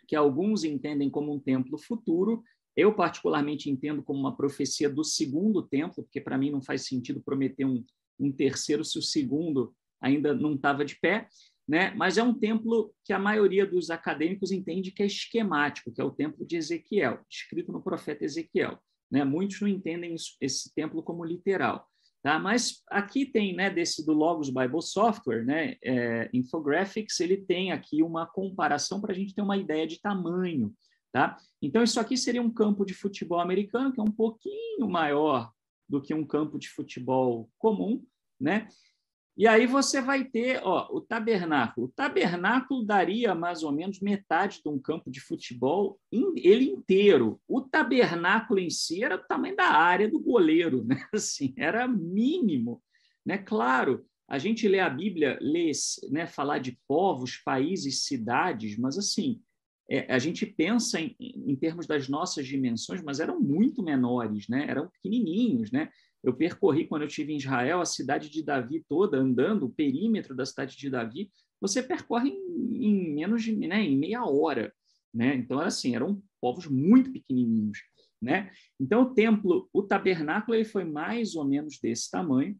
que 0.08 0.16
alguns 0.16 0.64
entendem 0.64 1.08
como 1.08 1.32
um 1.32 1.40
templo 1.40 1.78
futuro. 1.78 2.42
Eu, 2.76 2.94
particularmente, 2.94 3.70
entendo 3.70 4.02
como 4.02 4.18
uma 4.20 4.36
profecia 4.36 4.88
do 4.88 5.04
segundo 5.04 5.62
templo, 5.62 6.02
porque 6.02 6.20
para 6.20 6.38
mim 6.38 6.50
não 6.50 6.62
faz 6.62 6.86
sentido 6.86 7.20
prometer 7.20 7.64
um, 7.64 7.84
um 8.18 8.32
terceiro 8.32 8.84
se 8.84 8.98
o 8.98 9.02
segundo 9.02 9.74
ainda 10.00 10.34
não 10.34 10.54
estava 10.54 10.84
de 10.84 10.98
pé. 10.98 11.28
Né? 11.68 11.92
Mas 11.92 12.18
é 12.18 12.22
um 12.22 12.34
templo 12.34 12.92
que 13.04 13.12
a 13.12 13.18
maioria 13.18 13.64
dos 13.64 13.90
acadêmicos 13.90 14.50
entende 14.50 14.90
que 14.90 15.02
é 15.02 15.06
esquemático, 15.06 15.92
que 15.92 16.00
é 16.00 16.04
o 16.04 16.10
templo 16.10 16.44
de 16.44 16.56
Ezequiel, 16.56 17.20
escrito 17.30 17.70
no 17.72 17.82
profeta 17.82 18.24
Ezequiel. 18.24 18.78
Né? 19.10 19.24
Muitos 19.24 19.60
não 19.60 19.68
entendem 19.68 20.14
isso, 20.14 20.36
esse 20.40 20.74
templo 20.74 21.02
como 21.02 21.24
literal. 21.24 21.86
Tá? 22.22 22.38
Mas 22.38 22.82
aqui 22.88 23.26
tem, 23.26 23.54
né, 23.54 23.68
desse 23.68 24.06
do 24.06 24.12
Logos 24.12 24.48
Bible 24.48 24.80
Software, 24.80 25.44
né, 25.44 25.76
é, 25.82 26.30
Infographics, 26.32 27.18
ele 27.18 27.36
tem 27.36 27.72
aqui 27.72 28.02
uma 28.02 28.26
comparação 28.26 29.00
para 29.00 29.12
a 29.12 29.14
gente 29.14 29.34
ter 29.34 29.42
uma 29.42 29.56
ideia 29.56 29.86
de 29.86 30.00
tamanho. 30.00 30.72
Tá? 31.12 31.36
Então, 31.60 31.82
isso 31.82 32.00
aqui 32.00 32.16
seria 32.16 32.40
um 32.40 32.50
campo 32.50 32.86
de 32.86 32.94
futebol 32.94 33.38
americano, 33.38 33.92
que 33.92 34.00
é 34.00 34.02
um 34.02 34.10
pouquinho 34.10 34.88
maior 34.88 35.52
do 35.86 36.00
que 36.00 36.14
um 36.14 36.24
campo 36.24 36.58
de 36.58 36.70
futebol 36.70 37.50
comum, 37.58 38.02
né? 38.40 38.66
E 39.36 39.46
aí 39.46 39.66
você 39.66 40.00
vai 40.00 40.24
ter 40.24 40.60
ó, 40.62 40.88
o 40.90 41.00
tabernáculo. 41.00 41.86
O 41.86 41.90
tabernáculo 41.90 42.84
daria 42.84 43.34
mais 43.34 43.62
ou 43.62 43.72
menos 43.72 44.00
metade 44.00 44.62
de 44.62 44.68
um 44.68 44.78
campo 44.78 45.10
de 45.10 45.20
futebol, 45.20 45.98
ele 46.10 46.70
inteiro. 46.70 47.40
O 47.48 47.62
tabernáculo 47.62 48.60
em 48.60 48.68
si 48.68 49.02
era 49.02 49.16
o 49.16 49.26
tamanho 49.26 49.56
da 49.56 49.68
área 49.68 50.08
do 50.08 50.20
goleiro, 50.20 50.84
né? 50.84 50.96
assim, 51.14 51.54
era 51.56 51.88
mínimo. 51.88 52.82
Né? 53.24 53.38
Claro, 53.38 54.04
a 54.28 54.38
gente 54.38 54.68
lê 54.68 54.80
a 54.80 54.88
Bíblia, 54.90 55.38
lê, 55.40 55.72
né, 56.10 56.26
falar 56.26 56.58
de 56.58 56.78
povos, 56.86 57.36
países, 57.36 58.04
cidades, 58.04 58.78
mas 58.78 58.98
assim, 58.98 59.40
é, 59.92 60.10
a 60.10 60.18
gente 60.18 60.46
pensa 60.46 60.98
em, 60.98 61.14
em 61.20 61.54
termos 61.54 61.86
das 61.86 62.08
nossas 62.08 62.46
dimensões, 62.46 63.02
mas 63.02 63.20
eram 63.20 63.38
muito 63.38 63.82
menores, 63.82 64.48
né? 64.48 64.64
eram 64.66 64.88
pequenininhos, 64.88 65.70
né? 65.70 65.90
Eu 66.24 66.32
percorri, 66.32 66.86
quando 66.86 67.02
eu 67.02 67.08
estive 67.08 67.34
em 67.34 67.36
Israel, 67.36 67.80
a 67.80 67.84
cidade 67.84 68.30
de 68.30 68.42
Davi 68.42 68.82
toda, 68.88 69.18
andando, 69.18 69.66
o 69.66 69.72
perímetro 69.72 70.34
da 70.34 70.46
cidade 70.46 70.78
de 70.78 70.88
Davi, 70.88 71.30
você 71.60 71.82
percorre 71.82 72.30
em, 72.30 72.86
em 72.86 73.14
menos 73.14 73.42
de 73.42 73.54
né, 73.54 73.82
em 73.82 73.98
meia 73.98 74.24
hora. 74.24 74.72
Né? 75.12 75.34
Então, 75.34 75.58
era 75.58 75.68
assim, 75.68 75.94
eram 75.94 76.22
povos 76.40 76.66
muito 76.66 77.12
pequenininhos. 77.12 77.78
Né? 78.22 78.50
Então, 78.80 79.02
o 79.02 79.14
templo, 79.14 79.68
o 79.74 79.82
tabernáculo, 79.82 80.54
ele 80.54 80.64
foi 80.64 80.84
mais 80.84 81.34
ou 81.34 81.44
menos 81.44 81.78
desse 81.78 82.10
tamanho. 82.10 82.58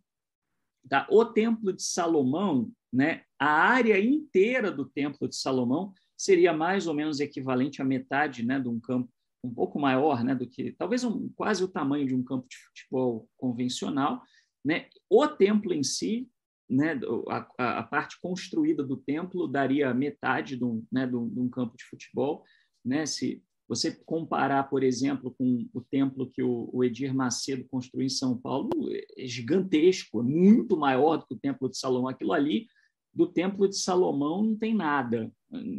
Tá? 0.86 1.06
O 1.08 1.24
templo 1.24 1.72
de 1.72 1.82
Salomão, 1.82 2.70
né, 2.92 3.22
a 3.38 3.48
área 3.48 3.98
inteira 3.98 4.70
do 4.70 4.84
templo 4.84 5.26
de 5.26 5.36
Salomão 5.36 5.94
seria 6.22 6.52
mais 6.52 6.86
ou 6.86 6.94
menos 6.94 7.18
equivalente 7.18 7.82
à 7.82 7.84
metade 7.84 8.44
né, 8.44 8.60
de 8.60 8.68
um 8.68 8.78
campo 8.78 9.10
um 9.44 9.52
pouco 9.52 9.76
maior 9.76 10.22
né, 10.22 10.36
do 10.36 10.46
que, 10.46 10.70
talvez 10.70 11.02
um, 11.02 11.28
quase 11.30 11.64
o 11.64 11.68
tamanho 11.68 12.06
de 12.06 12.14
um 12.14 12.22
campo 12.22 12.46
de 12.48 12.56
futebol 12.56 13.28
convencional. 13.36 14.22
Né? 14.64 14.86
O 15.10 15.26
templo 15.26 15.74
em 15.74 15.82
si, 15.82 16.30
né, 16.70 17.00
a, 17.58 17.78
a 17.80 17.82
parte 17.82 18.20
construída 18.20 18.84
do 18.84 18.96
templo 18.96 19.48
daria 19.48 19.92
metade 19.92 20.56
de 20.56 20.64
um, 20.64 20.84
né, 20.92 21.08
de 21.08 21.16
um, 21.16 21.28
de 21.28 21.40
um 21.40 21.48
campo 21.48 21.76
de 21.76 21.82
futebol. 21.82 22.44
Né? 22.84 23.04
Se 23.04 23.42
você 23.68 23.90
comparar, 23.90 24.70
por 24.70 24.84
exemplo, 24.84 25.34
com 25.36 25.68
o 25.74 25.80
templo 25.80 26.30
que 26.30 26.42
o, 26.42 26.70
o, 26.72 26.84
Edir 26.84 27.12
Macedo 27.12 27.66
construiu 27.68 28.06
em 28.06 28.10
São 28.10 28.38
Paulo, 28.38 28.70
é 29.18 29.26
gigantesco, 29.26 30.20
é 30.20 30.22
muito 30.22 30.76
maior 30.76 31.16
do 31.16 31.26
que 31.26 31.34
o 31.34 31.40
templo 31.40 31.68
de 31.68 31.76
Salomão. 31.76 32.08
Aquilo 32.08 32.32
ali, 32.32 32.68
do 33.14 33.26
templo 33.26 33.68
de 33.68 33.76
Salomão, 33.76 34.42
não 34.42 34.56
tem 34.56 34.74
nada, 34.74 35.30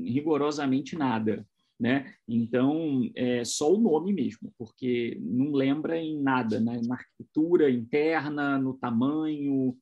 rigorosamente 0.06 0.96
nada. 0.96 1.46
né? 1.80 2.14
Então, 2.28 3.10
é 3.16 3.44
só 3.44 3.74
o 3.74 3.80
nome 3.80 4.14
mesmo, 4.14 4.54
porque 4.58 5.18
não 5.22 5.52
lembra 5.52 5.98
em 5.98 6.22
nada, 6.22 6.60
né? 6.60 6.80
Na 6.86 6.96
arquitetura 6.96 7.70
interna, 7.70 8.58
no 8.58 8.76
tamanho, 8.76 9.76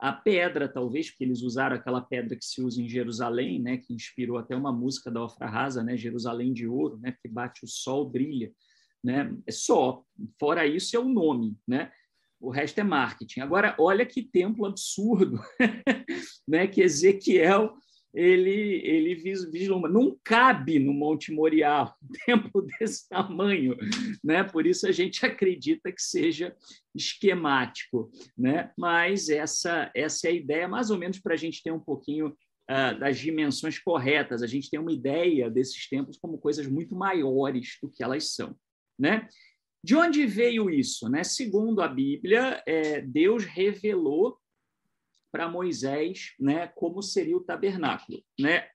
a 0.00 0.12
pedra, 0.12 0.68
talvez, 0.68 1.10
porque 1.10 1.24
eles 1.24 1.42
usaram 1.42 1.76
aquela 1.76 2.00
pedra 2.00 2.36
que 2.36 2.44
se 2.44 2.60
usa 2.62 2.82
em 2.82 2.88
Jerusalém, 2.88 3.60
né? 3.60 3.76
Que 3.76 3.94
inspirou 3.94 4.38
até 4.38 4.56
uma 4.56 4.72
música 4.72 5.10
da 5.10 5.22
Ofra 5.22 5.46
Rasa, 5.46 5.82
né? 5.84 5.96
Jerusalém 5.96 6.52
de 6.52 6.66
ouro, 6.66 6.98
né? 6.98 7.14
Que 7.22 7.28
bate 7.28 7.64
o 7.64 7.68
sol, 7.68 8.08
brilha, 8.08 8.52
né? 9.02 9.36
É 9.46 9.52
só. 9.52 10.02
Fora 10.40 10.66
isso, 10.66 10.96
é 10.96 10.98
o 10.98 11.08
nome, 11.08 11.56
né? 11.68 11.92
O 12.44 12.50
resto 12.50 12.78
é 12.78 12.84
marketing. 12.84 13.40
Agora, 13.40 13.74
olha 13.78 14.04
que 14.04 14.22
templo 14.22 14.66
absurdo, 14.66 15.40
né? 16.46 16.66
Que 16.66 16.82
Ezequiel 16.82 17.74
ele, 18.14 18.80
ele 18.84 19.14
vislumbra. 19.16 19.90
Não 19.90 20.16
cabe 20.22 20.78
no 20.78 20.94
Monte 20.94 21.32
Moriá 21.32 21.92
um 22.00 22.08
templo 22.24 22.62
desse 22.62 23.08
tamanho, 23.08 23.76
né? 24.22 24.44
por 24.44 24.66
isso 24.66 24.86
a 24.86 24.92
gente 24.92 25.26
acredita 25.26 25.90
que 25.90 26.00
seja 26.00 26.56
esquemático. 26.94 28.10
Né? 28.38 28.70
Mas 28.78 29.28
essa, 29.28 29.90
essa 29.94 30.28
é 30.28 30.30
a 30.30 30.34
ideia, 30.34 30.68
mais 30.68 30.90
ou 30.90 30.98
menos, 30.98 31.18
para 31.18 31.34
a 31.34 31.36
gente 31.36 31.62
ter 31.62 31.72
um 31.72 31.80
pouquinho 31.80 32.28
uh, 32.28 32.98
das 33.00 33.18
dimensões 33.18 33.80
corretas, 33.80 34.42
a 34.42 34.46
gente 34.46 34.70
tem 34.70 34.78
uma 34.78 34.92
ideia 34.92 35.50
desses 35.50 35.88
templos 35.88 36.16
como 36.16 36.38
coisas 36.38 36.68
muito 36.68 36.94
maiores 36.94 37.78
do 37.82 37.90
que 37.90 38.04
elas 38.04 38.32
são. 38.32 38.54
Né? 38.96 39.26
De 39.84 39.94
onde 39.94 40.24
veio 40.24 40.70
isso? 40.70 41.10
Né? 41.10 41.22
Segundo 41.22 41.82
a 41.82 41.88
Bíblia, 41.88 42.62
é, 42.66 43.02
Deus 43.02 43.44
revelou 43.44 44.38
para 45.30 45.46
Moisés, 45.46 46.32
né, 46.40 46.68
como 46.68 47.02
seria 47.02 47.36
o 47.36 47.44
tabernáculo, 47.44 48.24
né? 48.40 48.66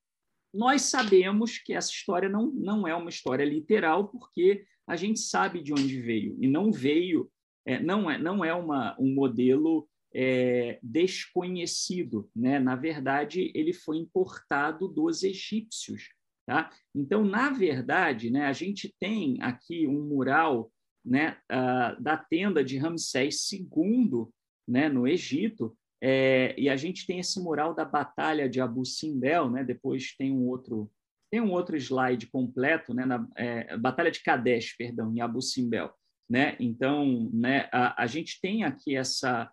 Nós 0.54 0.84
sabemos 0.84 1.58
que 1.58 1.74
essa 1.74 1.90
história 1.90 2.30
não, 2.30 2.52
não 2.52 2.88
é 2.88 2.94
uma 2.94 3.10
história 3.10 3.44
literal, 3.44 4.10
porque 4.10 4.66
a 4.86 4.96
gente 4.96 5.20
sabe 5.20 5.64
de 5.64 5.74
onde 5.74 6.00
veio 6.00 6.38
e 6.40 6.48
não 6.48 6.72
veio, 6.72 7.32
é, 7.66 7.80
não 7.82 8.12
é 8.12 8.20
não 8.20 8.46
é 8.46 8.54
uma, 8.54 8.96
um 9.00 9.12
modelo 9.12 9.90
é, 10.14 10.80
desconhecido, 10.84 12.30
né? 12.36 12.60
Na 12.60 12.76
verdade, 12.76 13.52
ele 13.56 13.74
foi 13.74 13.98
importado 13.98 14.88
dos 14.88 15.24
egípcios, 15.24 16.10
tá? 16.46 16.70
Então, 16.94 17.24
na 17.26 17.50
verdade, 17.50 18.30
né, 18.30 18.46
a 18.46 18.54
gente 18.54 18.94
tem 19.00 19.42
aqui 19.42 19.88
um 19.88 20.04
mural, 20.04 20.72
né, 21.10 21.38
uh, 21.52 22.02
da 22.02 22.16
tenda 22.16 22.64
de 22.64 22.78
Ramsés 22.78 23.52
II, 23.52 24.28
né, 24.68 24.88
no 24.88 25.08
Egito, 25.08 25.76
é, 26.02 26.56
e 26.58 26.70
a 26.70 26.78
gente 26.78 27.06
tem 27.06 27.20
esse 27.20 27.40
mural 27.42 27.74
da 27.74 27.84
Batalha 27.84 28.48
de 28.48 28.62
Abu 28.62 28.86
Simbel, 28.86 29.50
né? 29.50 29.64
depois 29.64 30.16
tem 30.16 30.32
um 30.32 30.48
outro 30.48 30.90
tem 31.32 31.42
um 31.42 31.52
outro 31.52 31.78
slide 31.78 32.26
completo, 32.26 32.92
né? 32.92 33.06
Na, 33.06 33.28
é, 33.36 33.78
Batalha 33.78 34.10
de 34.10 34.24
Kadesh, 34.24 34.76
perdão, 34.76 35.14
em 35.14 35.22
Abu 35.22 35.44
Simbel. 35.44 35.94
Né? 36.28 36.56
Então, 36.60 37.30
né, 37.32 37.70
a, 37.72 38.04
a 38.04 38.08
gente 38.08 38.40
tem 38.42 38.64
aqui 38.64 38.96
essa 38.96 39.52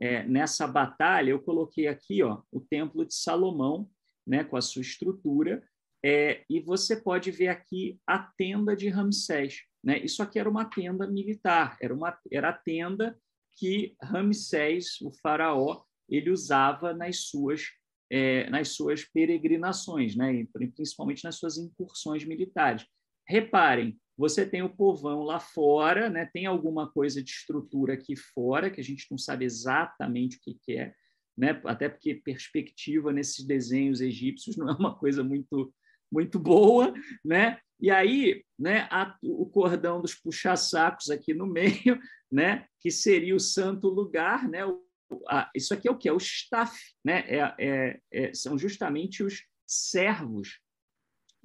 é, 0.00 0.22
nessa 0.24 0.68
batalha, 0.68 1.30
eu 1.30 1.40
coloquei 1.40 1.88
aqui 1.88 2.22
ó, 2.22 2.42
o 2.52 2.60
Templo 2.60 3.04
de 3.04 3.14
Salomão, 3.14 3.88
né, 4.26 4.44
com 4.44 4.56
a 4.56 4.60
sua 4.60 4.82
estrutura, 4.82 5.64
é, 6.04 6.44
e 6.48 6.60
você 6.60 6.94
pode 6.94 7.30
ver 7.30 7.48
aqui 7.48 7.98
a 8.06 8.18
tenda 8.18 8.76
de 8.76 8.88
Ramsés. 8.88 9.62
Né? 9.86 10.00
Isso 10.00 10.20
aqui 10.20 10.36
era 10.36 10.50
uma 10.50 10.64
tenda 10.64 11.06
militar, 11.06 11.78
era, 11.80 11.94
uma, 11.94 12.18
era 12.32 12.48
a 12.48 12.52
tenda 12.52 13.16
que 13.56 13.94
Ramsés, 14.02 15.00
o 15.00 15.12
faraó, 15.22 15.84
ele 16.08 16.28
usava 16.30 16.92
nas 16.92 17.28
suas 17.28 17.62
é, 18.10 18.48
nas 18.50 18.68
suas 18.68 19.04
peregrinações, 19.04 20.14
né? 20.14 20.46
principalmente 20.74 21.24
nas 21.24 21.36
suas 21.36 21.56
incursões 21.58 22.24
militares. 22.24 22.86
Reparem, 23.26 23.98
você 24.16 24.46
tem 24.46 24.62
o 24.62 24.74
povão 24.74 25.22
lá 25.22 25.40
fora, 25.40 26.08
né? 26.08 26.24
tem 26.32 26.46
alguma 26.46 26.88
coisa 26.88 27.20
de 27.22 27.30
estrutura 27.30 27.94
aqui 27.94 28.14
fora, 28.14 28.70
que 28.70 28.80
a 28.80 28.84
gente 28.84 29.06
não 29.10 29.18
sabe 29.18 29.44
exatamente 29.44 30.36
o 30.36 30.40
que, 30.40 30.54
que 30.54 30.72
é, 30.74 30.94
né? 31.36 31.60
até 31.64 31.88
porque 31.88 32.14
perspectiva 32.14 33.12
nesses 33.12 33.44
desenhos 33.44 34.00
egípcios 34.00 34.56
não 34.56 34.68
é 34.68 34.74
uma 34.74 34.96
coisa 34.96 35.24
muito, 35.24 35.74
muito 36.10 36.38
boa, 36.38 36.94
né? 37.24 37.58
E 37.80 37.90
aí, 37.90 38.44
né, 38.58 38.88
a, 38.90 39.16
o 39.22 39.46
cordão 39.46 40.00
dos 40.00 40.14
puxa-sacos 40.14 41.10
aqui 41.10 41.34
no 41.34 41.46
meio, 41.46 42.00
né, 42.30 42.66
que 42.80 42.90
seria 42.90 43.36
o 43.36 43.40
santo 43.40 43.88
lugar, 43.88 44.48
né? 44.48 44.64
O, 44.64 44.82
a, 45.28 45.50
isso 45.54 45.72
aqui 45.72 45.88
é 45.88 45.90
o 45.90 45.96
que? 45.96 46.08
É 46.08 46.12
o 46.12 46.16
staff, 46.16 46.76
né? 47.04 47.24
É, 47.28 47.54
é, 47.58 48.00
é, 48.12 48.34
são 48.34 48.58
justamente 48.58 49.22
os 49.22 49.44
servos 49.66 50.60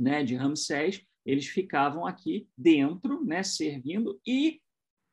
né, 0.02 0.24
de 0.24 0.36
Ramsés, 0.36 1.04
eles 1.26 1.48
ficavam 1.48 2.06
aqui 2.06 2.48
dentro, 2.58 3.24
né, 3.24 3.44
servindo, 3.44 4.20
e 4.26 4.60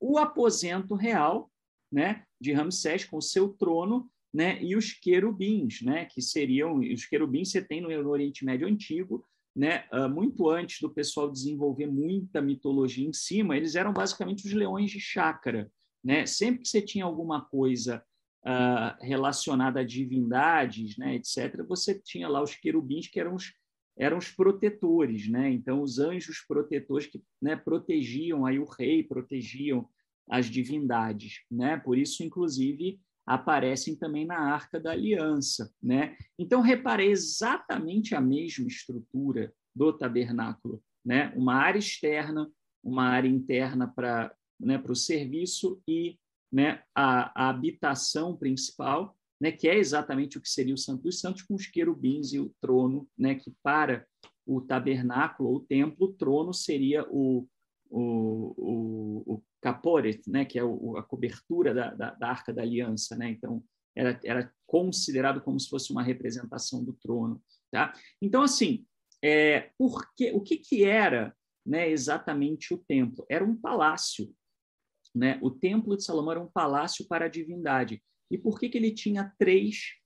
o 0.01 0.19
aposento 0.19 0.95
real 0.95 1.51
né, 1.93 2.25
de 2.41 2.53
Ramsés 2.53 3.05
com 3.05 3.21
seu 3.21 3.51
trono 3.51 4.11
né, 4.33 4.63
e 4.63 4.77
os 4.77 4.93
querubins, 4.93 5.83
né, 5.83 6.07
que 6.07 6.23
seriam 6.23 6.79
os 6.79 7.05
querubins 7.05 7.51
você 7.51 7.63
tem 7.63 7.81
no 7.81 8.09
Oriente 8.09 8.45
Médio 8.45 8.67
Antigo, 8.67 9.25
né, 9.57 9.85
muito 10.13 10.49
antes 10.49 10.81
do 10.81 10.89
pessoal 10.89 11.31
desenvolver 11.31 11.87
muita 11.87 12.41
mitologia 12.41 13.07
em 13.07 13.13
cima, 13.13 13.57
eles 13.57 13.75
eram 13.75 13.93
basicamente 13.93 14.47
os 14.47 14.53
leões 14.53 14.91
de 14.91 15.01
chácara. 15.01 15.71
Né? 16.03 16.27
Sempre 16.27 16.63
que 16.63 16.69
você 16.69 16.81
tinha 16.81 17.05
alguma 17.05 17.45
coisa 17.45 18.03
uh, 18.47 19.05
relacionada 19.05 19.81
a 19.81 19.85
divindades, 19.85 20.97
né, 20.97 21.17
etc., 21.17 21.65
você 21.67 21.99
tinha 22.01 22.29
lá 22.29 22.43
os 22.43 22.55
querubins, 22.55 23.09
que 23.09 23.19
eram 23.19 23.35
os, 23.35 23.53
eram 23.99 24.19
os 24.19 24.31
protetores. 24.31 25.29
Né? 25.29 25.51
Então, 25.51 25.83
os 25.83 25.99
anjos 25.99 26.45
protetores 26.47 27.07
que 27.07 27.23
né, 27.43 27.57
protegiam 27.57 28.47
aí 28.47 28.59
o 28.59 28.65
rei, 28.65 29.03
protegiam 29.03 29.89
as 30.31 30.47
divindades. 30.47 31.41
Né? 31.51 31.77
Por 31.77 31.99
isso, 31.99 32.23
inclusive, 32.23 33.01
aparecem 33.29 33.95
também 33.95 34.25
na 34.25 34.39
Arca 34.39 34.81
da 34.81 34.93
Aliança. 34.93 35.71
Né? 35.83 36.17
Então, 36.39 36.63
reparei 36.63 37.11
exatamente 37.11 38.15
a 38.15 38.21
mesma 38.21 38.67
estrutura 38.67 39.53
do 39.75 39.93
tabernáculo. 39.93 40.83
Né? 41.05 41.31
Uma 41.37 41.55
área 41.55 41.79
externa, 41.79 42.51
uma 42.83 43.05
área 43.05 43.29
interna 43.29 43.87
para 43.87 44.35
né, 44.59 44.83
o 44.85 44.95
serviço 44.95 45.79
e 45.87 46.19
né, 46.51 46.83
a, 46.95 47.45
a, 47.45 47.51
habitação 47.51 48.35
principal, 48.35 49.15
né, 49.39 49.53
que 49.53 49.69
é 49.69 49.77
exatamente 49.77 50.39
o 50.39 50.41
que 50.41 50.49
seria 50.49 50.75
o 50.75 50.79
Santo 50.79 51.03
dos 51.03 51.21
Santos, 51.21 51.43
com 51.43 51.55
os 51.55 51.67
querubins 51.67 52.33
e 52.33 52.41
o 52.41 52.51
trono, 52.61 53.07
né, 53.17 53.35
que 53.35 53.53
para 53.63 54.07
o 54.47 54.63
tabernáculo 54.63 55.51
ou 55.51 55.57
o 55.57 55.61
templo, 55.61 56.07
o 56.07 56.13
trono 56.15 56.55
seria 56.55 57.07
o, 57.11 57.47
o, 57.91 58.55
o, 58.57 59.35
o 59.35 59.43
caporet, 59.61 60.21
né, 60.27 60.45
que 60.45 60.59
é 60.59 60.65
o, 60.65 60.97
a 60.97 61.03
cobertura 61.03 61.75
da, 61.75 61.95
da, 61.95 62.11
da, 62.13 62.29
Arca 62.29 62.53
da 62.53 62.63
Aliança, 62.63 63.17
né? 63.17 63.31
Então 63.31 63.63
era, 63.97 64.21
era 64.25 64.53
considerado 64.67 65.41
como 65.41 65.59
se 65.59 65.69
fosse 65.69 65.91
uma 65.93 66.03
representação 66.03 66.85
do 66.85 66.93
trono, 66.93 67.43
tá? 67.71 67.93
Então 68.21 68.43
assim, 68.43 68.87
é, 69.23 69.71
porque 69.77 70.33
o 70.33 70.41
que 70.41 70.57
que 70.57 70.85
era, 70.85 71.35
né, 71.67 71.91
exatamente 71.91 72.73
o 72.73 72.79
templo? 72.79 73.27
Era 73.29 73.45
um 73.45 73.57
palácio, 73.57 74.33
né? 75.15 75.39
O 75.43 75.51
templo 75.51 75.97
de 75.97 76.05
Salomão 76.05 76.33
era 76.33 76.41
um 76.41 76.51
palácio 76.51 77.07
para 77.09 77.27
a 77.27 77.31
divindade. 77.31 78.03
E 78.31 78.37
por 78.37 78.61
que 78.61 78.69
que 78.69 78.79
ele 78.79 78.93
tinha 78.93 79.33
três 79.39 79.99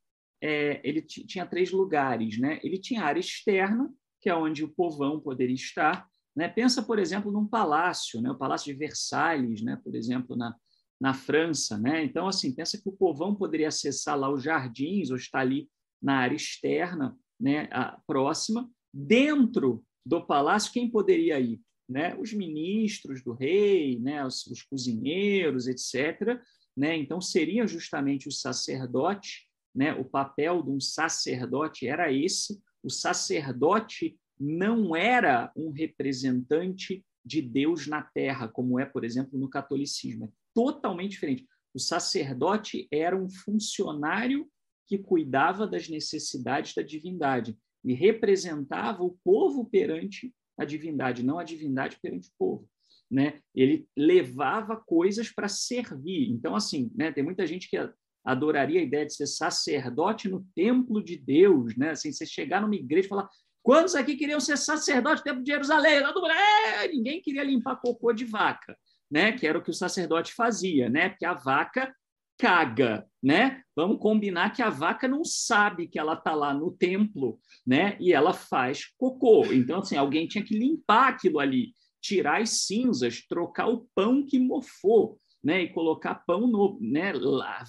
é, 0.43 0.81
ele 0.83 1.01
tinha 1.01 1.47
três 1.47 1.71
lugares, 1.71 2.37
né? 2.37 2.59
Ele 2.65 2.77
tinha 2.77 3.03
a 3.03 3.07
área 3.07 3.21
externa, 3.21 3.89
que 4.21 4.29
é 4.29 4.35
onde 4.35 4.65
o 4.65 4.69
povão 4.69 5.21
poderia 5.21 5.55
estar, 5.55 6.09
né? 6.35 6.49
Pensa, 6.49 6.83
por 6.83 6.99
exemplo, 6.99 7.31
num 7.31 7.47
palácio, 7.47 8.21
né? 8.21 8.31
o 8.31 8.39
Palácio 8.39 8.73
de 8.73 8.79
Versalhes, 8.79 9.63
né? 9.63 9.79
por 9.83 9.95
exemplo, 9.95 10.35
na, 10.35 10.57
na 11.01 11.13
França. 11.13 11.79
Né? 11.79 12.05
Então, 12.05 12.27
assim, 12.27 12.55
pensa 12.55 12.81
que 12.81 12.89
o 12.89 12.93
povão 12.93 13.35
poderia 13.35 13.69
acessar 13.69 14.19
lá 14.19 14.31
os 14.31 14.43
jardins 14.43 15.11
ou 15.11 15.17
estar 15.17 15.41
ali 15.41 15.69
na 16.01 16.17
área 16.17 16.37
externa, 16.37 17.17
né? 17.39 17.69
a, 17.71 18.01
próxima. 18.07 18.69
Dentro 18.93 19.85
do 20.05 20.25
palácio, 20.25 20.73
quem 20.73 20.91
poderia 20.91 21.39
ir? 21.39 21.61
Né? 21.89 22.17
Os 22.17 22.33
ministros 22.33 23.23
do 23.23 23.35
rei, 23.35 23.99
né? 24.01 24.25
os, 24.25 24.47
os 24.47 24.63
cozinheiros, 24.63 25.67
etc. 25.69 26.41
Né? 26.75 26.97
Então, 26.97 27.21
seria 27.21 27.67
justamente 27.67 28.27
o 28.27 28.33
sacerdote, 28.33 29.47
né? 29.75 29.93
o 29.93 30.05
papel 30.05 30.63
de 30.63 30.71
um 30.71 30.81
sacerdote 30.81 31.87
era 31.87 32.11
esse, 32.11 32.59
o 32.83 32.89
sacerdote 32.89 34.19
não 34.43 34.97
era 34.97 35.53
um 35.57 35.71
representante 35.71 37.05
de 37.25 37.41
Deus 37.41 37.87
na 37.87 38.03
terra, 38.03 38.49
como 38.49 38.81
é, 38.81 38.85
por 38.85 39.05
exemplo, 39.05 39.39
no 39.39 39.49
catolicismo. 39.49 40.25
É 40.25 40.29
totalmente 40.53 41.13
diferente. 41.13 41.47
O 41.73 41.79
sacerdote 41.79 42.89
era 42.91 43.17
um 43.17 43.31
funcionário 43.31 44.51
que 44.89 44.99
cuidava 44.99 45.65
das 45.65 45.89
necessidades 45.89 46.75
da 46.75 46.83
divindade 46.83 47.57
e 47.85 47.95
representava 47.95 49.05
o 49.05 49.17
povo 49.25 49.65
perante 49.65 50.35
a 50.59 50.65
divindade, 50.65 51.23
não 51.23 51.39
a 51.39 51.45
divindade 51.45 51.99
perante 52.03 52.29
o 52.29 52.33
povo. 52.37 52.69
Né? 53.09 53.41
Ele 53.55 53.87
levava 53.97 54.77
coisas 54.77 55.31
para 55.31 55.49
servir. 55.49 56.31
Então, 56.31 56.57
assim, 56.57 56.91
né, 56.97 57.13
tem 57.13 57.23
muita 57.23 57.47
gente 57.47 57.71
que 57.71 57.77
adoraria 58.25 58.81
a 58.81 58.85
ideia 58.85 59.07
de 59.07 59.15
ser 59.15 59.27
sacerdote 59.27 60.29
no 60.29 60.45
templo 60.55 61.03
de 61.03 61.17
Deus, 61.17 61.77
né? 61.77 61.91
Assim, 61.91 62.13
você 62.13 62.25
chegar 62.25 62.63
numa 62.63 62.75
igreja 62.75 63.07
e 63.07 63.09
falar, 63.09 63.29
Quantos 63.63 63.95
aqui 63.95 64.17
queriam 64.17 64.41
ser 64.41 64.59
sacerdote 64.59 65.23
do 65.23 65.25
tempo 65.25 65.43
de 65.43 65.53
Jerusalém? 65.53 66.03
É, 66.03 66.89
ninguém 66.89 67.21
queria 67.21 67.45
limpar 67.45 67.77
cocô 67.77 68.13
de 68.13 68.25
vaca, 68.25 68.77
né? 69.11 69.33
Que 69.33 69.47
era 69.47 69.59
o 69.59 69.63
que 69.63 69.71
o 69.71 69.75
sacerdote 69.75 70.35
fazia, 70.35 70.89
né? 70.89 71.11
Porque 71.11 71.25
a 71.25 71.35
vaca 71.35 71.95
caga, 72.37 73.07
né? 73.23 73.63
Vamos 73.77 74.01
combinar 74.01 74.51
que 74.51 74.63
a 74.63 74.69
vaca 74.69 75.07
não 75.07 75.25
sabe 75.25 75.87
que 75.87 75.97
ela 75.97 76.15
está 76.15 76.35
lá 76.35 76.53
no 76.53 76.73
templo, 76.73 77.39
né? 77.65 77.97
E 78.01 78.13
ela 78.13 78.33
faz 78.33 78.87
cocô. 78.99 79.45
Então, 79.53 79.79
assim, 79.79 79.97
alguém 79.97 80.27
tinha 80.27 80.43
que 80.43 80.59
limpar 80.59 81.11
aquilo 81.11 81.39
ali, 81.39 81.73
tirar 82.01 82.41
as 82.41 82.67
cinzas, 82.67 83.25
trocar 83.29 83.69
o 83.69 83.87
pão 83.95 84.27
que 84.27 84.41
mofou, 84.41 85.21
né? 85.43 85.63
E 85.63 85.69
colocar 85.69 86.17
pão 86.17 86.49
novo, 86.49 86.79
né? 86.81 87.13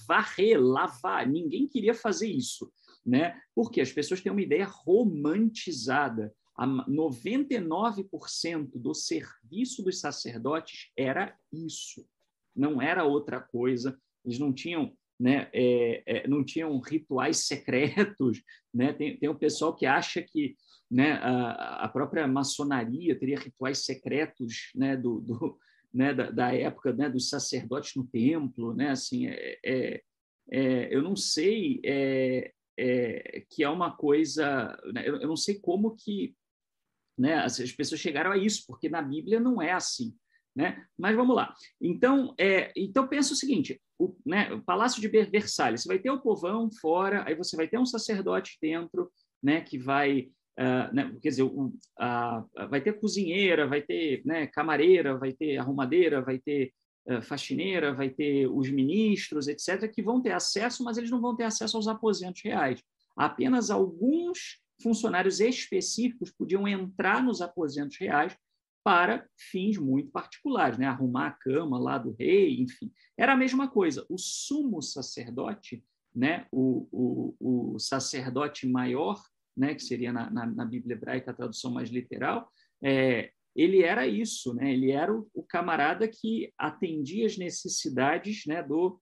Varrer, 0.08 0.60
lavar. 0.60 1.28
Ninguém 1.28 1.68
queria 1.68 1.94
fazer 1.94 2.28
isso, 2.28 2.72
né? 3.06 3.39
Porque 3.56 3.82
as 3.82 3.91
pessoas 3.91 4.22
têm 4.22 4.32
uma 4.32 4.41
ideia 4.41 4.66
romantizada. 4.66 6.34
A 6.56 6.68
99% 6.68 8.70
do 8.76 8.93
serviço 8.93 9.84
dos 9.84 9.99
sacerdotes 9.99 10.91
era 10.95 11.36
isso, 11.51 12.06
não 12.56 12.80
era 12.80 13.04
outra 13.04 13.39
coisa, 13.39 13.99
eles 14.24 14.38
não 14.38 14.54
tinham 14.54 14.95
né, 15.20 15.47
é, 15.54 16.04
é, 16.06 16.28
não 16.28 16.43
tinham 16.43 16.78
rituais 16.80 17.47
secretos. 17.47 18.41
Né? 18.74 18.91
Tem, 18.91 19.16
tem 19.16 19.30
o 19.30 19.38
pessoal 19.38 19.76
que 19.76 19.86
acha 19.86 20.20
que 20.20 20.56
né, 20.89 21.12
a, 21.22 21.86
a 21.86 21.88
própria 21.88 22.28
maçonaria 22.28 23.16
teria 23.16 23.38
rituais 23.38 23.86
secretos 23.86 24.72
né, 24.74 24.97
do, 24.97 25.22
do 25.22 25.60
né, 25.93 26.12
da, 26.12 26.32
da, 26.32 26.56
época 26.56 26.91
né, 26.91 27.08
dos 27.08 27.30
sacerdotes 27.30 27.93
no 27.95 28.08
templo. 28.08 28.74
Né? 28.74 28.89
Assim, 28.89 29.28
é, 29.28 29.60
é, 29.64 30.01
é 30.49 30.95
eu 30.95 31.04
não 31.04 31.16
sei 31.16 31.82
é, 32.78 33.45
que 33.49 33.63
é 33.63 33.69
uma 33.69 33.95
coisa... 33.95 34.78
Né, 34.93 35.07
eu, 35.07 35.21
eu, 35.21 35.28
não 35.28 35.38
sei 35.38 35.59
como 35.59 35.95
que 35.95 36.36
né, 37.17 37.36
as 37.36 37.57
pessoas 37.71 38.01
chegaram 38.01 38.32
a 38.32 38.38
isso, 38.38 38.63
porque 38.67 38.89
na 38.89 39.01
Bíblia 39.01 39.39
não 39.39 39.61
é 39.61 39.71
assim. 39.71 40.15
Né? 40.55 40.86
Mas 40.97 41.15
vamos 41.15 41.36
lá. 41.36 41.53
Então, 41.82 42.36
é, 42.39 42.71
então 42.76 43.07
pensa 43.07 43.34
o 43.34 43.36
seguinte: 43.36 43.82
o, 43.97 44.15
né, 44.26 44.53
o 44.53 44.61
Palácio 44.61 45.01
de 45.01 45.07
Versalhes, 45.07 45.82
você 45.82 45.88
vai 45.88 45.99
ter 45.99 46.11
o 46.11 46.21
povão 46.21 46.69
fora, 46.80 47.24
aí 47.28 47.36
você 47.36 47.55
vai 47.55 47.67
ter 47.67 47.80
um 47.80 47.86
sacerdote 47.86 48.57
dentro, 48.61 49.11
né, 49.41 49.61
que 49.61 49.80
vai, 49.80 50.30
uh, 50.59 50.93
né, 50.93 51.11
quer 51.21 51.30
dizer, 51.30 51.43
uh, 51.43 51.69
vai 52.69 52.82
ter 52.82 52.99
cozinheira, 52.99 53.67
vai 53.67 53.82
ter 53.82 54.21
né, 54.26 54.45
camareira, 54.47 55.17
vai 55.17 55.34
ter 55.34 55.57
arrumadeira, 55.57 56.21
vai 56.21 56.38
ter 56.38 56.71
faxineira, 57.22 57.93
vai 57.93 58.10
ter 58.10 58.47
os 58.47 58.70
ministros, 58.70 59.47
etc., 59.47 59.91
que 59.91 60.01
vão 60.01 60.22
ter 60.22 60.32
acesso, 60.32 60.84
mas 60.84 60.97
eles 60.97 61.12
não 61.12 61.22
vão 61.22 61.36
ter 61.36 61.43
acesso 61.43 61.78
aos 61.78 61.88
aposentos 61.88 62.41
reais. 62.43 62.82
Apenas 63.16 63.70
alguns 63.70 64.62
funcionários 64.82 65.39
específicos 65.39 66.32
podiam 66.32 66.68
entrar 66.68 67.24
nos 67.24 67.41
aposentos 67.41 67.97
reais 67.97 68.36
para 68.84 69.26
fins 69.38 69.78
muito 69.78 70.12
particulares, 70.12 70.78
né? 70.78 70.86
arrumar 70.86 71.28
a 71.28 71.32
cama 71.32 71.80
lá 71.80 71.97
do 71.97 72.12
rei, 72.12 72.60
enfim. 72.60 72.91
Era 73.18 73.34
a 73.34 73.38
mesma 73.38 73.68
coisa. 73.68 74.06
O 74.10 74.18
sumo 74.18 74.82
sacerdote, 74.82 75.84
né? 76.14 76.45
o, 76.51 76.88
o, 76.91 77.74
o 77.76 77.80
sacerdote 77.80 78.68
maior, 78.68 79.22
né? 79.56 79.74
que 79.74 79.82
seria 79.82 80.12
na, 80.12 80.30
na, 80.30 80.45
na, 80.45 80.66
Bíblia 80.66 80.95
hebraica 80.95 81.32
a 81.32 81.34
tradução 81.34 81.72
mais 81.72 81.89
literal, 81.89 82.51
é, 82.82 83.32
ele 83.56 83.84
era 83.84 84.08
isso, 84.08 84.54
né? 84.54 84.72
ele 84.74 84.91
era 84.91 85.14
o, 85.14 85.28
o 85.34 85.43
camarada 85.43 86.08
que 86.08 86.51
atendia 86.58 87.26
as 87.26 87.38
necessidades 87.38 88.45
né? 88.45 88.64
do 88.64 88.99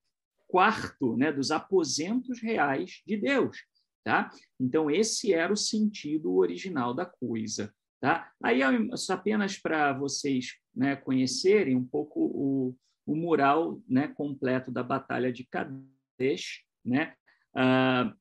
quarto, 0.47 1.15
né? 1.15 1.31
dos 1.31 1.51
aposentos 1.51 2.41
reais 2.41 3.01
de 3.05 3.17
Deus. 3.17 3.57
Tá? 4.03 4.29
Então, 4.59 4.89
esse 4.89 5.33
era 5.33 5.53
o 5.53 5.57
sentido 5.57 6.35
original 6.35 6.93
da 6.93 7.05
coisa. 7.05 7.73
Tá? 7.99 8.31
Aí, 8.43 8.61
apenas 9.09 9.57
para 9.57 9.93
vocês 9.93 10.55
né, 10.75 10.95
conhecerem 10.95 11.75
um 11.75 11.85
pouco 11.85 12.19
o, 12.19 12.75
o 13.05 13.15
mural 13.15 13.79
né, 13.87 14.07
completo 14.07 14.71
da 14.71 14.81
Batalha 14.81 15.31
de 15.31 15.45
Kadesh, 15.45 16.63
né, 16.83 17.13
ah, 17.55 18.11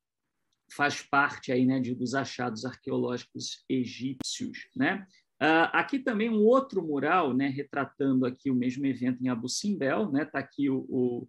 faz 0.71 1.03
parte 1.03 1.51
aí, 1.51 1.65
né, 1.65 1.81
de, 1.81 1.95
dos 1.95 2.15
achados 2.15 2.67
arqueológicos 2.67 3.65
egípcios. 3.69 4.69
Né? 4.77 5.07
Ah, 5.41 5.81
aqui 5.81 5.99
também 5.99 6.29
um 6.29 6.45
outro 6.45 6.87
mural 6.87 7.35
né, 7.35 7.49
retratando 7.49 8.27
aqui 8.27 8.51
o 8.51 8.55
mesmo 8.55 8.85
evento 8.85 9.25
em 9.25 9.29
Abu 9.29 9.49
Simbel. 9.49 10.11
Né, 10.11 10.25
tá 10.25 10.39
aqui, 10.39 10.69
o, 10.69 10.87
o 10.89 11.29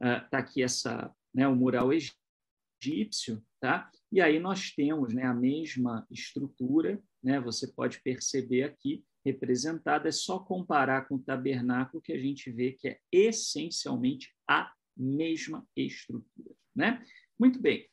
ah, 0.00 0.20
tá 0.20 0.38
aqui 0.38 0.62
essa, 0.62 1.12
né, 1.34 1.46
o 1.48 1.56
mural 1.56 1.90
egípcio. 1.92 3.42
Tá? 3.60 3.90
E 4.12 4.20
aí 4.20 4.38
nós 4.38 4.70
temos 4.70 5.12
né, 5.12 5.24
a 5.24 5.34
mesma 5.34 6.06
estrutura 6.10 7.02
né, 7.22 7.40
você 7.40 7.66
pode 7.66 8.00
perceber 8.00 8.62
aqui 8.62 9.04
representada, 9.24 10.08
é 10.08 10.12
só 10.12 10.38
comparar 10.38 11.06
com 11.06 11.16
o 11.16 11.22
tabernáculo 11.22 12.00
que 12.00 12.12
a 12.12 12.18
gente 12.18 12.50
vê 12.50 12.72
que 12.72 12.88
é 12.88 12.98
essencialmente 13.12 14.32
a 14.48 14.72
mesma 14.96 15.66
estrutura. 15.76 16.54
Né? 16.74 17.02
Muito 17.38 17.60
bem. 17.60 17.88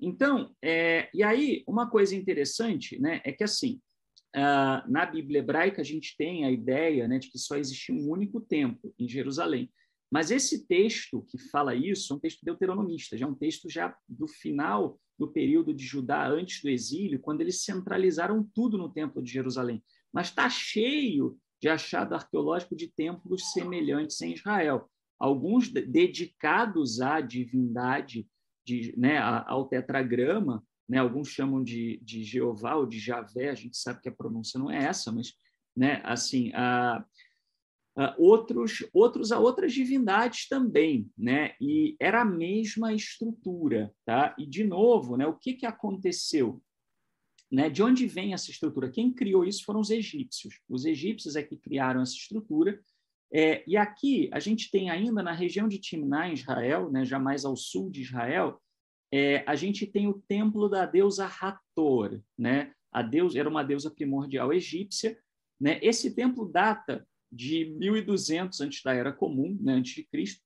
Então, 0.00 0.54
é, 0.62 1.10
e 1.12 1.22
aí, 1.22 1.62
uma 1.66 1.88
coisa 1.88 2.16
interessante 2.16 2.98
né, 2.98 3.20
é 3.24 3.32
que, 3.32 3.44
assim, 3.44 3.80
uh, 4.36 4.90
na 4.90 5.06
Bíblia 5.06 5.40
hebraica, 5.40 5.80
a 5.80 5.84
gente 5.84 6.16
tem 6.16 6.44
a 6.44 6.50
ideia 6.50 7.06
né, 7.08 7.18
de 7.18 7.30
que 7.30 7.38
só 7.38 7.56
existia 7.56 7.94
um 7.94 8.08
único 8.08 8.40
templo 8.40 8.94
em 8.98 9.08
Jerusalém. 9.08 9.70
Mas 10.10 10.30
esse 10.30 10.66
texto 10.66 11.24
que 11.28 11.38
fala 11.38 11.74
isso 11.74 12.12
é 12.12 12.16
um 12.16 12.18
texto 12.18 12.44
deuteronomista, 12.44 13.16
já 13.16 13.26
é 13.26 13.28
um 13.28 13.34
texto 13.34 13.70
já 13.70 13.96
do 14.08 14.26
final 14.26 15.00
do 15.16 15.28
período 15.28 15.72
de 15.72 15.84
Judá, 15.84 16.26
antes 16.26 16.62
do 16.62 16.68
exílio, 16.68 17.20
quando 17.20 17.42
eles 17.42 17.62
centralizaram 17.62 18.42
tudo 18.54 18.76
no 18.76 18.88
Templo 18.88 19.22
de 19.22 19.30
Jerusalém. 19.30 19.84
Mas 20.12 20.28
está 20.28 20.48
cheio 20.48 21.38
de 21.60 21.68
achado 21.68 22.14
arqueológico 22.14 22.74
de 22.74 22.88
templos 22.88 23.52
semelhantes 23.52 24.20
em 24.22 24.32
Israel. 24.32 24.90
Alguns 25.18 25.68
dedicados 25.68 27.00
à 27.00 27.20
divindade, 27.20 28.26
de, 28.64 28.94
né, 28.96 29.18
ao 29.18 29.68
tetragrama, 29.68 30.64
né, 30.90 30.98
alguns 30.98 31.28
chamam 31.28 31.62
de, 31.62 32.00
de 32.02 32.24
Jeová 32.24 32.74
ou 32.74 32.84
de 32.84 32.98
Javé, 32.98 33.48
a 33.48 33.54
gente 33.54 33.76
sabe 33.76 34.00
que 34.00 34.08
a 34.08 34.12
pronúncia 34.12 34.58
não 34.58 34.68
é 34.68 34.84
essa, 34.84 35.12
mas 35.12 35.34
né, 35.76 36.02
assim, 36.04 36.50
a, 36.52 37.04
Uh, 37.98 38.14
outros, 38.18 38.88
outros 38.94 39.32
a 39.32 39.38
outras 39.40 39.72
divindades 39.72 40.48
também, 40.48 41.10
né? 41.18 41.54
E 41.60 41.96
era 41.98 42.22
a 42.22 42.24
mesma 42.24 42.94
estrutura, 42.94 43.92
tá? 44.06 44.34
E 44.38 44.46
de 44.46 44.62
novo, 44.62 45.16
né? 45.16 45.26
O 45.26 45.36
que 45.36 45.54
que 45.54 45.66
aconteceu? 45.66 46.62
Né? 47.50 47.68
De 47.68 47.82
onde 47.82 48.06
vem 48.06 48.32
essa 48.32 48.48
estrutura? 48.48 48.88
Quem 48.88 49.12
criou 49.12 49.44
isso 49.44 49.64
foram 49.64 49.80
os 49.80 49.90
egípcios. 49.90 50.60
Os 50.68 50.84
egípcios 50.84 51.34
é 51.34 51.42
que 51.42 51.56
criaram 51.56 52.00
essa 52.00 52.14
estrutura. 52.14 52.80
É, 53.34 53.64
e 53.66 53.76
aqui 53.76 54.30
a 54.32 54.38
gente 54.38 54.70
tem 54.70 54.88
ainda 54.88 55.20
na 55.20 55.32
região 55.32 55.66
de 55.66 55.78
Timná, 55.78 56.28
em 56.28 56.34
Israel, 56.34 56.92
né? 56.92 57.04
Já 57.04 57.18
mais 57.18 57.44
ao 57.44 57.56
sul 57.56 57.90
de 57.90 58.02
Israel, 58.02 58.62
é, 59.12 59.42
a 59.46 59.54
gente 59.54 59.86
tem 59.86 60.06
o 60.06 60.22
templo 60.28 60.68
da 60.68 60.86
deusa 60.86 61.26
Hathor, 61.26 62.20
né? 62.38 62.72
A 62.92 63.02
deus 63.02 63.36
era 63.36 63.48
uma 63.48 63.62
deusa 63.62 63.90
primordial 63.90 64.52
egípcia. 64.52 65.18
Né? 65.60 65.78
Esse 65.82 66.14
templo 66.14 66.48
data 66.48 67.06
de 67.30 67.66
1200 67.78 68.60
antes 68.60 68.82
da 68.82 68.92
Era 68.92 69.12
Comum, 69.12 69.56
né, 69.60 69.74
antes 69.74 69.94
de 69.94 70.04
Cristo. 70.04 70.42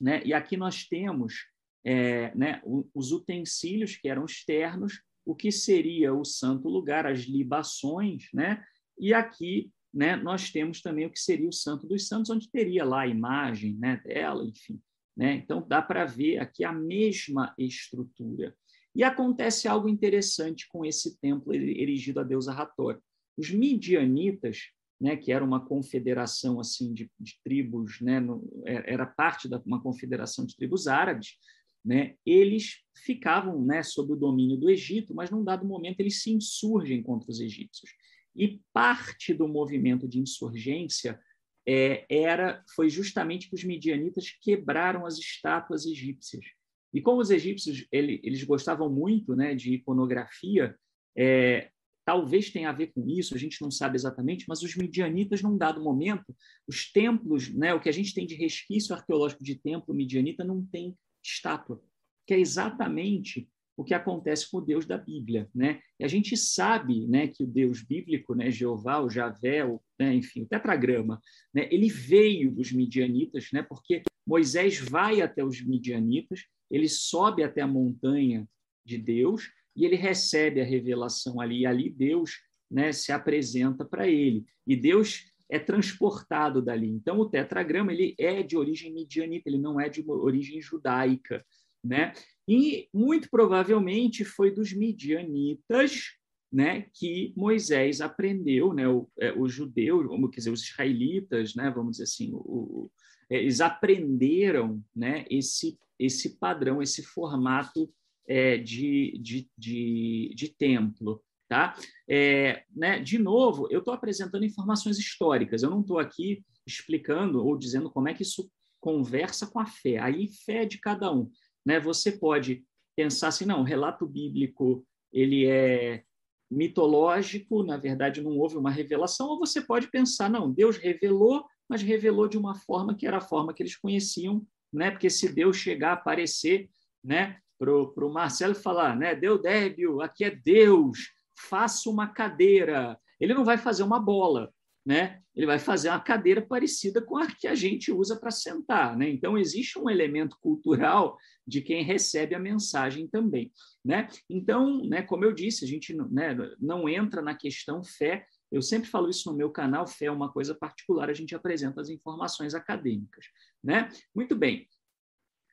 Né? 0.00 0.22
E 0.24 0.34
aqui 0.34 0.56
nós 0.56 0.84
temos 0.86 1.46
é, 1.84 2.34
né, 2.34 2.60
os 2.92 3.12
utensílios 3.12 3.96
que 3.96 4.08
eram 4.08 4.24
externos, 4.24 5.00
o 5.24 5.34
que 5.34 5.52
seria 5.52 6.12
o 6.12 6.24
santo 6.24 6.68
lugar, 6.68 7.06
as 7.06 7.20
libações, 7.20 8.28
né? 8.32 8.64
e 8.98 9.14
aqui 9.14 9.70
né, 9.92 10.16
nós 10.16 10.50
temos 10.50 10.82
também 10.82 11.06
o 11.06 11.10
que 11.10 11.20
seria 11.20 11.48
o 11.48 11.52
santo 11.52 11.86
dos 11.86 12.08
santos, 12.08 12.30
onde 12.30 12.50
teria 12.50 12.84
lá 12.84 13.02
a 13.02 13.06
imagem 13.06 13.76
né, 13.76 14.00
dela, 14.04 14.44
enfim. 14.44 14.80
Né? 15.16 15.34
Então, 15.34 15.66
dá 15.66 15.80
para 15.80 16.04
ver 16.04 16.38
aqui 16.38 16.64
a 16.64 16.72
mesma 16.72 17.54
estrutura. 17.58 18.54
E 18.94 19.02
acontece 19.02 19.66
algo 19.66 19.88
interessante 19.88 20.68
com 20.68 20.84
esse 20.84 21.18
templo 21.20 21.52
erigido 21.52 22.20
a 22.20 22.24
deusa 22.24 22.52
Hathor. 22.52 23.00
Os 23.36 23.50
midianitas 23.50 24.70
né, 25.00 25.16
que 25.16 25.32
era 25.32 25.44
uma 25.44 25.64
confederação 25.64 26.60
assim 26.60 26.92
de, 26.92 27.10
de 27.18 27.38
tribos, 27.42 28.00
né, 28.00 28.20
no, 28.20 28.48
é, 28.64 28.92
era 28.92 29.04
parte 29.04 29.48
de 29.48 29.56
uma 29.66 29.82
confederação 29.82 30.46
de 30.46 30.56
tribos 30.56 30.86
árabes, 30.86 31.36
né, 31.84 32.14
eles 32.24 32.78
ficavam 33.04 33.62
né, 33.62 33.82
sob 33.82 34.12
o 34.12 34.16
domínio 34.16 34.56
do 34.56 34.70
Egito, 34.70 35.14
mas 35.14 35.30
num 35.30 35.44
dado 35.44 35.66
momento 35.66 36.00
eles 36.00 36.22
se 36.22 36.32
insurgem 36.32 37.02
contra 37.02 37.30
os 37.30 37.40
egípcios. 37.40 37.90
E 38.34 38.60
parte 38.72 39.34
do 39.34 39.46
movimento 39.46 40.08
de 40.08 40.18
insurgência 40.18 41.20
é, 41.66 42.04
era 42.08 42.62
foi 42.74 42.88
justamente 42.88 43.48
que 43.48 43.54
os 43.54 43.64
midianitas 43.64 44.30
quebraram 44.40 45.06
as 45.06 45.18
estátuas 45.18 45.86
egípcias. 45.86 46.44
E 46.92 47.00
como 47.00 47.20
os 47.20 47.30
egípcios 47.30 47.86
ele, 47.90 48.20
eles 48.22 48.44
gostavam 48.44 48.88
muito 48.88 49.34
né, 49.34 49.54
de 49.54 49.74
iconografia, 49.74 50.76
é, 51.16 51.70
Talvez 52.04 52.50
tenha 52.50 52.68
a 52.68 52.72
ver 52.72 52.88
com 52.88 53.08
isso, 53.08 53.34
a 53.34 53.38
gente 53.38 53.62
não 53.62 53.70
sabe 53.70 53.96
exatamente, 53.96 54.44
mas 54.46 54.62
os 54.62 54.76
midianitas, 54.76 55.40
num 55.40 55.56
dado 55.56 55.82
momento, 55.82 56.36
os 56.66 56.92
templos, 56.92 57.52
né, 57.54 57.72
o 57.72 57.80
que 57.80 57.88
a 57.88 57.92
gente 57.92 58.12
tem 58.12 58.26
de 58.26 58.34
resquício 58.34 58.94
arqueológico 58.94 59.42
de 59.42 59.54
templo 59.54 59.94
midianita 59.94 60.44
não 60.44 60.62
tem 60.66 60.94
estátua, 61.24 61.82
que 62.26 62.34
é 62.34 62.38
exatamente 62.38 63.48
o 63.76 63.84
que 63.84 63.94
acontece 63.94 64.50
com 64.50 64.58
o 64.58 64.60
Deus 64.60 64.86
da 64.86 64.96
Bíblia, 64.96 65.48
né? 65.54 65.80
E 65.98 66.04
a 66.04 66.08
gente 66.08 66.36
sabe, 66.36 67.06
né, 67.06 67.28
que 67.28 67.42
o 67.42 67.46
Deus 67.46 67.82
bíblico, 67.82 68.34
né, 68.34 68.50
Jeová, 68.50 69.00
o 69.00 69.10
Javé, 69.10 69.64
o, 69.64 69.80
né, 69.98 70.14
enfim, 70.14 70.42
o 70.42 70.46
tetragrama, 70.46 71.20
né, 71.52 71.68
ele 71.70 71.88
veio 71.88 72.52
dos 72.52 72.72
midianitas, 72.72 73.48
né? 73.52 73.62
Porque 73.62 74.02
Moisés 74.26 74.78
vai 74.78 75.20
até 75.20 75.44
os 75.44 75.60
midianitas, 75.60 76.44
ele 76.70 76.88
sobe 76.88 77.42
até 77.42 77.60
a 77.62 77.66
montanha 77.66 78.48
de 78.84 78.96
Deus 78.98 79.50
e 79.76 79.84
ele 79.84 79.96
recebe 79.96 80.60
a 80.60 80.64
revelação 80.64 81.40
ali, 81.40 81.60
e 81.60 81.66
ali 81.66 81.90
Deus, 81.90 82.40
né, 82.70 82.92
se 82.92 83.12
apresenta 83.12 83.84
para 83.84 84.08
ele. 84.08 84.44
E 84.66 84.76
Deus 84.76 85.32
é 85.50 85.58
transportado 85.58 86.62
dali. 86.62 86.88
Então, 86.88 87.18
o 87.18 87.28
tetragrama 87.28 87.92
ele 87.92 88.14
é 88.18 88.42
de 88.42 88.56
origem 88.56 88.92
midianita, 88.92 89.48
ele 89.48 89.58
não 89.58 89.80
é 89.80 89.88
de 89.88 90.02
origem 90.08 90.60
judaica. 90.60 91.44
Né? 91.84 92.12
E, 92.48 92.88
muito 92.92 93.28
provavelmente, 93.30 94.24
foi 94.24 94.50
dos 94.50 94.72
midianitas 94.72 96.14
né, 96.54 96.86
que 96.94 97.34
Moisés 97.36 98.00
aprendeu, 98.00 98.72
né, 98.72 98.86
o, 98.88 99.08
é, 99.18 99.32
os 99.32 99.52
judeus, 99.52 100.06
vamos 100.06 100.30
dizer, 100.30 100.50
os 100.50 100.62
israelitas, 100.62 101.54
né, 101.54 101.68
vamos 101.68 101.92
dizer 101.92 102.04
assim, 102.04 102.30
o, 102.32 102.88
é, 103.28 103.38
eles 103.38 103.60
aprenderam 103.60 104.80
né, 104.94 105.24
esse, 105.28 105.76
esse 105.98 106.38
padrão, 106.38 106.80
esse 106.80 107.02
formato 107.02 107.92
é, 108.28 108.56
de, 108.56 109.18
de, 109.20 109.50
de, 109.58 110.32
de 110.34 110.48
templo. 110.48 111.22
Tá? 111.48 111.74
É, 112.08 112.64
né, 112.74 113.00
de 113.00 113.18
novo, 113.18 113.66
eu 113.70 113.80
estou 113.80 113.92
apresentando 113.92 114.44
informações 114.44 114.98
históricas, 114.98 115.62
eu 115.62 115.70
não 115.70 115.80
estou 115.80 115.98
aqui 115.98 116.42
explicando 116.66 117.44
ou 117.44 117.58
dizendo 117.58 117.90
como 117.90 118.08
é 118.08 118.14
que 118.14 118.22
isso 118.22 118.50
conversa 118.80 119.46
com 119.46 119.58
a 119.58 119.66
fé. 119.66 119.98
Aí, 119.98 120.28
fé 120.28 120.62
é 120.62 120.66
de 120.66 120.78
cada 120.78 121.12
um. 121.12 121.30
Né? 121.64 121.80
Você 121.80 122.12
pode 122.12 122.64
pensar 122.96 123.28
assim, 123.28 123.44
não, 123.44 123.60
o 123.60 123.64
relato 123.64 124.06
bíblico 124.06 124.86
ele 125.12 125.46
é 125.46 126.04
mitológico, 126.50 127.62
na 127.62 127.76
verdade 127.76 128.22
não 128.22 128.38
houve 128.38 128.56
uma 128.56 128.70
revelação, 128.70 129.28
ou 129.28 129.38
você 129.38 129.60
pode 129.60 129.88
pensar, 129.88 130.30
não, 130.30 130.50
Deus 130.50 130.76
revelou, 130.76 131.44
mas 131.68 131.82
revelou 131.82 132.28
de 132.28 132.38
uma 132.38 132.54
forma 132.54 132.94
que 132.94 133.06
era 133.06 133.18
a 133.18 133.22
forma 133.22 133.52
que 133.52 133.62
eles 133.62 133.76
conheciam, 133.76 134.46
né? 134.72 134.90
Porque 134.90 135.08
se 135.08 135.32
Deus 135.32 135.56
chegar 135.56 135.90
a 135.90 135.94
aparecer, 135.94 136.68
né, 137.02 137.38
para 137.58 137.72
o 137.72 138.12
Marcelo 138.12 138.54
falar, 138.54 138.96
né, 138.96 139.14
deu 139.14 139.40
débil, 139.40 140.02
aqui 140.02 140.24
é 140.24 140.30
Deus, 140.30 141.12
faça 141.38 141.88
uma 141.88 142.08
cadeira. 142.08 142.98
Ele 143.20 143.34
não 143.34 143.44
vai 143.44 143.56
fazer 143.56 143.82
uma 143.82 144.00
bola, 144.00 144.52
né? 144.84 145.20
Ele 145.34 145.46
vai 145.46 145.58
fazer 145.58 145.88
uma 145.88 146.00
cadeira 146.00 146.42
parecida 146.42 147.00
com 147.00 147.16
a 147.16 147.26
que 147.26 147.48
a 147.48 147.54
gente 147.54 147.90
usa 147.90 148.16
para 148.16 148.30
sentar, 148.30 148.96
né? 148.96 149.08
Então 149.08 149.38
existe 149.38 149.78
um 149.78 149.88
elemento 149.88 150.36
cultural 150.40 151.16
de 151.46 151.62
quem 151.62 151.82
recebe 151.82 152.34
a 152.34 152.38
mensagem 152.38 153.08
também, 153.08 153.50
né? 153.84 154.08
Então, 154.28 154.84
né, 154.84 155.02
como 155.02 155.24
eu 155.24 155.32
disse, 155.32 155.64
a 155.64 155.68
gente 155.68 155.94
né, 156.10 156.36
não 156.60 156.88
entra 156.88 157.22
na 157.22 157.34
questão 157.34 157.82
fé. 157.82 158.26
Eu 158.52 158.62
sempre 158.62 158.88
falo 158.88 159.08
isso 159.08 159.30
no 159.30 159.36
meu 159.36 159.50
canal, 159.50 159.86
fé 159.86 160.06
é 160.06 160.10
uma 160.10 160.30
coisa 160.30 160.54
particular, 160.54 161.08
a 161.08 161.14
gente 161.14 161.34
apresenta 161.34 161.80
as 161.80 161.88
informações 161.88 162.54
acadêmicas, 162.54 163.26
né? 163.62 163.88
Muito 164.14 164.36
bem. 164.36 164.68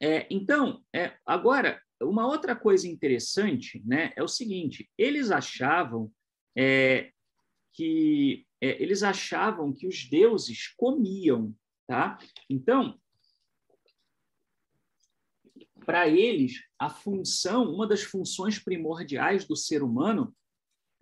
É, 0.01 0.27
então, 0.29 0.83
é, 0.93 1.13
agora 1.25 1.79
uma 2.01 2.27
outra 2.27 2.55
coisa 2.55 2.87
interessante 2.87 3.81
né, 3.85 4.11
é 4.15 4.23
o 4.23 4.27
seguinte: 4.27 4.89
eles 4.97 5.31
achavam 5.31 6.11
é, 6.57 7.11
que 7.73 8.45
é, 8.61 8.81
eles 8.81 9.01
achavam 9.01 9.73
que 9.73 9.87
os 9.87 10.07
deuses 10.07 10.67
comiam, 10.77 11.53
tá? 11.87 12.17
Então, 12.49 12.99
para 15.85 16.07
eles, 16.07 16.53
a 16.77 16.89
função, 16.89 17.73
uma 17.73 17.87
das 17.87 18.03
funções 18.03 18.59
primordiais 18.59 19.45
do 19.45 19.55
ser 19.55 19.81
humano, 19.81 20.33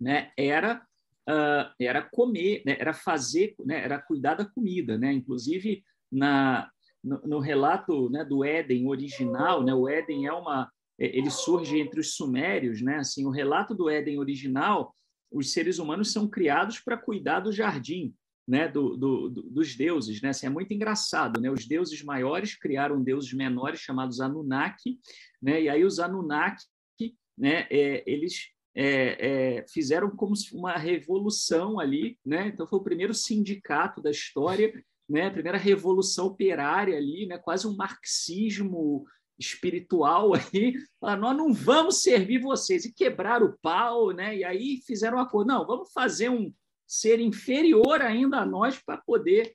né, 0.00 0.32
era 0.36 0.82
uh, 1.28 1.74
era 1.78 2.02
comer, 2.02 2.62
né, 2.64 2.76
era 2.78 2.94
fazer, 2.94 3.54
né, 3.64 3.84
era 3.84 4.00
cuidar 4.00 4.34
da 4.34 4.44
comida, 4.44 4.96
né? 4.96 5.12
Inclusive 5.12 5.84
na 6.10 6.70
no, 7.02 7.20
no 7.22 7.38
relato 7.38 8.10
né, 8.10 8.24
do 8.24 8.44
Éden 8.44 8.86
original, 8.86 9.62
né, 9.62 9.72
o 9.72 9.88
Éden 9.88 10.26
é 10.26 10.32
uma 10.32 10.70
é, 10.98 11.16
ele 11.16 11.30
surge 11.30 11.78
entre 11.78 11.98
os 11.98 12.14
sumérios, 12.14 12.82
né? 12.82 12.96
Assim, 12.96 13.26
o 13.26 13.30
relato 13.30 13.74
do 13.74 13.88
Éden 13.88 14.18
original, 14.18 14.94
os 15.30 15.52
seres 15.52 15.78
humanos 15.78 16.12
são 16.12 16.28
criados 16.28 16.80
para 16.80 16.96
cuidar 16.96 17.40
do 17.40 17.52
jardim, 17.52 18.14
né? 18.46 18.68
Do, 18.68 18.96
do, 18.96 19.28
do, 19.28 19.42
dos 19.42 19.76
deuses, 19.76 20.20
né? 20.20 20.30
Assim, 20.30 20.46
é 20.46 20.50
muito 20.50 20.72
engraçado, 20.72 21.40
né? 21.40 21.50
Os 21.50 21.66
deuses 21.66 22.02
maiores 22.02 22.54
criaram 22.56 23.02
deuses 23.02 23.32
menores 23.32 23.80
chamados 23.80 24.20
Anunnaki, 24.20 24.98
né? 25.40 25.62
E 25.62 25.68
aí 25.68 25.84
os 25.84 26.00
Anunnaki, 26.00 26.64
né? 27.38 27.66
É, 27.70 28.02
eles 28.10 28.48
é, 28.74 29.58
é, 29.58 29.66
fizeram 29.68 30.10
como 30.10 30.34
uma 30.52 30.76
revolução 30.76 31.78
ali, 31.78 32.18
né? 32.24 32.48
Então 32.48 32.66
foi 32.66 32.78
o 32.78 32.84
primeiro 32.84 33.14
sindicato 33.14 34.00
da 34.02 34.10
história, 34.10 34.72
né? 35.08 35.26
A 35.26 35.32
primeira 35.32 35.58
revolução 35.58 36.26
operária 36.26 36.96
ali, 36.96 37.26
né? 37.26 37.38
Quase 37.38 37.66
um 37.66 37.76
marxismo 37.76 39.04
espiritual 39.40 40.32
aí, 40.54 40.74
falaram, 41.00 41.22
nós 41.22 41.36
não 41.36 41.52
vamos 41.52 42.02
servir 42.02 42.38
vocês, 42.38 42.84
e 42.84 42.92
quebraram 42.92 43.46
o 43.46 43.58
pau, 43.60 44.10
né? 44.10 44.36
e 44.36 44.44
aí 44.44 44.80
fizeram 44.86 45.16
um 45.16 45.20
acordo, 45.20 45.48
não, 45.48 45.66
vamos 45.66 45.90
fazer 45.92 46.28
um 46.28 46.52
ser 46.86 47.20
inferior 47.20 48.02
ainda 48.02 48.38
a 48.38 48.46
nós 48.46 48.78
para 48.78 48.98
poder 48.98 49.54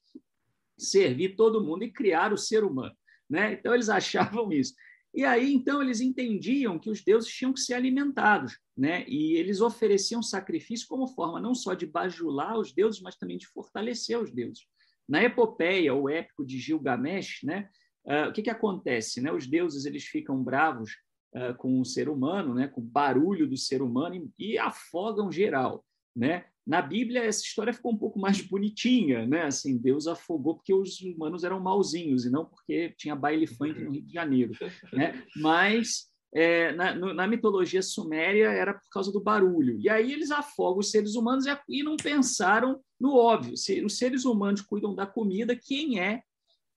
servir 0.78 1.36
todo 1.36 1.64
mundo 1.64 1.84
e 1.84 1.92
criar 1.92 2.34
o 2.34 2.38
ser 2.38 2.64
humano. 2.64 2.96
Né? 3.30 3.54
Então, 3.54 3.74
eles 3.74 3.88
achavam 3.90 4.52
isso. 4.52 4.74
E 5.14 5.24
aí, 5.24 5.54
então, 5.54 5.82
eles 5.82 6.02
entendiam 6.02 6.78
que 6.78 6.90
os 6.90 7.02
deuses 7.02 7.32
tinham 7.32 7.54
que 7.54 7.62
ser 7.62 7.74
alimentados, 7.74 8.60
né? 8.76 9.06
E 9.08 9.36
eles 9.36 9.62
ofereciam 9.62 10.22
sacrifício 10.22 10.86
como 10.90 11.08
forma 11.08 11.40
não 11.40 11.56
só 11.56 11.74
de 11.74 11.86
bajular 11.86 12.60
os 12.60 12.74
deuses, 12.74 13.00
mas 13.02 13.16
também 13.16 13.38
de 13.38 13.48
fortalecer 13.48 14.20
os 14.20 14.30
deuses. 14.30 14.66
Na 15.08 15.24
epopeia, 15.24 15.94
o 15.94 16.10
épico 16.10 16.46
de 16.46 16.60
Gilgamesh, 16.60 17.44
né? 17.44 17.70
Uh, 18.06 18.30
o 18.30 18.34
que, 18.34 18.44
que 18.44 18.50
acontece? 18.50 19.20
Né? 19.22 19.32
Os 19.32 19.48
deuses 19.48 19.86
eles 19.86 20.04
ficam 20.04 20.42
bravos 20.44 20.92
uh, 21.36 21.56
com 21.58 21.80
o 21.80 21.86
ser 21.86 22.08
humano, 22.08 22.54
né? 22.54 22.68
com 22.68 22.82
o 22.82 22.84
barulho 22.84 23.48
do 23.48 23.58
ser 23.58 23.82
humano 23.82 24.16
e, 24.16 24.54
e, 24.54 24.58
afogam 24.58 25.32
geral. 25.32 25.84
Né? 26.16 26.46
Na 26.66 26.82
Bíblia, 26.82 27.24
essa 27.24 27.44
história 27.44 27.74
ficou 27.74 27.92
um 27.92 27.98
pouco 27.98 28.20
mais 28.20 28.42
bonitinha. 28.42 29.26
Né? 29.26 29.44
Assim, 29.44 29.78
Deus 29.78 30.08
afogou 30.08 30.56
porque 30.56 30.74
os 30.74 31.02
humanos 31.02 31.44
eram 31.44 31.60
mauzinhos 31.60 32.26
e 32.26 32.30
não 32.30 32.46
porque 32.46 32.94
tinha 32.98 33.16
baile 33.16 33.48
funk 33.48 33.80
no 33.84 33.92
Rio 33.92 34.04
de 34.04 34.14
Janeiro. 34.14 34.54
Né? 34.94 35.24
Mas 35.38 36.08
é, 36.36 36.74
na, 36.74 36.94
na, 36.94 37.28
mitologia 37.28 37.82
suméria 37.82 38.50
era 38.50 38.74
por 38.74 38.90
causa 38.92 39.10
do 39.10 39.22
barulho. 39.22 39.80
E 39.80 39.90
aí 39.90 40.12
eles 40.12 40.32
afogam 40.32 40.80
os 40.80 40.92
seres 40.92 41.16
humanos 41.16 41.46
e, 41.46 41.58
e 41.70 41.82
não 41.82 41.96
pensaram 41.96 42.80
no 43.00 43.16
óbvio. 43.16 43.56
Se 43.56 43.82
os 43.84 43.98
seres 43.98 44.26
humanos 44.26 44.62
cuidam 44.62 44.94
da 44.94 45.08
comida, 45.08 45.56
quem 45.56 46.00
é 46.00 46.22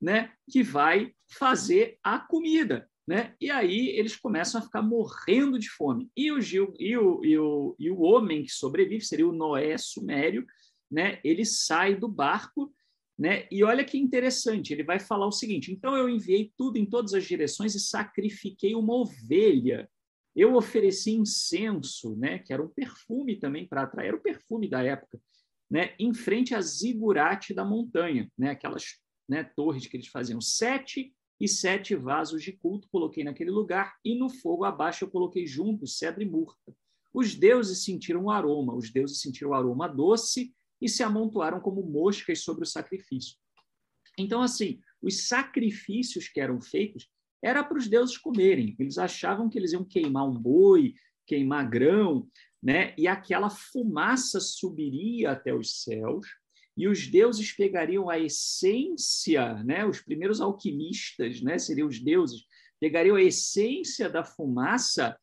né, 0.01 0.32
que 0.51 0.62
vai 0.62 1.12
fazer 1.38 1.99
a 2.03 2.18
comida. 2.18 2.88
Né? 3.07 3.34
E 3.40 3.51
aí 3.51 3.88
eles 3.88 4.16
começam 4.16 4.61
a 4.61 4.64
ficar 4.64 4.82
morrendo 4.82 5.59
de 5.59 5.70
fome. 5.70 6.11
E 6.16 6.30
o, 6.30 6.40
Gil, 6.40 6.74
e 6.78 6.96
o, 6.96 7.24
e 7.24 7.38
o, 7.38 7.76
e 7.78 7.90
o 7.90 8.01
homem 8.01 8.44
que 8.44 8.53
sobrevive, 8.53 9.05
seria 9.05 9.26
o 9.26 9.32
Noé 9.32 9.78
sumério, 9.78 10.46
né? 10.90 11.18
ele 11.24 11.44
sai 11.44 11.94
do 11.94 12.07
barco 12.07 12.72
né? 13.18 13.49
E 13.51 13.64
olha 13.64 13.84
que 13.84 13.99
interessante, 13.99 14.72
ele 14.72 14.84
vai 14.84 15.01
falar 15.01 15.26
o 15.26 15.32
seguinte: 15.32 15.72
então 15.72 15.96
eu 15.96 16.09
enviei 16.09 16.53
tudo 16.57 16.78
em 16.78 16.86
todas 16.86 17.12
as 17.12 17.24
direções 17.24 17.74
e 17.74 17.80
sacrifiquei 17.80 18.74
uma 18.74 18.94
ovelha. 18.94 19.90
Eu 20.36 20.55
ofereci 20.55 21.11
incenso, 21.12 22.14
né? 22.16 22.38
Que 22.38 22.53
era 22.53 22.62
um 22.62 22.68
perfume 22.68 23.36
também 23.36 23.66
para 23.66 23.82
atrair, 23.82 24.09
era 24.09 24.16
o 24.16 24.22
perfume 24.22 24.68
da 24.68 24.84
época, 24.84 25.20
né? 25.68 25.94
Em 25.99 26.14
frente 26.14 26.55
à 26.55 26.61
zigurate 26.61 27.53
da 27.53 27.64
montanha, 27.64 28.30
né? 28.38 28.51
Aquelas 28.51 28.84
né, 29.29 29.45
torres 29.45 29.87
que 29.87 29.97
eles 29.97 30.09
faziam, 30.09 30.41
sete 30.41 31.14
e 31.41 31.47
sete 31.47 31.95
vasos 31.95 32.43
de 32.43 32.53
culto 32.53 32.89
coloquei 32.91 33.22
naquele 33.22 33.51
lugar, 33.51 33.97
e 34.05 34.18
no 34.18 34.29
fogo 34.29 34.64
abaixo 34.64 35.05
eu 35.05 35.11
coloquei 35.11 35.47
juntos 35.47 35.99
cedro 35.99 36.22
e 36.22 36.26
murta. 36.26 36.74
Os 37.12 37.35
deuses 37.35 37.85
sentiram 37.85 38.24
o 38.24 38.31
aroma, 38.31 38.74
os 38.74 38.91
deuses 38.91 39.20
sentiram 39.20 39.51
o 39.51 39.55
aroma 39.55 39.89
doce 39.89 40.55
e 40.81 40.89
se 40.89 41.03
amontoaram 41.03 41.61
como 41.61 41.83
moscas 41.83 42.41
sobre 42.41 42.64
o 42.64 42.66
sacrifício. 42.66 43.37
Então, 44.16 44.43
assim, 44.43 44.81
os 45.01 45.29
sacrifícios 45.29 46.29
que 46.29 46.41
eram 46.41 46.61
feitos 46.61 47.09
era 47.43 47.62
para 47.62 47.79
os 47.79 47.89
deuses 47.89 48.18
comerem. 48.18 48.74
Eles 48.79 48.99
achavam 48.99 49.49
que 49.49 49.59
eles 49.59 49.72
iam 49.72 49.85
queimar 49.85 50.29
um 50.29 50.35
boi, 50.35 50.95
queimar 51.26 51.68
grão, 51.68 52.29
né? 52.61 52.95
E 52.99 53.07
aquela 53.07 53.49
fumaça 53.49 54.41
subiria 54.41 55.31
até 55.31 55.55
os 55.55 55.83
céus 55.83 56.26
e 56.79 56.87
os 56.87 57.09
deuses 57.09 57.51
pegariam 57.51 58.09
a 58.09 58.20
essência, 58.20 59.64
né? 59.64 59.85
Os 59.85 60.01
primeiros 60.01 60.41
alquimistas, 60.41 61.43
né? 61.43 61.59
Seriam 61.59 61.89
os 61.89 61.99
deuses, 61.99 62.45
pegariam 62.79 63.16
a 63.16 63.22
essência 63.22 64.09
da 64.09 64.22
fumaça 64.22 65.18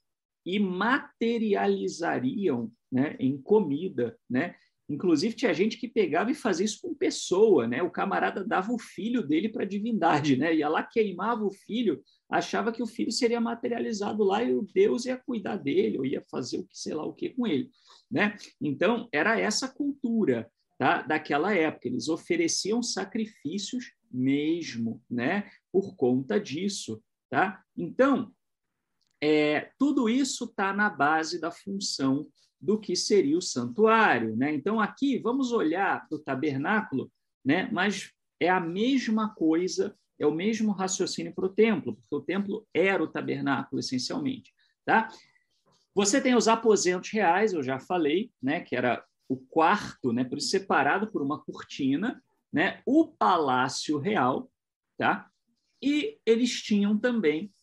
e 0.45 0.60
materializariam, 0.60 2.70
né? 2.91 3.16
Em 3.22 3.41
comida, 3.41 4.20
né? 4.30 4.53
Inclusive, 4.89 5.34
tinha 5.34 5.53
gente 5.53 5.78
que 5.78 5.88
pegava 5.88 6.30
e 6.30 6.36
fazia 6.36 6.66
isso 6.66 6.82
com 6.82 6.93
pessoa, 6.93 7.66
né? 7.66 7.82
O 7.82 7.89
camarada 7.89 8.43
dava 8.43 8.74
o 8.74 8.78
filho 8.78 9.26
dele 9.26 9.47
para 9.47 9.64
a 9.64 9.68
divindade, 9.68 10.36
né? 10.36 10.53
Ia 10.53 10.68
lá, 10.68 10.84
queimava 10.84 11.45
o 11.45 11.51
filho, 11.51 12.03
achava 12.30 12.70
que 12.70 12.84
o 12.84 12.88
filho 12.88 13.14
seria 13.14 13.39
materializado 13.39 14.26
lá 14.26 14.43
e 14.43 14.53
o 14.53 14.68
Deus 14.74 15.06
ia 15.06 15.16
cuidar 15.18 15.56
dele, 15.56 15.97
ou 15.97 16.06
ia 16.06 16.22
fazer 16.30 16.58
o 16.58 16.68
que, 16.68 16.78
sei 16.78 16.93
lá 16.93 17.06
o 17.06 17.14
que 17.14 17.30
com 17.30 17.47
ele, 17.47 17.72
né? 18.12 18.36
Então, 18.62 19.08
era 19.14 19.39
essa 19.39 19.70
cultura 19.70 20.51
tá? 20.78 21.01
daquela 21.01 21.53
época. 21.53 21.88
Eles 21.88 22.09
ofereciam 22.09 22.82
sacrifícios 22.82 23.93
mesmo, 24.11 25.01
né? 25.09 25.49
Por 25.71 25.95
conta 25.95 26.39
disso, 26.39 27.03
tá? 27.30 27.61
Então, 27.76 28.34
é, 29.21 29.71
tudo 29.78 30.09
isso 30.09 30.45
está 30.45 30.73
na 30.73 30.89
base 30.89 31.39
da 31.39 31.51
função 31.51 32.28
do 32.59 32.80
que 32.80 32.95
seria 32.95 33.38
o 33.38 33.41
santuário. 33.41 34.36
Né? 34.36 34.53
Então, 34.53 34.80
aqui, 34.80 35.19
vamos 35.19 35.51
olhar 35.51 36.07
para 36.07 36.15
o 36.15 36.19
tabernáculo, 36.19 37.11
né? 37.43 37.69
mas 37.71 38.11
é 38.39 38.49
a 38.49 38.59
mesma 38.59 39.34
coisa, 39.34 39.95
é 40.19 40.26
o 40.26 40.34
mesmo 40.34 40.71
raciocínio 40.71 41.34
para 41.34 41.45
o 41.45 41.53
templo, 41.53 41.95
porque 41.95 42.15
o 42.15 42.21
templo 42.21 42.67
era 42.73 43.03
o 43.03 43.07
tabernáculo, 43.07 43.80
essencialmente. 43.80 44.53
Tá? 44.86 45.09
Você 45.93 46.19
tem 46.19 46.36
os 46.36 46.47
aposentos 46.47 47.09
reais, 47.11 47.53
eu 47.53 47.63
já 47.63 47.80
falei, 47.80 48.32
né? 48.41 48.61
que 48.61 48.76
era 48.76 49.03
o 49.28 49.38
quarto, 49.38 50.13
né? 50.13 50.23
por 50.23 50.39
separado 50.39 51.11
por 51.11 51.21
uma 51.21 51.41
cortina, 51.43 52.23
né? 52.51 52.82
o 52.86 53.07
palácio 53.07 53.97
real, 53.97 54.51
tá? 54.97 55.30
e 55.82 56.17
eles 56.26 56.61
tinham 56.61 56.97
também 56.97 57.53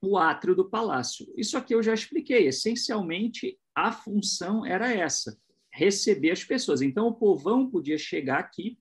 o 0.00 0.16
átrio 0.18 0.54
do 0.54 0.68
palácio. 0.68 1.32
Isso 1.36 1.56
aqui 1.56 1.74
eu 1.74 1.82
já 1.82 1.94
expliquei. 1.94 2.46
Essencialmente, 2.46 3.58
a 3.74 3.92
função 3.92 4.64
era 4.66 4.92
essa: 4.92 5.38
receber 5.70 6.30
as 6.30 6.42
pessoas. 6.42 6.82
Então, 6.82 7.06
o 7.06 7.14
povão 7.14 7.70
podia 7.70 7.98
chegar 7.98 8.38
aqui, 8.38 8.78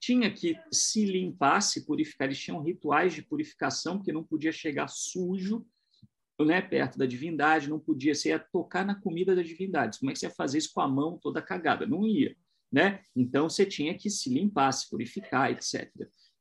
tinha 0.00 0.32
que 0.32 0.58
se 0.72 1.04
limpar, 1.04 1.60
se 1.60 1.84
purificar. 1.86 2.26
Eles 2.26 2.40
tinham 2.40 2.62
rituais 2.62 3.14
de 3.14 3.22
purificação, 3.22 3.98
porque 3.98 4.12
não 4.12 4.24
podia 4.24 4.52
chegar 4.52 4.88
sujo 4.88 5.66
né, 6.44 6.60
perto 6.62 6.98
da 6.98 7.06
divindade, 7.06 7.68
não 7.68 7.78
podia, 7.78 8.14
você 8.14 8.30
ia 8.30 8.38
tocar 8.38 8.84
na 8.84 8.94
comida 8.94 9.34
da 9.34 9.42
divindade. 9.42 9.98
Como 9.98 10.10
é 10.10 10.14
que 10.14 10.20
você 10.20 10.26
ia 10.26 10.34
fazer 10.34 10.58
isso 10.58 10.72
com 10.72 10.80
a 10.80 10.88
mão 10.88 11.18
toda 11.20 11.42
cagada? 11.42 11.86
Não 11.86 12.06
ia. 12.06 12.36
Né? 12.70 13.00
Então, 13.16 13.48
você 13.48 13.64
tinha 13.64 13.96
que 13.96 14.10
se 14.10 14.28
limpar, 14.30 14.72
se 14.72 14.88
purificar, 14.88 15.50
etc. 15.50 15.90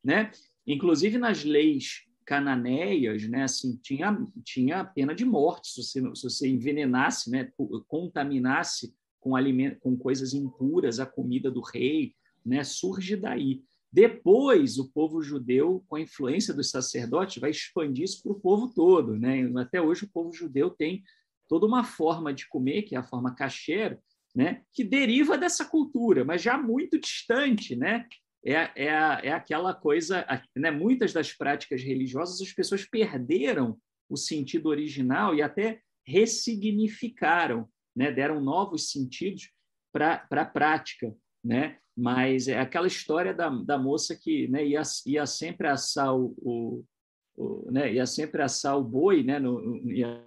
Né? 0.03 0.31
Inclusive, 0.65 1.17
nas 1.17 1.43
leis 1.43 2.07
cananeias, 2.27 3.25
né, 3.29 3.43
assim, 3.43 3.77
tinha, 3.77 4.27
tinha 4.43 4.83
pena 4.83 5.15
de 5.15 5.23
morte 5.23 5.69
se 5.69 5.81
você, 5.81 6.01
se 6.13 6.23
você 6.23 6.49
envenenasse, 6.49 7.31
né, 7.31 7.49
contaminasse 7.87 8.93
com, 9.21 9.33
alimento, 9.33 9.79
com 9.79 9.95
coisas 9.95 10.33
impuras 10.33 10.99
a 10.99 11.05
comida 11.05 11.49
do 11.49 11.61
rei, 11.61 12.13
né, 12.45 12.65
surge 12.65 13.15
daí. 13.15 13.63
Depois, 13.97 14.77
o 14.77 14.91
povo 14.91 15.23
judeu, 15.23 15.83
com 15.87 15.95
a 15.95 16.01
influência 16.01 16.53
dos 16.53 16.69
sacerdotes, 16.69 17.41
vai 17.41 17.49
expandir 17.49 18.03
isso 18.03 18.21
para 18.21 18.31
o 18.31 18.39
povo 18.39 18.71
todo. 18.71 19.17
Né? 19.17 19.51
Até 19.59 19.81
hoje, 19.81 20.05
o 20.05 20.11
povo 20.11 20.31
judeu 20.31 20.69
tem 20.69 21.03
toda 21.49 21.65
uma 21.65 21.83
forma 21.83 22.31
de 22.31 22.47
comer, 22.47 22.83
que 22.83 22.93
é 22.93 22.99
a 22.99 23.03
forma 23.03 23.33
kasher, 23.33 23.99
né? 24.35 24.61
que 24.71 24.83
deriva 24.83 25.35
dessa 25.35 25.65
cultura, 25.65 26.23
mas 26.23 26.43
já 26.43 26.59
muito 26.59 26.99
distante. 26.99 27.75
Né? 27.75 28.05
é, 28.45 28.69
é, 28.75 28.85
é 28.85 29.31
aquela 29.31 29.73
coisa, 29.73 30.23
né? 30.55 30.69
muitas 30.69 31.11
das 31.11 31.33
práticas 31.33 31.81
religiosas 31.81 32.39
as 32.39 32.53
pessoas 32.53 32.85
perderam 32.85 33.79
o 34.07 34.15
sentido 34.15 34.67
original 34.67 35.33
e 35.33 35.41
até 35.41 35.81
ressignificaram, 36.05 37.67
né? 37.95 38.11
deram 38.11 38.39
novos 38.39 38.91
sentidos 38.91 39.51
para 39.91 40.23
a 40.29 40.45
prática. 40.45 41.11
Né? 41.43 41.79
Mas 41.97 42.47
é 42.47 42.59
aquela 42.59 42.85
história 42.85 43.33
da, 43.33 43.49
da 43.49 43.77
moça 43.77 44.15
que 44.15 44.47
né, 44.49 44.63
ia, 44.63 44.83
ia 45.05 45.25
sempre 45.25 45.67
assar 45.67 46.15
o, 46.15 46.35
o, 46.37 46.85
o 47.35 47.71
né, 47.71 47.93
ia 47.93 48.05
sempre 48.05 48.43
assar 48.43 48.77
o 48.77 48.83
boi, 48.83 49.23
né, 49.23 49.39
no, 49.39 49.75
ia 49.91 50.23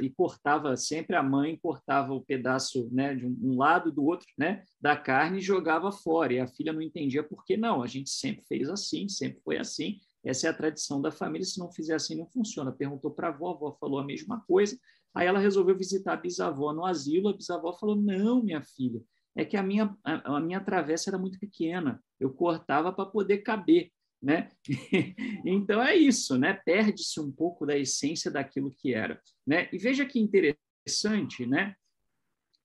e 0.00 0.10
cortava 0.10 0.76
sempre 0.76 1.16
a 1.16 1.22
mãe 1.22 1.56
cortava 1.56 2.12
o 2.12 2.24
pedaço 2.24 2.88
né, 2.90 3.14
de 3.14 3.26
um 3.26 3.56
lado 3.56 3.92
do 3.92 4.04
outro 4.04 4.26
né, 4.38 4.64
da 4.80 4.96
carne 4.96 5.38
e 5.38 5.42
jogava 5.42 5.92
fora. 5.92 6.32
E 6.32 6.40
a 6.40 6.46
filha 6.46 6.72
não 6.72 6.80
entendia 6.80 7.22
por 7.22 7.44
que 7.44 7.56
não. 7.56 7.82
A 7.82 7.86
gente 7.86 8.10
sempre 8.10 8.44
fez 8.46 8.68
assim 8.68 9.08
sempre 9.08 9.40
foi 9.42 9.58
assim. 9.58 9.98
Essa 10.24 10.46
é 10.46 10.50
a 10.50 10.54
tradição 10.54 11.00
da 11.00 11.10
família. 11.10 11.44
Se 11.44 11.58
não 11.58 11.70
fizer 11.70 11.94
assim 11.94 12.16
não 12.16 12.26
funciona. 12.26 12.72
Perguntou 12.72 13.10
para 13.10 13.28
a 13.28 13.30
avó 13.30 13.50
a 13.50 13.54
avó 13.54 13.76
falou 13.78 13.98
a 13.98 14.04
mesma 14.04 14.40
coisa. 14.46 14.78
Aí 15.14 15.26
ela 15.26 15.38
resolveu 15.38 15.76
visitar 15.76 16.14
a 16.14 16.16
bisavó 16.16 16.72
no 16.72 16.84
asilo. 16.84 17.28
A 17.28 17.36
bisavó 17.36 17.72
falou 17.72 17.96
não 17.96 18.42
minha 18.42 18.62
filha 18.62 19.02
é 19.36 19.44
que 19.44 19.56
a 19.56 19.62
minha 19.62 19.96
a, 20.02 20.36
a 20.36 20.40
minha 20.40 20.60
travessa 20.60 21.10
era 21.10 21.18
muito 21.18 21.38
pequena 21.38 22.02
eu 22.18 22.32
cortava 22.32 22.92
para 22.92 23.06
poder 23.06 23.38
caber 23.38 23.90
né? 24.22 24.50
então 25.44 25.80
é 25.82 25.94
isso, 25.94 26.38
né? 26.38 26.54
Perde-se 26.54 27.20
um 27.20 27.30
pouco 27.30 27.66
da 27.66 27.76
essência 27.76 28.30
daquilo 28.30 28.74
que 28.74 28.94
era, 28.94 29.20
né? 29.46 29.68
E 29.72 29.78
veja 29.78 30.06
que 30.06 30.18
interessante, 30.18 31.46
né? 31.46 31.74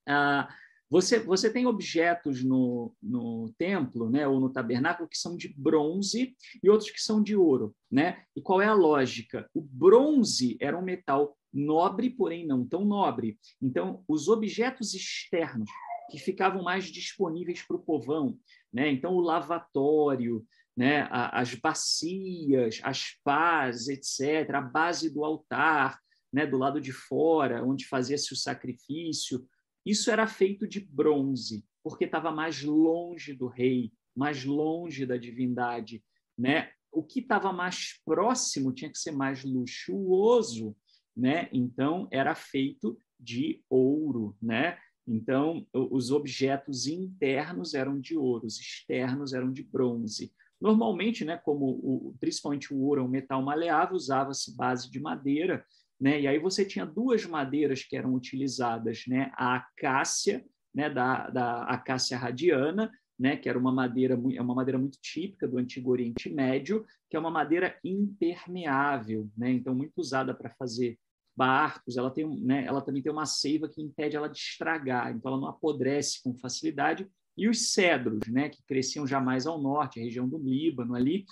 Ah, 0.08 0.48
você, 0.90 1.20
você 1.20 1.50
tem 1.50 1.66
objetos 1.66 2.44
no, 2.44 2.94
no 3.02 3.54
templo, 3.58 4.10
né, 4.10 4.28
ou 4.28 4.42
no 4.42 4.52
tabernáculo, 4.52 5.08
que 5.08 5.18
são 5.18 5.38
de 5.38 5.48
bronze 5.58 6.36
e 6.62 6.70
outros 6.70 6.92
que 6.92 7.00
são 7.00 7.24
de 7.24 7.34
ouro. 7.34 7.74
Né? 7.90 8.26
E 8.36 8.42
qual 8.42 8.62
é 8.62 8.66
a 8.66 8.74
lógica? 8.74 9.50
O 9.54 9.62
bronze 9.62 10.58
era 10.60 10.78
um 10.78 10.82
metal 10.82 11.38
nobre, 11.54 12.10
porém 12.10 12.46
não 12.46 12.68
tão 12.68 12.84
nobre. 12.84 13.40
Então, 13.62 14.04
os 14.06 14.28
objetos 14.28 14.94
externos 14.94 15.70
que 16.12 16.20
ficavam 16.20 16.62
mais 16.62 16.86
disponíveis 16.86 17.62
para 17.62 17.78
o 17.78 17.82
povão, 17.82 18.38
né? 18.72 18.92
então 18.92 19.14
o 19.14 19.22
lavatório, 19.22 20.46
né, 20.76 21.08
as 21.12 21.54
bacias, 21.56 22.80
as 22.84 23.18
pás, 23.24 23.88
etc., 23.88 24.50
a 24.56 24.62
base 24.62 25.10
do 25.10 25.24
altar, 25.24 26.00
né, 26.32 26.46
do 26.46 26.58
lado 26.58 26.80
de 26.80 26.92
fora, 26.92 27.64
onde 27.64 27.86
fazia-se 27.86 28.34
o 28.34 28.38
sacrifício, 28.38 29.46
isso 29.86 30.12
era 30.12 30.28
feito 30.28 30.68
de 30.68 30.80
bronze, 30.80 31.66
porque 31.84 32.06
estava 32.06 32.32
mais 32.32 32.62
longe 32.64 33.34
do 33.34 33.48
rei, 33.48 33.92
mais 34.16 34.46
longe 34.46 35.06
da 35.06 35.18
divindade. 35.18 36.04
Né? 36.38 36.72
O 36.92 37.04
que 37.04 37.20
estava 37.20 37.52
mais 37.52 38.00
próximo 38.06 38.74
tinha 38.74 38.92
que 38.92 39.00
ser 39.00 39.12
mais 39.12 39.44
luxuoso, 39.44 40.76
né? 41.16 41.50
então 41.52 42.08
era 42.12 42.36
feito 42.36 42.98
de 43.20 43.64
ouro. 43.70 44.38
Né? 44.42 44.78
Então, 45.12 45.68
os 45.74 46.10
objetos 46.10 46.88
internos 46.88 47.74
eram 47.74 48.00
de 48.00 48.18
ouro, 48.18 48.46
os 48.46 48.58
externos 48.58 49.34
eram 49.34 49.52
de 49.52 49.62
bronze. 49.62 50.32
Normalmente, 50.60 51.26
né, 51.26 51.36
como 51.36 51.66
o, 51.66 52.16
principalmente 52.18 52.74
o 52.74 52.80
ouro 52.80 53.02
é 53.02 53.04
um 53.04 53.10
metal 53.10 53.42
maleável, 53.42 53.96
usava-se 53.96 54.56
base 54.56 54.90
de 54.90 55.02
madeira, 55.02 55.66
né, 56.00 56.22
e 56.22 56.28
aí 56.28 56.40
você 56.40 56.64
tinha 56.64 56.86
duas 56.86 57.26
madeiras 57.26 57.84
que 57.84 57.98
eram 57.98 58.14
utilizadas, 58.14 59.04
né, 59.06 59.32
a 59.36 59.56
acácia, 59.56 60.46
né, 60.74 60.90
da, 60.90 61.30
da 61.30 61.64
acácia 61.64 62.18
radiana, 62.18 62.90
né, 63.20 63.36
que 63.36 63.50
era 63.50 63.60
uma 63.60 63.72
madeira, 63.72 64.14
é 64.34 64.42
uma 64.42 64.56
madeira 64.56 64.80
muito 64.80 64.98
típica 65.02 65.46
do 65.46 65.58
Antigo 65.58 65.92
Oriente 65.92 66.30
Médio, 66.30 66.86
que 67.10 67.18
é 67.18 67.20
uma 67.20 67.30
madeira 67.30 67.78
impermeável, 67.84 69.30
né, 69.36 69.52
então 69.52 69.76
muito 69.76 69.98
usada 69.98 70.34
para 70.34 70.52
fazer 70.52 70.98
barcos, 71.42 71.98
ela, 71.98 72.12
tem, 72.12 72.30
né, 72.44 72.66
ela 72.68 72.82
também 72.82 73.02
tem 73.02 73.12
uma 73.12 73.26
seiva 73.26 73.68
que 73.68 73.82
impede 73.82 74.16
ela 74.16 74.30
de 74.30 74.38
estragar, 74.38 75.12
então 75.12 75.32
ela 75.32 75.42
não 75.42 75.48
apodrece 75.48 76.22
com 76.22 76.36
facilidade, 76.36 77.10
e 77.36 77.50
os 77.50 77.72
cedros, 77.72 78.28
né, 78.28 78.48
que 78.48 78.64
cresciam 78.64 79.08
já 79.08 79.20
mais 79.20 79.48
ao 79.48 79.60
norte, 79.60 80.00
a 80.00 80.04
região 80.04 80.30
do 80.30 80.38
Líbano 80.38 80.94
ali, 80.94 81.26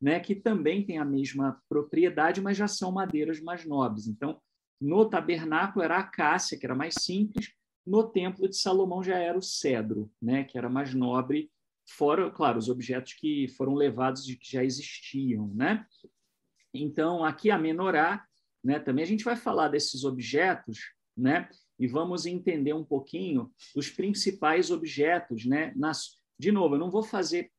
né, 0.00 0.20
que 0.20 0.36
também 0.36 0.86
tem 0.86 0.98
a 0.98 1.04
mesma 1.04 1.60
propriedade, 1.68 2.40
mas 2.40 2.56
já 2.56 2.68
são 2.68 2.92
madeiras 2.92 3.40
mais 3.40 3.66
nobres. 3.66 4.06
Então, 4.06 4.40
no 4.80 5.04
tabernáculo 5.04 5.84
era 5.84 5.96
a 5.96 6.00
acácia, 6.02 6.56
que 6.56 6.64
era 6.64 6.76
mais 6.76 6.94
simples, 6.94 7.50
no 7.84 8.04
templo 8.04 8.48
de 8.48 8.56
Salomão 8.56 9.02
já 9.02 9.18
era 9.18 9.36
o 9.36 9.42
cedro, 9.42 10.08
né, 10.22 10.44
que 10.44 10.56
era 10.56 10.68
mais 10.68 10.94
nobre, 10.94 11.50
fora, 11.84 12.30
claro, 12.30 12.58
os 12.58 12.68
objetos 12.68 13.14
que 13.14 13.48
foram 13.56 13.74
levados 13.74 14.28
e 14.28 14.36
que 14.36 14.52
já 14.52 14.62
existiam, 14.62 15.48
né? 15.52 15.84
Então, 16.72 17.24
aqui 17.24 17.50
a 17.50 17.58
menorá, 17.58 18.24
né, 18.62 18.78
também 18.78 19.04
a 19.04 19.06
gente 19.06 19.24
vai 19.24 19.36
falar 19.36 19.68
desses 19.68 20.04
objetos, 20.04 20.78
né, 21.16 21.48
e 21.78 21.86
vamos 21.86 22.26
entender 22.26 22.72
um 22.72 22.84
pouquinho 22.84 23.50
os 23.74 23.88
principais 23.88 24.70
objetos, 24.70 25.44
né? 25.44 25.72
Nas, 25.76 26.16
de 26.38 26.50
novo, 26.50 26.74
eu 26.74 26.78
não 26.78 26.90
vou 26.90 27.04
fazer 27.04 27.50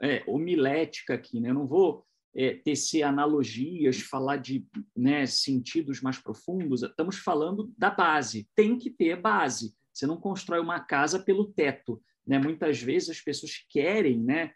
é, 0.00 0.22
homilética 0.26 1.14
aqui, 1.14 1.40
né? 1.40 1.50
Eu 1.50 1.54
não 1.54 1.66
vou 1.66 2.06
é, 2.34 2.54
tecer 2.54 3.02
analogias, 3.02 4.00
falar 4.00 4.36
de 4.36 4.64
né, 4.96 5.26
sentidos 5.26 6.00
mais 6.00 6.18
profundos. 6.18 6.82
Estamos 6.82 7.16
falando 7.18 7.72
da 7.76 7.90
base. 7.90 8.48
Tem 8.54 8.78
que 8.78 8.90
ter 8.90 9.20
base. 9.20 9.74
Você 9.92 10.06
não 10.06 10.18
constrói 10.18 10.60
uma 10.60 10.78
casa 10.78 11.18
pelo 11.18 11.52
teto. 11.52 12.00
Né? 12.26 12.38
Muitas 12.38 12.80
vezes 12.80 13.08
as 13.08 13.20
pessoas 13.20 13.64
querem, 13.70 14.22
né? 14.22 14.52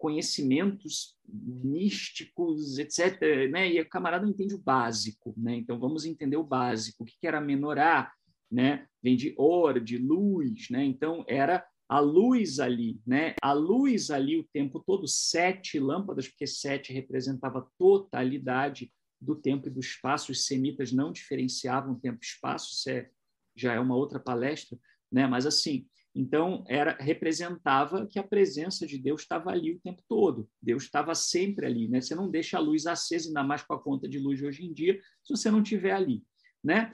Conhecimentos 0.00 1.14
místicos, 1.28 2.78
etc. 2.78 3.20
Né? 3.50 3.72
E 3.72 3.80
o 3.80 3.88
camarada 3.88 4.24
não 4.24 4.32
entende 4.32 4.54
o 4.54 4.58
básico. 4.58 5.34
Né? 5.36 5.56
Então, 5.56 5.78
vamos 5.78 6.04
entender 6.04 6.36
o 6.36 6.42
básico. 6.42 7.04
O 7.04 7.06
que 7.06 7.26
era 7.26 7.40
menorá? 7.40 8.10
né? 8.50 8.86
Vem 9.02 9.16
de 9.16 9.34
or, 9.38 9.80
de 9.80 9.96
luz, 9.96 10.68
né? 10.70 10.84
Então 10.84 11.24
era 11.28 11.64
a 11.88 12.00
luz 12.00 12.58
ali, 12.58 13.00
né? 13.06 13.34
A 13.40 13.52
luz 13.52 14.10
ali 14.10 14.38
o 14.38 14.48
tempo 14.52 14.80
todo, 14.80 15.06
sete 15.06 15.78
lâmpadas, 15.78 16.28
porque 16.28 16.46
sete 16.46 16.92
representava 16.92 17.68
totalidade 17.78 18.92
do 19.20 19.36
tempo 19.36 19.68
e 19.68 19.70
do 19.70 19.80
espaço. 19.80 20.32
Os 20.32 20.46
semitas 20.46 20.92
não 20.92 21.12
diferenciavam 21.12 21.98
tempo 21.98 22.18
e 22.22 22.26
espaço, 22.26 22.72
isso 22.72 22.90
é, 22.90 23.08
já 23.56 23.74
é 23.74 23.80
uma 23.80 23.96
outra 23.96 24.18
palestra, 24.18 24.78
né? 25.10 25.26
Mas 25.26 25.46
assim, 25.46 25.86
então 26.14 26.64
era 26.66 26.96
representava 27.00 28.06
que 28.06 28.18
a 28.18 28.22
presença 28.22 28.86
de 28.86 28.98
Deus 28.98 29.22
estava 29.22 29.50
ali 29.50 29.72
o 29.72 29.80
tempo 29.80 30.02
todo. 30.08 30.48
Deus 30.60 30.84
estava 30.84 31.14
sempre 31.14 31.66
ali, 31.66 31.88
né? 31.88 32.00
Você 32.00 32.14
não 32.14 32.30
deixa 32.30 32.56
a 32.56 32.60
luz 32.60 32.86
acesa, 32.86 33.28
ainda 33.28 33.42
mais 33.42 33.62
com 33.62 33.74
a 33.74 33.82
conta 33.82 34.08
de 34.08 34.18
luz 34.18 34.38
de 34.38 34.46
hoje 34.46 34.66
em 34.66 34.72
dia, 34.72 35.00
se 35.22 35.30
você 35.36 35.50
não 35.50 35.62
tiver 35.62 35.92
ali, 35.92 36.22
né? 36.62 36.90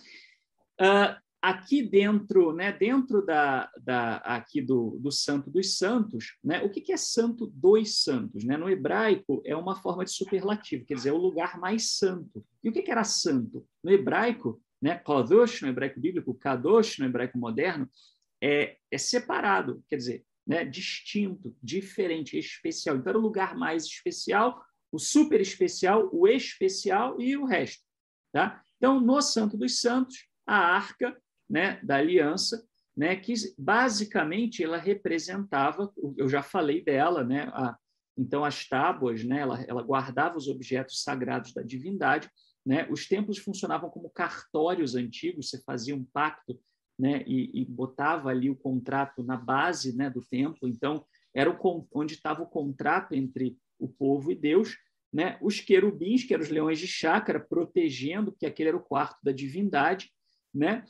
Uh, 0.80 1.16
aqui 1.40 1.80
dentro, 1.80 2.52
né, 2.52 2.72
dentro 2.72 3.24
da, 3.24 3.70
da 3.80 4.16
aqui 4.16 4.60
do, 4.60 4.98
do 5.00 5.12
Santo 5.12 5.48
dos 5.48 5.78
Santos, 5.78 6.36
né, 6.42 6.62
o 6.62 6.68
que, 6.68 6.80
que 6.80 6.92
é 6.92 6.96
Santo 6.96 7.46
dos 7.46 8.02
Santos? 8.02 8.44
Né? 8.44 8.56
No 8.56 8.68
hebraico 8.68 9.42
é 9.44 9.54
uma 9.54 9.76
forma 9.76 10.04
de 10.04 10.10
superlativo, 10.10 10.84
quer 10.84 10.94
dizer, 10.94 11.10
é 11.10 11.12
o 11.12 11.16
lugar 11.16 11.58
mais 11.60 11.92
santo. 11.92 12.44
E 12.64 12.68
o 12.68 12.72
que, 12.72 12.82
que 12.82 12.90
era 12.90 13.04
santo? 13.04 13.64
No 13.82 13.92
hebraico, 13.92 14.60
né, 14.82 14.96
Kadosh, 14.96 15.62
no 15.62 15.68
hebraico 15.68 16.00
bíblico, 16.00 16.34
Kadosh, 16.34 16.98
no 16.98 17.06
hebraico 17.06 17.38
moderno, 17.38 17.88
é, 18.43 18.76
é 18.91 18.99
separado, 18.99 19.82
quer 19.89 19.97
dizer, 19.97 20.24
né, 20.47 20.64
distinto, 20.64 21.57
diferente, 21.62 22.39
especial. 22.39 22.97
Então, 22.97 23.11
era 23.11 23.18
o 23.18 23.22
lugar 23.22 23.57
mais 23.57 23.84
especial, 23.84 24.62
o 24.93 24.99
super 24.99 25.41
especial, 25.41 26.09
o 26.12 26.28
especial 26.28 27.20
e 27.20 27.37
o 27.37 27.45
resto. 27.45 27.82
Tá? 28.32 28.62
Então, 28.76 29.01
no 29.01 29.20
Santo 29.20 29.57
dos 29.57 29.80
Santos, 29.80 30.28
a 30.47 30.57
arca 30.57 31.16
né, 31.49 31.80
da 31.82 31.97
aliança, 31.97 32.64
né, 32.97 33.16
que 33.16 33.34
basicamente 33.59 34.62
ela 34.62 34.78
representava, 34.78 35.93
eu 36.16 36.28
já 36.28 36.43
falei 36.43 36.82
dela, 36.82 37.24
né, 37.24 37.51
a, 37.53 37.76
então 38.16 38.45
as 38.45 38.66
tábuas, 38.66 39.24
né, 39.24 39.41
ela, 39.41 39.62
ela 39.62 39.82
guardava 39.82 40.37
os 40.37 40.49
objetos 40.49 41.03
sagrados 41.03 41.53
da 41.53 41.62
divindade, 41.62 42.30
né, 42.64 42.87
os 42.91 43.07
templos 43.07 43.39
funcionavam 43.39 43.91
como 43.91 44.11
cartórios 44.11 44.95
antigos, 44.95 45.51
você 45.51 45.62
fazia 45.62 45.95
um 45.95 46.05
pacto 46.05 46.59
né, 46.99 47.22
e, 47.26 47.62
e 47.62 47.64
botava 47.64 48.30
ali 48.30 48.49
o 48.49 48.57
contrato 48.57 49.22
na 49.22 49.36
base 49.36 49.94
né, 49.97 50.09
do 50.09 50.22
templo, 50.22 50.68
então 50.68 51.05
era 51.34 51.51
o, 51.51 51.88
onde 51.92 52.14
estava 52.14 52.42
o 52.42 52.47
contrato 52.47 53.14
entre 53.14 53.59
o 53.78 53.88
povo 53.88 54.32
e 54.32 54.34
Deus, 54.34 54.76
né, 55.12 55.38
os 55.40 55.61
querubins, 55.61 56.24
que 56.24 56.32
eram 56.32 56.42
os 56.42 56.51
leões 56.51 56.78
de 56.78 56.86
chácara, 56.86 57.38
protegendo, 57.38 58.32
porque 58.32 58.47
aquele 58.47 58.70
era 58.70 58.76
o 58.76 58.82
quarto 58.82 59.18
da 59.22 59.32
divindade, 59.32 60.11
né, 60.55 60.84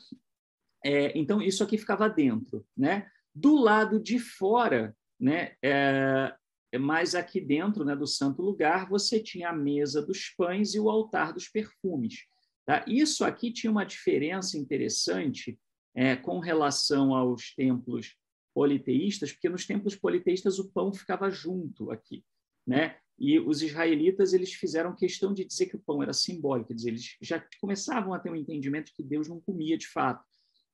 é, 0.86 1.18
então, 1.18 1.42
isso 1.42 1.64
aqui 1.64 1.76
ficava 1.76 2.08
dentro. 2.08 2.64
Né? 2.76 3.10
Do 3.34 3.56
lado 3.56 4.00
de 4.00 4.20
fora, 4.20 4.96
né, 5.18 5.56
é, 5.60 6.32
é, 6.70 6.78
mais 6.78 7.16
aqui 7.16 7.40
dentro 7.40 7.84
né, 7.84 7.96
do 7.96 8.06
santo 8.06 8.40
lugar, 8.40 8.88
você 8.88 9.18
tinha 9.18 9.50
a 9.50 9.56
mesa 9.56 10.00
dos 10.00 10.28
pães 10.36 10.74
e 10.74 10.80
o 10.80 10.88
altar 10.88 11.32
dos 11.32 11.48
perfumes. 11.48 12.26
Tá? 12.64 12.84
Isso 12.86 13.24
aqui 13.24 13.52
tinha 13.52 13.70
uma 13.70 13.84
diferença 13.84 14.56
interessante 14.56 15.58
é, 15.96 16.14
com 16.14 16.38
relação 16.38 17.12
aos 17.12 17.52
templos 17.54 18.16
politeístas, 18.54 19.32
porque 19.32 19.48
nos 19.48 19.66
templos 19.66 19.96
politeístas 19.96 20.60
o 20.60 20.70
pão 20.70 20.92
ficava 20.92 21.28
junto 21.28 21.90
aqui. 21.90 22.24
Né? 22.64 22.96
E 23.18 23.40
os 23.40 23.62
israelitas 23.62 24.32
eles 24.32 24.52
fizeram 24.52 24.94
questão 24.94 25.34
de 25.34 25.44
dizer 25.44 25.66
que 25.66 25.76
o 25.76 25.80
pão 25.80 26.02
era 26.02 26.12
simbólico, 26.12 26.68
quer 26.68 26.74
dizer, 26.74 26.90
eles 26.90 27.16
já 27.20 27.44
começavam 27.60 28.14
a 28.14 28.18
ter 28.18 28.30
um 28.30 28.36
entendimento 28.36 28.92
que 28.94 29.02
Deus 29.02 29.28
não 29.28 29.40
comia 29.40 29.76
de 29.76 29.88
fato 29.88 30.24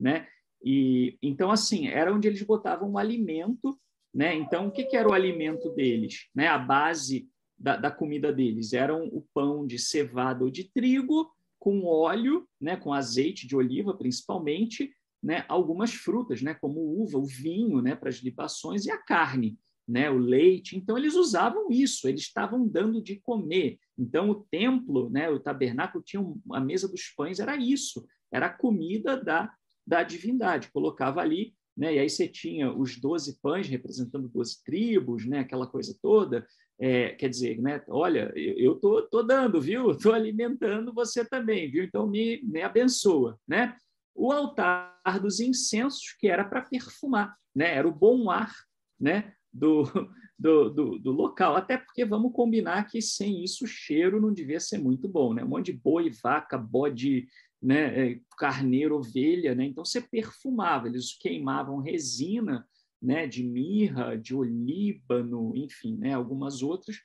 né? 0.03 0.27
E 0.63 1.17
então 1.23 1.51
assim 1.51 1.87
era 1.87 2.13
onde 2.13 2.27
eles 2.27 2.43
botavam 2.43 2.91
o 2.91 2.99
alimento, 2.99 3.79
né? 4.13 4.35
Então 4.35 4.67
o 4.67 4.73
que, 4.73 4.85
que 4.85 4.97
era 4.97 5.09
o 5.09 5.15
alimento 5.15 5.71
deles, 5.71 6.29
né? 6.35 6.49
A 6.49 6.59
base 6.59 7.29
da, 7.57 7.77
da 7.77 7.91
comida 7.91 8.33
deles 8.33 8.73
eram 8.73 9.07
o 9.07 9.25
pão 9.33 9.65
de 9.65 9.79
cevada 9.79 10.45
ou 10.45 10.51
de 10.51 10.65
trigo 10.65 11.31
com 11.59 11.85
óleo, 11.85 12.47
né? 12.61 12.77
Com 12.77 12.93
azeite 12.93 13.47
de 13.47 13.55
oliva 13.55 13.97
principalmente, 13.97 14.93
né? 15.23 15.45
Algumas 15.49 15.95
frutas, 15.95 16.43
né? 16.43 16.55
Como 16.55 16.81
uva, 17.03 17.19
o 17.19 17.27
vinho, 17.27 17.81
né? 17.81 17.95
Para 17.95 18.09
as 18.09 18.17
libações 18.17 18.87
e 18.87 18.91
a 18.91 18.99
carne. 18.99 19.59
Né, 19.87 20.09
o 20.09 20.17
leite. 20.17 20.77
Então, 20.77 20.97
eles 20.97 21.17
usavam 21.17 21.67
isso, 21.69 22.09
eles 22.09 22.21
estavam 22.21 22.67
dando 22.67 23.03
de 23.03 23.17
comer. 23.17 23.81
Então, 23.99 24.31
o 24.31 24.47
templo, 24.49 25.11
né, 25.11 25.29
o 25.29 25.41
tabernáculo, 25.41 26.05
tinha 26.05 26.25
a 26.53 26.61
mesa 26.61 26.89
dos 26.89 27.09
pães, 27.09 27.41
era 27.41 27.57
isso, 27.57 28.07
era 28.33 28.47
a 28.47 28.57
comida 28.57 29.21
da, 29.21 29.53
da 29.85 30.05
divindade. 30.05 30.71
Colocava 30.73 31.21
ali, 31.21 31.53
né? 31.77 31.95
e 31.95 31.99
aí 31.99 32.09
você 32.09 32.29
tinha 32.29 32.73
os 32.73 32.99
doze 32.99 33.39
pães 33.41 33.69
representando 33.69 34.29
doze 34.29 34.63
tribos, 34.65 35.27
né? 35.27 35.41
aquela 35.41 35.67
coisa 35.67 35.97
toda. 36.01 36.47
É, 36.79 37.11
quer 37.11 37.29
dizer, 37.29 37.61
né? 37.61 37.83
olha, 37.89 38.33
eu 38.35 38.75
estou 38.75 39.03
tô, 39.03 39.09
tô 39.09 39.23
dando, 39.23 39.61
viu? 39.61 39.91
Estou 39.93 40.13
alimentando 40.13 40.93
você 40.93 41.25
também, 41.25 41.71
viu? 41.71 41.85
Então 41.85 42.07
me, 42.07 42.41
me 42.43 42.63
abençoa. 42.63 43.39
Né? 43.47 43.77
O 44.15 44.33
altar 44.33 45.21
dos 45.21 45.41
incensos, 45.41 46.13
que 46.19 46.29
era 46.29 46.45
para 46.45 46.63
perfumar, 46.63 47.37
né? 47.55 47.75
era 47.75 47.89
o 47.89 47.95
bom 47.95 48.31
ar 48.31 48.53
né? 49.01 49.35
do, 49.53 49.85
do, 50.39 50.71
do, 50.71 50.99
do, 50.99 51.11
local. 51.11 51.57
Até 51.57 51.77
porque 51.77 52.05
vamos 52.05 52.33
combinar 52.33 52.87
que 52.89 53.01
sem 53.01 53.43
isso 53.43 53.65
o 53.65 53.69
cheiro 53.69 54.21
não 54.21 54.33
devia 54.33 54.61
ser 54.61 54.79
muito 54.79 55.09
bom. 55.09 55.35
Né? 55.35 55.45
Um 55.45 55.49
monte 55.49 55.73
de 55.73 55.79
boi, 55.79 56.11
vaca, 56.11 56.57
bode, 56.57 57.27
né, 57.63 58.13
é, 58.13 58.21
carneiro, 58.37 58.97
ovelha, 58.97 59.55
né? 59.55 59.65
Então 59.67 59.85
você 59.85 60.01
perfumava, 60.01 60.89
eles 60.89 61.17
queimavam 61.17 61.79
resina, 61.79 62.67
né, 63.01 63.27
de 63.27 63.45
mirra, 63.45 64.17
de 64.17 64.35
olíbano, 64.35 65.53
enfim, 65.57 65.97
né, 65.97 66.13
algumas 66.13 66.63
outras, 66.63 66.97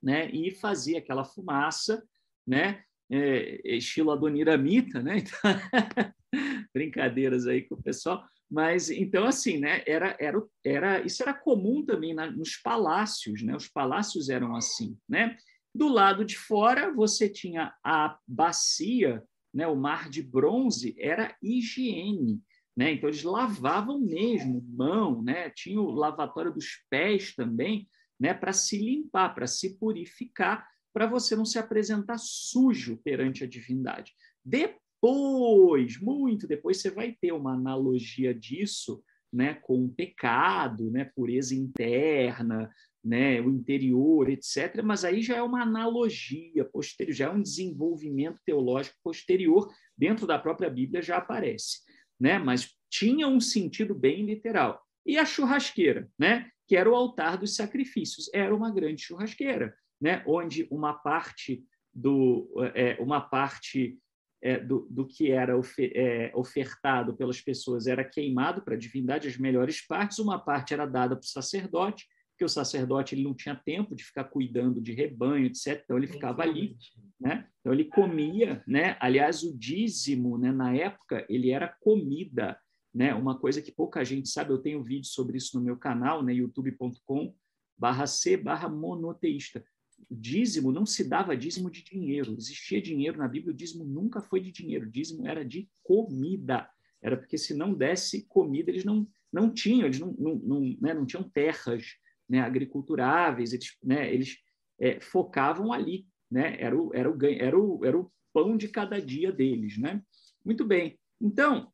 né, 0.00 0.30
e 0.30 0.52
fazia 0.52 0.98
aquela 0.98 1.24
fumaça, 1.24 2.06
né, 2.46 2.84
é, 3.10 3.76
estilo 3.76 4.10
adoniramita, 4.10 5.02
né? 5.02 5.22
Então, 6.34 6.64
brincadeiras 6.74 7.46
aí 7.46 7.62
com 7.62 7.76
o 7.76 7.82
pessoal, 7.82 8.24
mas 8.50 8.90
então 8.90 9.24
assim, 9.24 9.58
né, 9.58 9.84
era 9.86 10.16
era 10.18 10.42
era 10.64 11.00
isso 11.06 11.22
era 11.22 11.32
comum 11.32 11.84
também 11.84 12.12
na, 12.12 12.28
nos 12.28 12.56
palácios, 12.56 13.40
né? 13.42 13.54
Os 13.54 13.68
palácios 13.68 14.28
eram 14.28 14.56
assim, 14.56 14.98
né? 15.08 15.36
Do 15.72 15.86
lado 15.86 16.24
de 16.24 16.36
fora 16.36 16.92
você 16.92 17.28
tinha 17.28 17.72
a 17.84 18.18
bacia 18.26 19.22
né, 19.54 19.68
o 19.68 19.76
mar 19.76 20.10
de 20.10 20.20
bronze 20.20 20.96
era 20.98 21.34
higiene. 21.40 22.42
Né? 22.76 22.90
Então, 22.90 23.08
eles 23.08 23.22
lavavam 23.22 24.00
mesmo 24.00 24.60
mão, 24.68 25.22
né? 25.22 25.48
tinha 25.50 25.80
o 25.80 25.92
lavatório 25.92 26.52
dos 26.52 26.84
pés 26.90 27.32
também, 27.32 27.88
né? 28.18 28.34
para 28.34 28.52
se 28.52 28.76
limpar, 28.76 29.32
para 29.32 29.46
se 29.46 29.78
purificar, 29.78 30.68
para 30.94 31.06
você 31.08 31.34
não 31.34 31.44
se 31.44 31.58
apresentar 31.58 32.18
sujo 32.18 32.96
perante 33.02 33.42
a 33.42 33.48
divindade. 33.48 34.12
Depois, 34.44 36.00
muito 36.00 36.46
depois, 36.46 36.80
você 36.80 36.88
vai 36.88 37.12
ter 37.20 37.32
uma 37.32 37.52
analogia 37.52 38.32
disso 38.32 39.02
né, 39.32 39.54
com 39.54 39.84
o 39.84 39.88
pecado, 39.88 40.92
né, 40.92 41.10
pureza 41.16 41.52
interna, 41.56 42.70
né, 43.04 43.40
o 43.40 43.50
interior, 43.50 44.30
etc. 44.30 44.80
Mas 44.84 45.04
aí 45.04 45.20
já 45.20 45.36
é 45.36 45.42
uma 45.42 45.62
analogia 45.62 46.64
posterior, 46.64 47.12
já 47.12 47.26
é 47.26 47.30
um 47.30 47.42
desenvolvimento 47.42 48.40
teológico 48.46 48.96
posterior 49.02 49.68
dentro 49.98 50.26
da 50.26 50.38
própria 50.38 50.70
Bíblia 50.70 51.02
já 51.02 51.16
aparece, 51.16 51.80
né? 52.18 52.38
Mas 52.38 52.72
tinha 52.88 53.26
um 53.26 53.40
sentido 53.40 53.94
bem 53.94 54.24
literal. 54.24 54.80
E 55.04 55.18
a 55.18 55.24
churrasqueira, 55.24 56.08
né? 56.18 56.48
Que 56.66 56.76
era 56.76 56.88
o 56.88 56.94
altar 56.94 57.36
dos 57.36 57.56
sacrifícios, 57.56 58.30
era 58.32 58.54
uma 58.54 58.72
grande 58.72 59.02
churrasqueira, 59.02 59.74
né? 60.04 60.22
Onde 60.26 60.68
uma 60.70 60.92
parte 60.92 61.64
do 61.94 62.50
é, 62.74 62.98
uma 63.00 63.22
parte 63.22 63.98
é, 64.42 64.60
do, 64.60 64.86
do, 64.90 65.06
que 65.06 65.30
era 65.30 65.56
ofer, 65.56 65.90
é, 65.94 66.30
ofertado 66.34 67.16
pelas 67.16 67.40
pessoas 67.40 67.86
era 67.86 68.04
queimado 68.04 68.60
para 68.60 68.74
a 68.74 68.78
divindade, 68.78 69.26
as 69.26 69.38
melhores 69.38 69.80
partes, 69.80 70.18
uma 70.18 70.38
parte 70.38 70.74
era 70.74 70.84
dada 70.84 71.16
para 71.16 71.24
o 71.24 71.28
sacerdote, 71.28 72.06
porque 72.32 72.44
o 72.44 72.48
sacerdote 72.48 73.14
ele 73.14 73.24
não 73.24 73.32
tinha 73.32 73.56
tempo 73.56 73.94
de 73.94 74.04
ficar 74.04 74.24
cuidando 74.24 74.82
de 74.82 74.92
rebanho, 74.92 75.46
etc. 75.46 75.80
Então 75.82 75.96
ele 75.96 76.06
ficava 76.06 76.42
ali, 76.42 76.76
né? 77.18 77.48
Então 77.60 77.72
ele 77.72 77.86
comia, 77.86 78.62
né? 78.66 78.98
Aliás, 79.00 79.42
o 79.42 79.56
dízimo, 79.56 80.36
né? 80.36 80.52
Na 80.52 80.76
época 80.76 81.24
ele 81.30 81.50
era 81.50 81.74
comida, 81.80 82.60
né? 82.92 83.14
Uma 83.14 83.38
coisa 83.38 83.62
que 83.62 83.72
pouca 83.72 84.04
gente 84.04 84.28
sabe. 84.28 84.50
Eu 84.50 84.58
tenho 84.58 84.82
vídeo 84.82 85.06
sobre 85.06 85.38
isso 85.38 85.58
no 85.58 85.64
meu 85.64 85.78
canal, 85.78 86.22
né? 86.22 86.34
YouTube.com/c 86.34 88.36
barra 88.36 88.68
monoteísta. 88.68 89.60
O 89.60 89.73
dízimo 90.10 90.72
não 90.72 90.86
se 90.86 91.08
dava 91.08 91.36
dízimo 91.36 91.70
de 91.70 91.82
dinheiro. 91.82 92.34
Existia 92.38 92.80
dinheiro 92.80 93.18
na 93.18 93.28
Bíblia. 93.28 93.52
O 93.52 93.56
dízimo 93.56 93.84
nunca 93.84 94.20
foi 94.20 94.40
de 94.40 94.52
dinheiro. 94.52 94.86
O 94.86 94.90
dízimo 94.90 95.26
era 95.26 95.44
de 95.44 95.68
comida. 95.82 96.68
Era 97.02 97.16
porque 97.16 97.36
se 97.36 97.54
não 97.54 97.74
desse 97.74 98.26
comida 98.26 98.70
eles 98.70 98.84
não 98.84 99.06
não 99.34 99.52
tinham, 99.52 99.86
eles 99.86 99.98
não, 99.98 100.12
não, 100.12 100.34
não, 100.36 100.60
né? 100.80 100.94
não 100.94 101.04
tinham 101.04 101.28
terras, 101.28 101.96
né, 102.28 102.40
agriculturáveis, 102.40 103.52
eles, 103.52 103.76
né, 103.82 104.14
eles 104.14 104.38
é, 104.78 105.00
focavam 105.00 105.72
ali, 105.72 106.06
né, 106.30 106.56
era, 106.60 106.80
o, 106.80 106.94
era, 106.94 107.10
o, 107.10 107.24
era, 107.24 107.58
o, 107.58 107.84
era 107.84 107.98
o 107.98 108.12
pão 108.32 108.56
de 108.56 108.68
cada 108.68 109.00
dia 109.00 109.32
deles. 109.32 109.76
Né? 109.76 110.00
Muito 110.44 110.64
bem. 110.64 110.98
Então, 111.20 111.72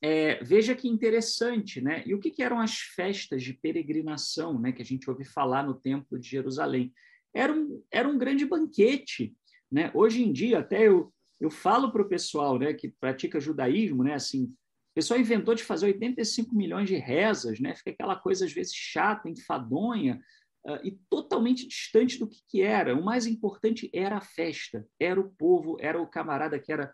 é, 0.00 0.42
veja 0.44 0.76
que 0.76 0.86
interessante, 0.86 1.80
né? 1.80 2.04
E 2.06 2.14
o 2.14 2.20
que, 2.20 2.30
que, 2.30 2.40
eram 2.42 2.60
as 2.60 2.78
festas 2.78 3.42
de 3.42 3.52
peregrinação, 3.52 4.56
né? 4.56 4.70
Que 4.70 4.80
a 4.80 4.84
gente 4.84 5.10
ouve 5.10 5.24
falar 5.24 5.66
no 5.66 5.74
Templo 5.74 6.16
de 6.16 6.28
Jerusalém. 6.28 6.92
Era 7.34 7.52
um, 7.52 7.82
era 7.90 8.08
um 8.08 8.18
grande 8.18 8.44
banquete, 8.44 9.36
né? 9.70 9.90
Hoje 9.94 10.22
em 10.22 10.32
dia, 10.32 10.60
até 10.60 10.86
eu, 10.86 11.12
eu 11.40 11.50
falo 11.50 11.92
para 11.92 12.02
o 12.02 12.08
pessoal, 12.08 12.58
né? 12.58 12.72
Que 12.72 12.88
pratica 12.88 13.40
judaísmo, 13.40 14.02
né? 14.02 14.14
Assim, 14.14 14.44
o 14.44 14.94
pessoal 14.94 15.20
inventou 15.20 15.54
de 15.54 15.62
fazer 15.62 15.86
85 15.86 16.54
milhões 16.54 16.88
de 16.88 16.96
rezas, 16.96 17.60
né? 17.60 17.74
Fica 17.74 17.90
aquela 17.90 18.16
coisa, 18.16 18.44
às 18.44 18.52
vezes, 18.52 18.74
chata, 18.74 19.28
enfadonha, 19.28 20.20
uh, 20.66 20.78
e 20.84 20.98
totalmente 21.08 21.66
distante 21.66 22.18
do 22.18 22.28
que, 22.28 22.38
que 22.48 22.62
era. 22.62 22.94
O 22.94 23.04
mais 23.04 23.26
importante 23.26 23.90
era 23.92 24.16
a 24.16 24.20
festa, 24.20 24.86
era 24.98 25.20
o 25.20 25.30
povo, 25.30 25.76
era 25.80 26.00
o 26.00 26.06
camarada 26.06 26.58
que 26.58 26.72
era 26.72 26.92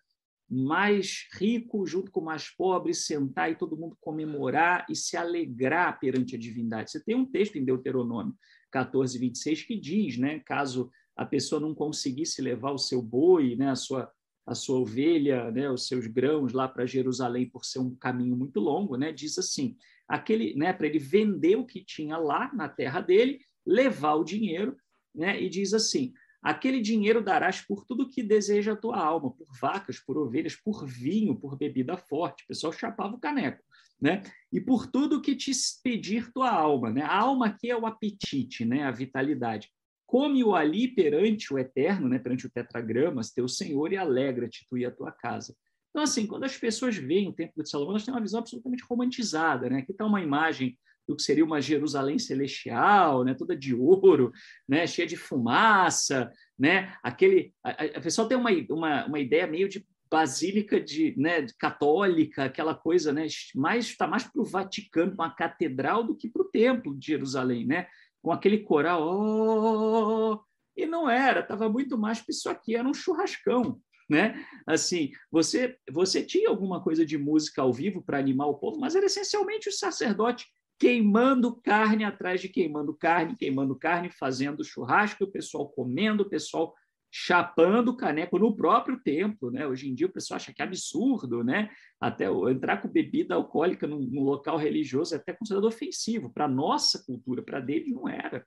mais 0.48 1.26
rico 1.32 1.86
junto 1.86 2.10
com 2.10 2.20
o 2.20 2.24
mais 2.24 2.48
pobre, 2.48 2.94
sentar 2.94 3.50
e 3.50 3.56
todo 3.56 3.76
mundo 3.76 3.96
comemorar 4.00 4.86
e 4.88 4.94
se 4.94 5.16
alegrar 5.16 5.98
perante 5.98 6.36
a 6.36 6.38
divindade. 6.38 6.90
Você 6.90 7.02
tem 7.02 7.14
um 7.14 7.24
texto 7.24 7.56
em 7.56 7.64
Deuteronômio 7.64 8.34
14, 8.70 9.18
26 9.18 9.62
que 9.62 9.78
diz, 9.78 10.18
né, 10.18 10.40
caso 10.40 10.90
a 11.16 11.24
pessoa 11.24 11.60
não 11.60 11.74
conseguisse 11.74 12.42
levar 12.42 12.72
o 12.72 12.78
seu 12.78 13.00
boi, 13.00 13.56
né, 13.56 13.70
a 13.70 13.76
sua 13.76 14.10
a 14.46 14.54
sua 14.54 14.78
ovelha, 14.78 15.50
né, 15.50 15.70
os 15.70 15.86
seus 15.86 16.06
grãos 16.06 16.52
lá 16.52 16.68
para 16.68 16.84
Jerusalém 16.84 17.48
por 17.48 17.64
ser 17.64 17.78
um 17.78 17.94
caminho 17.94 18.36
muito 18.36 18.60
longo, 18.60 18.94
né, 18.94 19.10
diz 19.10 19.38
assim, 19.38 19.74
aquele, 20.06 20.54
né, 20.54 20.70
para 20.70 20.86
ele 20.86 20.98
vender 20.98 21.56
o 21.56 21.64
que 21.64 21.82
tinha 21.82 22.18
lá 22.18 22.52
na 22.52 22.68
terra 22.68 23.00
dele, 23.00 23.40
levar 23.64 24.16
o 24.16 24.24
dinheiro, 24.24 24.76
né, 25.14 25.40
e 25.42 25.48
diz 25.48 25.72
assim: 25.72 26.12
Aquele 26.44 26.82
dinheiro 26.82 27.24
darás 27.24 27.62
por 27.62 27.86
tudo 27.86 28.10
que 28.10 28.22
deseja 28.22 28.74
a 28.74 28.76
tua 28.76 28.98
alma, 28.98 29.30
por 29.30 29.46
vacas, 29.58 29.98
por 29.98 30.18
ovelhas, 30.18 30.54
por 30.54 30.86
vinho, 30.86 31.34
por 31.34 31.56
bebida 31.56 31.96
forte. 31.96 32.44
O 32.44 32.48
pessoal 32.48 32.70
chapava 32.70 33.14
o 33.14 33.18
caneco, 33.18 33.64
né? 33.98 34.22
E 34.52 34.60
por 34.60 34.86
tudo 34.86 35.22
que 35.22 35.34
te 35.34 35.52
pedir 35.82 36.30
tua 36.34 36.50
alma, 36.50 36.90
né? 36.90 37.00
A 37.00 37.18
alma 37.18 37.46
aqui 37.46 37.70
é 37.70 37.76
o 37.76 37.86
apetite, 37.86 38.62
né? 38.62 38.82
A 38.84 38.90
vitalidade. 38.90 39.70
Come-o 40.04 40.54
ali 40.54 40.86
perante 40.86 41.50
o 41.50 41.58
eterno, 41.58 42.10
né? 42.10 42.18
Perante 42.18 42.46
o 42.46 42.50
tetragramas, 42.50 43.32
teu 43.32 43.48
Senhor, 43.48 43.90
e 43.90 43.96
alegra-te 43.96 44.66
tu 44.68 44.76
e 44.76 44.84
a 44.84 44.90
tua 44.90 45.10
casa. 45.10 45.56
Então, 45.88 46.02
assim, 46.02 46.26
quando 46.26 46.44
as 46.44 46.58
pessoas 46.58 46.94
veem 46.94 47.26
o 47.26 47.32
Templo 47.32 47.62
de 47.62 47.70
Salomão, 47.70 47.92
elas 47.92 48.04
têm 48.04 48.12
uma 48.12 48.20
visão 48.20 48.40
absolutamente 48.40 48.84
romantizada, 48.86 49.70
né? 49.70 49.78
Aqui 49.78 49.92
está 49.92 50.04
uma 50.04 50.20
imagem 50.20 50.78
do 51.06 51.16
que 51.16 51.22
seria 51.22 51.44
uma 51.44 51.60
Jerusalém 51.60 52.18
celestial, 52.18 53.24
né, 53.24 53.34
toda 53.34 53.56
de 53.56 53.74
ouro, 53.74 54.32
né, 54.68 54.86
cheia 54.86 55.06
de 55.06 55.16
fumaça, 55.16 56.30
né, 56.58 56.94
aquele 57.02 57.52
a, 57.62 57.70
a 57.70 58.00
pessoa 58.00 58.28
tem 58.28 58.36
uma, 58.36 58.50
uma, 58.70 59.06
uma 59.06 59.20
ideia 59.20 59.46
meio 59.46 59.68
de 59.68 59.86
basílica 60.10 60.80
de, 60.80 61.14
né, 61.18 61.46
católica, 61.58 62.44
aquela 62.44 62.74
coisa, 62.74 63.12
né, 63.12 63.26
mais 63.54 63.86
está 63.86 64.06
mais 64.06 64.24
para 64.24 64.40
o 64.40 64.44
Vaticano, 64.44 65.16
com 65.16 65.22
a 65.22 65.30
catedral 65.30 66.04
do 66.04 66.14
que 66.14 66.28
para 66.28 66.42
o 66.42 66.50
templo 66.50 66.96
de 66.96 67.06
Jerusalém, 67.06 67.66
né, 67.66 67.86
com 68.22 68.32
aquele 68.32 68.58
coral, 68.60 69.02
oh, 69.02 70.40
e 70.76 70.86
não 70.86 71.08
era, 71.08 71.40
estava 71.40 71.68
muito 71.68 71.98
mais 71.98 72.20
para 72.20 72.30
isso 72.30 72.48
aqui, 72.48 72.74
era 72.74 72.88
um 72.88 72.94
churrascão, 72.94 73.80
né? 74.08 74.44
Assim, 74.66 75.10
você 75.30 75.76
você 75.90 76.22
tinha 76.22 76.48
alguma 76.48 76.82
coisa 76.82 77.06
de 77.06 77.16
música 77.16 77.62
ao 77.62 77.72
vivo 77.72 78.02
para 78.02 78.18
animar 78.18 78.46
o 78.48 78.58
povo, 78.58 78.78
mas 78.78 78.94
era 78.94 79.06
essencialmente 79.06 79.68
o 79.68 79.72
sacerdote 79.72 80.46
queimando 80.78 81.54
carne 81.62 82.04
atrás 82.04 82.40
de 82.40 82.48
queimando 82.48 82.94
carne, 82.94 83.36
queimando 83.36 83.76
carne, 83.76 84.10
fazendo 84.10 84.64
churrasco, 84.64 85.24
o 85.24 85.30
pessoal 85.30 85.68
comendo, 85.68 86.24
o 86.24 86.28
pessoal 86.28 86.74
chapando 87.16 87.96
caneco 87.96 88.40
no 88.40 88.56
próprio 88.56 88.98
templo, 89.00 89.48
né? 89.48 89.64
Hoje 89.64 89.88
em 89.88 89.94
dia 89.94 90.08
o 90.08 90.12
pessoal 90.12 90.36
acha 90.36 90.52
que 90.52 90.60
é 90.60 90.64
absurdo, 90.64 91.44
né? 91.44 91.70
Até 92.00 92.26
entrar 92.50 92.82
com 92.82 92.88
bebida 92.88 93.36
alcoólica 93.36 93.86
num, 93.86 94.20
local 94.20 94.56
religioso 94.56 95.14
é 95.14 95.18
até 95.18 95.32
considerado 95.32 95.66
ofensivo 95.66 96.32
para 96.32 96.48
nossa 96.48 97.04
cultura, 97.04 97.40
para 97.40 97.60
deles 97.60 97.92
não 97.92 98.08
era, 98.08 98.44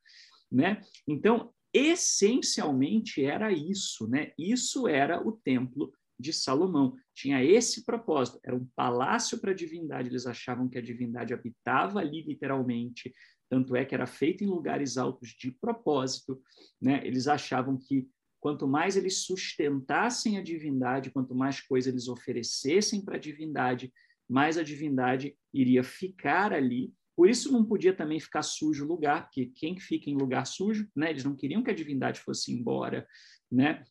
né? 0.52 0.82
Então, 1.08 1.54
essencialmente 1.74 3.24
era 3.24 3.54
isso, 3.54 4.06
né? 4.06 4.34
Isso 4.38 4.86
era 4.86 5.26
o 5.26 5.32
templo 5.32 5.94
de 6.20 6.34
Salomão. 6.34 6.96
Tinha 7.14 7.44
esse 7.44 7.86
propósito, 7.86 8.40
era 8.44 8.56
um 8.56 8.66
palácio 8.76 9.40
para 9.40 9.52
a 9.52 9.56
divindade. 9.56 10.10
Eles 10.10 10.26
achavam 10.26 10.68
que 10.68 10.78
a 10.78 10.82
divindade 10.82 11.34
habitava 11.34 12.00
ali 12.00 12.24
literalmente, 12.24 13.14
tanto 13.50 13.76
é 13.76 13.86
que 13.86 13.96
era 13.96 14.06
feito 14.06 14.44
em 14.44 14.48
lugares 14.48 14.98
altos 14.98 15.30
de 15.30 15.52
propósito. 15.52 16.42
Né? 16.82 17.02
Eles 17.06 17.28
achavam 17.28 17.78
que 17.78 18.08
quanto 18.40 18.68
mais 18.68 18.96
eles 18.96 19.26
sustentassem 19.26 20.38
a 20.38 20.44
divindade, 20.44 21.12
quanto 21.12 21.36
mais 21.36 21.62
coisa 21.62 21.90
eles 21.90 22.08
oferecessem 22.08 23.04
para 23.04 23.16
a 23.16 23.20
divindade, 23.20 23.92
mais 24.30 24.58
a 24.58 24.64
divindade 24.64 25.36
iria 25.54 25.84
ficar 25.84 26.54
ali. 26.54 26.94
Por 27.16 27.30
isso 27.30 27.52
não 27.52 27.66
podia 27.66 27.94
também 27.96 28.20
ficar 28.20 28.44
sujo 28.44 28.86
o 28.86 28.88
lugar, 28.88 29.24
porque 29.24 29.48
quem 29.48 29.80
fica 29.80 30.10
em 30.10 30.16
lugar 30.16 30.46
sujo, 30.46 30.88
né? 30.96 31.10
Eles 31.10 31.24
não 31.24 31.36
queriam 31.36 31.64
que 31.64 31.72
a 31.72 31.76
divindade 31.76 32.20
fosse 32.20 32.52
embora, 32.54 33.08
né? 33.52 33.84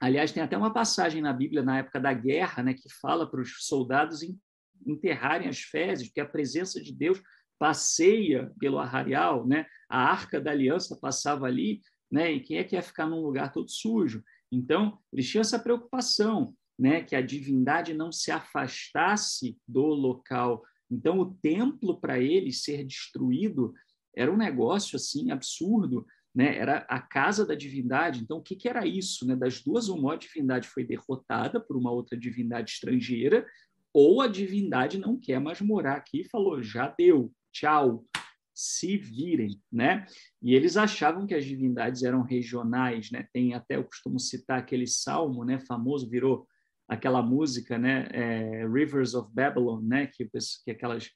Aliás, 0.00 0.32
tem 0.32 0.42
até 0.42 0.56
uma 0.56 0.72
passagem 0.72 1.22
na 1.22 1.32
Bíblia, 1.32 1.62
na 1.62 1.78
época 1.78 1.98
da 1.98 2.12
guerra, 2.12 2.62
né, 2.62 2.74
que 2.74 2.88
fala 3.00 3.28
para 3.30 3.40
os 3.40 3.66
soldados 3.66 4.20
enterrarem 4.86 5.48
as 5.48 5.60
fezes, 5.60 6.08
porque 6.08 6.20
a 6.20 6.28
presença 6.28 6.82
de 6.82 6.92
Deus 6.92 7.22
passeia 7.58 8.52
pelo 8.58 8.78
arraial, 8.78 9.46
né? 9.46 9.66
a 9.88 9.98
arca 9.98 10.40
da 10.40 10.50
aliança 10.50 10.98
passava 11.00 11.46
ali, 11.46 11.80
né? 12.10 12.32
e 12.32 12.40
quem 12.40 12.58
é 12.58 12.64
que 12.64 12.76
ia 12.76 12.82
ficar 12.82 13.06
num 13.06 13.20
lugar 13.20 13.52
todo 13.52 13.70
sujo? 13.70 14.22
Então, 14.52 14.98
eles 15.12 15.28
tinham 15.28 15.40
essa 15.40 15.58
preocupação, 15.58 16.54
né? 16.78 17.02
que 17.02 17.16
a 17.16 17.22
divindade 17.22 17.94
não 17.94 18.12
se 18.12 18.30
afastasse 18.30 19.56
do 19.66 19.86
local. 19.86 20.62
Então, 20.90 21.18
o 21.18 21.34
templo, 21.34 21.98
para 21.98 22.18
eles 22.18 22.62
ser 22.62 22.84
destruído, 22.84 23.72
era 24.14 24.32
um 24.32 24.36
negócio 24.36 24.96
assim 24.96 25.30
absurdo, 25.30 26.06
né, 26.36 26.58
era 26.58 26.84
a 26.88 27.00
casa 27.00 27.46
da 27.46 27.54
divindade. 27.54 28.22
Então, 28.22 28.36
o 28.36 28.42
que, 28.42 28.54
que 28.54 28.68
era 28.68 28.86
isso? 28.86 29.26
Né? 29.26 29.34
Das 29.34 29.62
duas, 29.62 29.88
uma, 29.88 30.12
a 30.12 30.16
divindade 30.16 30.68
foi 30.68 30.84
derrotada 30.84 31.58
por 31.58 31.78
uma 31.78 31.90
outra 31.90 32.14
divindade 32.14 32.72
estrangeira, 32.72 33.46
ou 33.90 34.20
a 34.20 34.28
divindade 34.28 34.98
não 34.98 35.18
quer 35.18 35.40
mais 35.40 35.62
morar 35.62 35.96
aqui 35.96 36.20
e 36.20 36.28
falou: 36.28 36.62
já 36.62 36.94
deu, 36.98 37.32
tchau, 37.50 38.04
se 38.54 38.98
virem. 38.98 39.58
Né? 39.72 40.04
E 40.42 40.54
eles 40.54 40.76
achavam 40.76 41.26
que 41.26 41.34
as 41.34 41.46
divindades 41.46 42.02
eram 42.02 42.20
regionais. 42.20 43.10
Né? 43.10 43.26
Tem 43.32 43.54
até, 43.54 43.76
eu 43.76 43.84
costumo 43.84 44.20
citar 44.20 44.58
aquele 44.58 44.86
salmo 44.86 45.42
né, 45.42 45.58
famoso, 45.58 46.06
virou 46.06 46.46
aquela 46.86 47.22
música, 47.22 47.78
né, 47.78 48.06
é, 48.12 48.68
Rivers 48.68 49.14
of 49.14 49.28
Babylon, 49.34 49.80
né, 49.80 50.06
que, 50.06 50.28
que 50.64 50.70
aquelas 50.70 51.10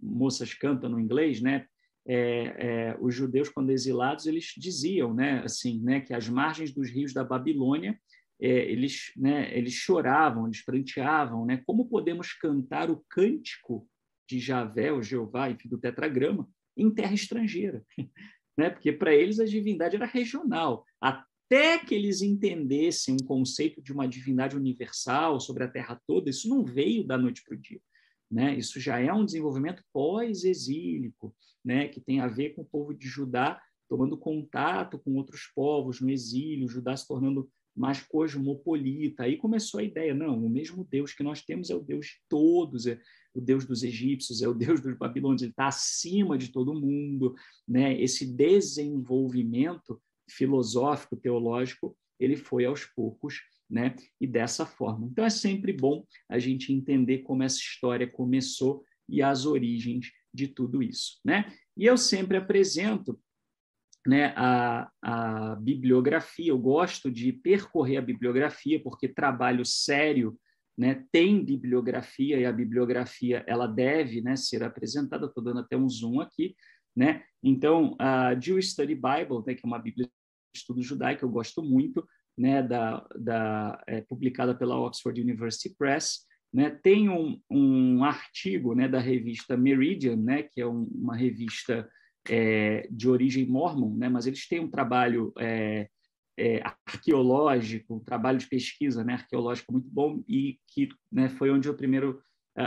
moças 0.00 0.54
cantam 0.54 0.88
no 0.88 1.00
inglês, 1.00 1.40
né, 1.40 1.66
é, 2.06 2.16
é, 2.16 2.96
os 3.00 3.14
judeus, 3.14 3.48
quando 3.48 3.70
exilados, 3.70 4.26
eles 4.26 4.52
diziam 4.56 5.12
né, 5.12 5.42
assim, 5.44 5.82
né, 5.82 6.00
que 6.00 6.14
as 6.14 6.28
margens 6.28 6.72
dos 6.72 6.88
rios 6.88 7.12
da 7.12 7.24
Babilônia, 7.24 7.98
é, 8.40 8.48
eles, 8.48 9.12
né, 9.16 9.56
eles 9.56 9.74
choravam, 9.74 10.46
eles 10.46 10.64
pranteavam. 10.64 11.44
Né, 11.44 11.62
como 11.66 11.88
podemos 11.88 12.32
cantar 12.32 12.90
o 12.90 13.04
cântico 13.08 13.88
de 14.28 14.38
Javé, 14.38 14.92
o 14.92 15.02
Jeová, 15.02 15.50
enfim, 15.50 15.68
do 15.68 15.78
tetragrama, 15.78 16.48
em 16.76 16.90
terra 16.90 17.14
estrangeira? 17.14 17.84
né, 18.56 18.70
porque 18.70 18.92
para 18.92 19.14
eles 19.14 19.40
a 19.40 19.44
divindade 19.44 19.96
era 19.96 20.06
regional. 20.06 20.84
Até 21.00 21.78
que 21.78 21.94
eles 21.94 22.22
entendessem 22.22 23.14
um 23.14 23.26
conceito 23.26 23.82
de 23.82 23.92
uma 23.92 24.06
divindade 24.06 24.56
universal 24.56 25.40
sobre 25.40 25.64
a 25.64 25.68
terra 25.68 26.00
toda, 26.06 26.30
isso 26.30 26.48
não 26.48 26.64
veio 26.64 27.04
da 27.04 27.18
noite 27.18 27.42
para 27.42 27.56
o 27.56 27.60
dia. 27.60 27.80
Né? 28.30 28.56
Isso 28.56 28.80
já 28.80 28.98
é 28.98 29.12
um 29.12 29.24
desenvolvimento 29.24 29.82
pós-exílico, 29.92 31.34
né? 31.64 31.88
que 31.88 32.00
tem 32.00 32.20
a 32.20 32.26
ver 32.26 32.54
com 32.54 32.62
o 32.62 32.66
povo 32.66 32.94
de 32.94 33.06
Judá 33.06 33.60
tomando 33.88 34.16
contato 34.16 34.98
com 34.98 35.14
outros 35.14 35.50
povos 35.54 36.00
no 36.00 36.10
exílio, 36.10 36.68
Judá 36.68 36.96
se 36.96 37.06
tornando 37.06 37.48
mais 37.74 38.02
cosmopolita. 38.02 39.24
Aí 39.24 39.36
começou 39.36 39.80
a 39.80 39.84
ideia, 39.84 40.14
não, 40.14 40.44
o 40.44 40.48
mesmo 40.48 40.84
Deus 40.84 41.12
que 41.12 41.22
nós 41.22 41.42
temos 41.42 41.70
é 41.70 41.74
o 41.74 41.82
Deus 41.82 42.06
de 42.06 42.12
todos, 42.28 42.86
é 42.86 42.98
o 43.34 43.40
Deus 43.40 43.66
dos 43.66 43.82
egípcios, 43.82 44.42
é 44.42 44.48
o 44.48 44.54
Deus 44.54 44.80
dos 44.80 44.96
babilônios, 44.96 45.42
ele 45.42 45.50
está 45.50 45.68
acima 45.68 46.38
de 46.38 46.48
todo 46.48 46.74
mundo. 46.74 47.34
Né? 47.68 48.00
Esse 48.00 48.26
desenvolvimento 48.26 50.00
filosófico, 50.28 51.16
teológico, 51.16 51.96
ele 52.18 52.36
foi 52.36 52.64
aos 52.64 52.84
poucos 52.84 53.42
né? 53.68 53.94
E 54.20 54.26
dessa 54.26 54.64
forma. 54.64 55.06
Então 55.06 55.24
é 55.24 55.30
sempre 55.30 55.72
bom 55.72 56.04
a 56.28 56.38
gente 56.38 56.72
entender 56.72 57.18
como 57.18 57.42
essa 57.42 57.58
história 57.58 58.06
começou 58.06 58.84
e 59.08 59.22
as 59.22 59.46
origens 59.46 60.10
de 60.32 60.48
tudo 60.48 60.82
isso, 60.82 61.18
né? 61.24 61.52
E 61.76 61.84
eu 61.84 61.96
sempre 61.96 62.36
apresento 62.36 63.18
né, 64.06 64.32
a, 64.36 64.90
a 65.02 65.56
bibliografia, 65.56 66.50
eu 66.50 66.58
gosto 66.58 67.10
de 67.10 67.32
percorrer 67.32 67.96
a 67.96 68.02
bibliografia, 68.02 68.80
porque 68.80 69.08
trabalho 69.08 69.64
sério 69.64 70.38
né, 70.78 71.04
tem 71.10 71.44
bibliografia, 71.44 72.38
e 72.38 72.44
a 72.44 72.52
bibliografia 72.52 73.44
ela 73.46 73.66
deve 73.66 74.20
né, 74.20 74.36
ser 74.36 74.62
apresentada, 74.62 75.26
estou 75.26 75.42
dando 75.42 75.60
até 75.60 75.76
um 75.76 75.88
zoom 75.88 76.20
aqui, 76.20 76.54
né? 76.94 77.24
Então, 77.42 77.94
a 77.98 78.38
Jewish 78.38 78.70
Study 78.70 78.94
Bible, 78.94 79.42
né, 79.46 79.54
que 79.54 79.64
é 79.64 79.66
uma 79.66 79.78
bíblia 79.78 80.06
de 80.06 80.12
estudo 80.58 80.82
judaico, 80.82 81.24
eu 81.24 81.30
gosto 81.30 81.62
muito, 81.62 82.06
né, 82.36 82.62
da, 82.62 83.06
da, 83.18 83.82
é, 83.86 84.00
publicada 84.02 84.54
pela 84.54 84.78
Oxford 84.78 85.20
University 85.20 85.74
Press, 85.76 86.26
Né? 86.52 86.70
Tem 86.70 87.08
um, 87.08 87.40
um 87.50 88.04
artigo 88.04 88.74
né, 88.74 88.88
da 88.88 89.00
revista 89.00 89.56
Meridian, 89.56 90.16
né, 90.16 90.42
que 90.42 90.60
é 90.60 90.66
um, 90.66 90.84
uma 90.94 91.16
revista 91.16 91.88
é, 92.28 92.88
de 92.90 93.08
origem 93.08 93.46
mormon, 93.46 93.96
né, 93.96 94.08
mas 94.08 94.26
eles 94.26 94.46
têm 94.48 94.60
um 94.60 94.70
trabalho 94.70 95.32
é, 95.38 95.88
é, 96.38 96.62
arqueológico, 96.86 97.96
um 97.96 98.04
trabalho 98.04 98.38
de 98.38 98.46
pesquisa 98.46 99.02
né, 99.02 99.14
arqueológica 99.14 99.72
muito 99.72 99.88
bom 99.88 100.22
e 100.28 100.58
que 100.66 100.88
né, 101.10 101.28
foi 101.28 101.50
onde 101.50 101.68
eu 101.68 101.74
primeiro 101.74 102.20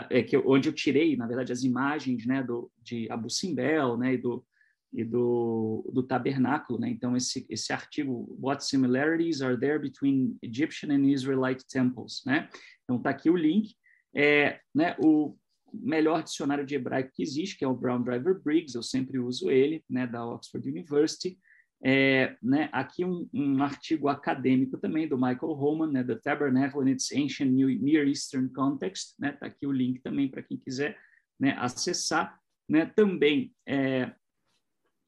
é, 0.09 0.21
que 0.21 0.37
onde 0.37 0.69
eu 0.69 0.73
tirei, 0.73 1.17
na 1.17 1.25
verdade, 1.25 1.51
as 1.51 1.63
imagens 1.63 2.25
né, 2.25 2.43
do, 2.43 2.71
de 2.81 3.09
Abu 3.11 3.29
Simbel 3.29 3.97
né, 3.97 4.13
e 4.13 4.17
do, 4.17 4.45
e 4.93 5.03
do, 5.03 5.89
do 5.93 6.03
tabernáculo. 6.03 6.79
Né? 6.79 6.89
Então, 6.89 7.15
esse, 7.15 7.45
esse 7.49 7.71
artigo, 7.71 8.35
What 8.41 8.65
Similarities 8.65 9.41
Are 9.41 9.59
There 9.59 9.79
Between 9.79 10.37
Egyptian 10.41 10.93
and 10.93 11.05
Israelite 11.05 11.65
Temples? 11.67 12.21
Né? 12.25 12.49
Então, 12.83 12.97
está 12.97 13.09
aqui 13.11 13.29
o 13.29 13.35
link. 13.35 13.75
É, 14.13 14.59
né, 14.73 14.95
o 14.99 15.37
melhor 15.73 16.23
dicionário 16.23 16.65
de 16.65 16.75
hebraico 16.75 17.11
que 17.13 17.21
existe, 17.21 17.57
que 17.57 17.63
é 17.63 17.67
o 17.67 17.75
Brown 17.75 18.01
Driver 18.01 18.41
Briggs, 18.41 18.75
eu 18.75 18.83
sempre 18.83 19.19
uso 19.19 19.51
ele, 19.51 19.83
né, 19.89 20.07
da 20.07 20.25
Oxford 20.25 20.67
University. 20.67 21.37
É, 21.81 22.35
né, 22.43 22.69
aqui 22.73 23.05
um, 23.05 23.29
um, 23.33 23.63
artigo 23.63 24.09
acadêmico 24.09 24.77
também 24.77 25.07
do 25.07 25.15
Michael 25.15 25.53
Roman, 25.53 25.91
né, 25.91 26.03
The 26.03 26.15
Tabernacle 26.15 26.81
in 26.81 26.91
its 26.91 27.09
Ancient 27.13 27.51
Near 27.51 28.05
Eastern 28.05 28.49
Context, 28.49 29.13
né, 29.17 29.31
tá 29.31 29.45
aqui 29.45 29.65
o 29.65 29.71
link 29.71 30.01
também 30.01 30.27
para 30.27 30.43
quem 30.43 30.57
quiser 30.57 30.97
né, 31.39 31.55
acessar, 31.57 32.37
né, 32.67 32.85
também 32.85 33.53
é, 33.65 34.11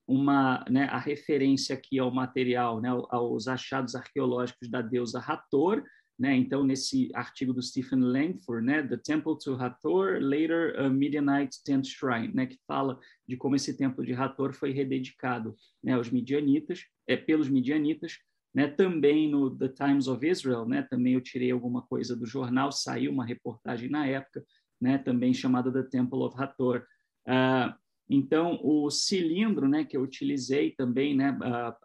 uma, 0.08 0.66
né, 0.70 0.86
a 0.86 1.00
referência 1.00 1.76
aqui 1.76 2.00
ao 2.00 2.12
material, 2.12 2.82
né, 2.82 2.90
aos 3.10 3.48
achados 3.48 3.96
arqueológicos 3.96 4.70
da 4.70 4.82
deusa 4.82 5.20
Hathor, 5.20 5.84
né? 6.22 6.36
Então, 6.36 6.64
nesse 6.64 7.10
artigo 7.16 7.52
do 7.52 7.64
Stephen 7.64 8.00
Langford, 8.00 8.64
né? 8.64 8.84
The 8.84 8.98
Temple 8.98 9.40
to 9.40 9.56
Hathor, 9.56 10.20
Later 10.22 10.80
a 10.80 10.88
Midianite 10.88 11.64
Tent 11.64 11.88
Shrine, 11.88 12.32
né? 12.32 12.46
que 12.46 12.60
fala 12.68 13.00
de 13.28 13.36
como 13.36 13.56
esse 13.56 13.76
templo 13.76 14.06
de 14.06 14.14
Hathor 14.14 14.54
foi 14.54 14.72
rededicado 14.72 15.56
né? 15.84 15.94
aos 15.94 16.12
midianitas, 16.12 16.86
é, 17.08 17.18
pelos 17.18 17.50
midianitas, 17.50 18.20
né? 18.54 18.68
Também 18.68 19.32
no 19.32 19.50
The 19.50 19.70
Times 19.70 20.08
of 20.08 20.24
Israel, 20.24 20.64
né? 20.68 20.84
Também 20.84 21.16
eu 21.16 21.22
tirei 21.22 21.50
alguma 21.50 21.82
coisa 21.82 22.16
do 22.16 22.28
jornal, 22.28 22.72
saiu 22.72 23.12
uma 23.12 23.26
reportagem 23.26 23.90
na 23.90 24.06
época, 24.06 24.46
né? 24.80 25.00
Também 25.00 25.34
chamada 25.34 25.74
The 25.74 25.90
Temple 25.90 26.20
of 26.20 26.36
Hathor. 26.40 26.86
Uh, 27.28 27.74
então, 28.14 28.60
o 28.62 28.90
cilindro 28.90 29.70
né, 29.70 29.86
que 29.86 29.96
eu 29.96 30.02
utilizei 30.02 30.72
também, 30.72 31.16
né, 31.16 31.34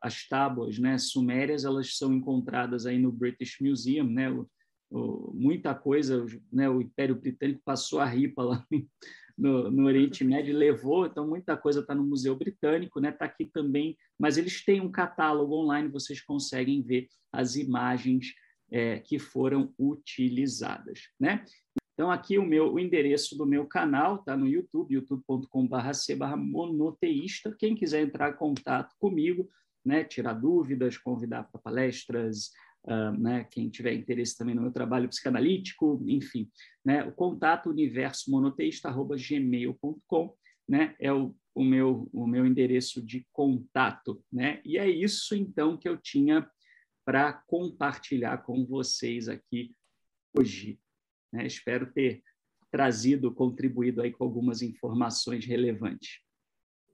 as 0.02 0.26
tábuas 0.26 0.76
né, 0.76 0.98
sumérias, 0.98 1.64
elas 1.64 1.96
são 1.96 2.12
encontradas 2.12 2.84
aí 2.84 2.98
no 2.98 3.12
British 3.12 3.60
Museum, 3.60 4.10
né, 4.10 4.28
o, 4.28 4.50
o, 4.90 5.32
muita 5.32 5.72
coisa, 5.72 6.26
né, 6.52 6.68
o 6.68 6.80
Império 6.80 7.14
Britânico 7.14 7.62
passou 7.64 8.00
a 8.00 8.04
ripa 8.04 8.42
lá 8.42 8.66
no, 9.38 9.70
no 9.70 9.84
Oriente 9.84 10.24
Médio 10.24 10.50
e 10.50 10.56
levou, 10.56 11.06
então 11.06 11.28
muita 11.28 11.56
coisa 11.56 11.78
está 11.78 11.94
no 11.94 12.02
Museu 12.02 12.34
Britânico, 12.34 12.98
está 12.98 13.10
né, 13.10 13.16
aqui 13.20 13.44
também, 13.44 13.96
mas 14.18 14.36
eles 14.36 14.64
têm 14.64 14.80
um 14.80 14.90
catálogo 14.90 15.54
online, 15.54 15.86
vocês 15.86 16.20
conseguem 16.20 16.82
ver 16.82 17.06
as 17.32 17.54
imagens 17.54 18.34
é, 18.68 18.98
que 18.98 19.16
foram 19.16 19.72
utilizadas. 19.78 21.02
Né? 21.20 21.44
Então, 21.96 22.10
aqui 22.10 22.36
o 22.36 22.44
meu 22.44 22.74
o 22.74 22.78
endereço 22.78 23.38
do 23.38 23.46
meu 23.46 23.66
canal 23.66 24.16
está 24.16 24.36
no 24.36 24.46
YouTube, 24.46 24.92
youtube.com.br 24.92 26.36
monoteísta. 26.36 27.56
Quem 27.58 27.74
quiser 27.74 28.02
entrar 28.02 28.34
em 28.34 28.36
contato 28.36 28.94
comigo, 28.98 29.48
né, 29.82 30.04
tirar 30.04 30.34
dúvidas, 30.34 30.98
convidar 30.98 31.44
para 31.44 31.58
palestras, 31.58 32.50
uh, 32.84 33.12
né, 33.18 33.44
quem 33.50 33.70
tiver 33.70 33.94
interesse 33.94 34.36
também 34.36 34.54
no 34.54 34.60
meu 34.60 34.72
trabalho 34.72 35.08
psicanalítico, 35.08 36.04
enfim, 36.06 36.50
né, 36.84 37.02
o 37.02 37.12
contato 37.12 37.70
universomonoteísta.gmail.com 37.70 40.36
né, 40.68 40.94
é 41.00 41.10
o, 41.10 41.34
o, 41.54 41.64
meu, 41.64 42.10
o 42.12 42.26
meu 42.26 42.44
endereço 42.44 43.02
de 43.02 43.26
contato. 43.32 44.22
Né? 44.30 44.60
E 44.66 44.76
é 44.76 44.86
isso, 44.86 45.34
então, 45.34 45.78
que 45.78 45.88
eu 45.88 45.96
tinha 45.96 46.46
para 47.06 47.32
compartilhar 47.32 48.44
com 48.44 48.66
vocês 48.66 49.30
aqui 49.30 49.74
hoje. 50.36 50.78
Né? 51.32 51.46
Espero 51.46 51.92
ter 51.92 52.22
trazido, 52.70 53.32
contribuído 53.32 54.02
aí 54.02 54.10
com 54.12 54.24
algumas 54.24 54.62
informações 54.62 55.44
relevantes. 55.44 56.20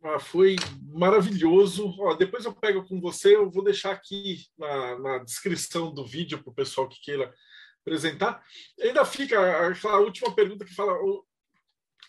Ah, 0.05 0.19
foi 0.19 0.57
maravilhoso. 0.81 1.95
Ó, 2.01 2.15
depois 2.15 2.45
eu 2.45 2.53
pego 2.53 2.87
com 2.87 3.01
você, 3.01 3.37
eu 3.37 3.51
vou 3.51 3.63
deixar 3.63 3.93
aqui 3.93 4.47
na, 4.59 4.99
na 4.99 5.19
descrição 5.19 5.95
do 5.95 6.05
vídeo 6.05 6.43
para 6.43 6.51
o 6.51 6.55
pessoal 6.55 6.89
que 6.89 7.01
queira 7.01 7.33
apresentar. 7.81 8.43
Ainda 8.81 9.05
fica 9.05 9.39
a, 9.39 9.99
última 9.99 10.35
pergunta 10.35 10.65
que 10.65 10.75
fala 10.75 10.93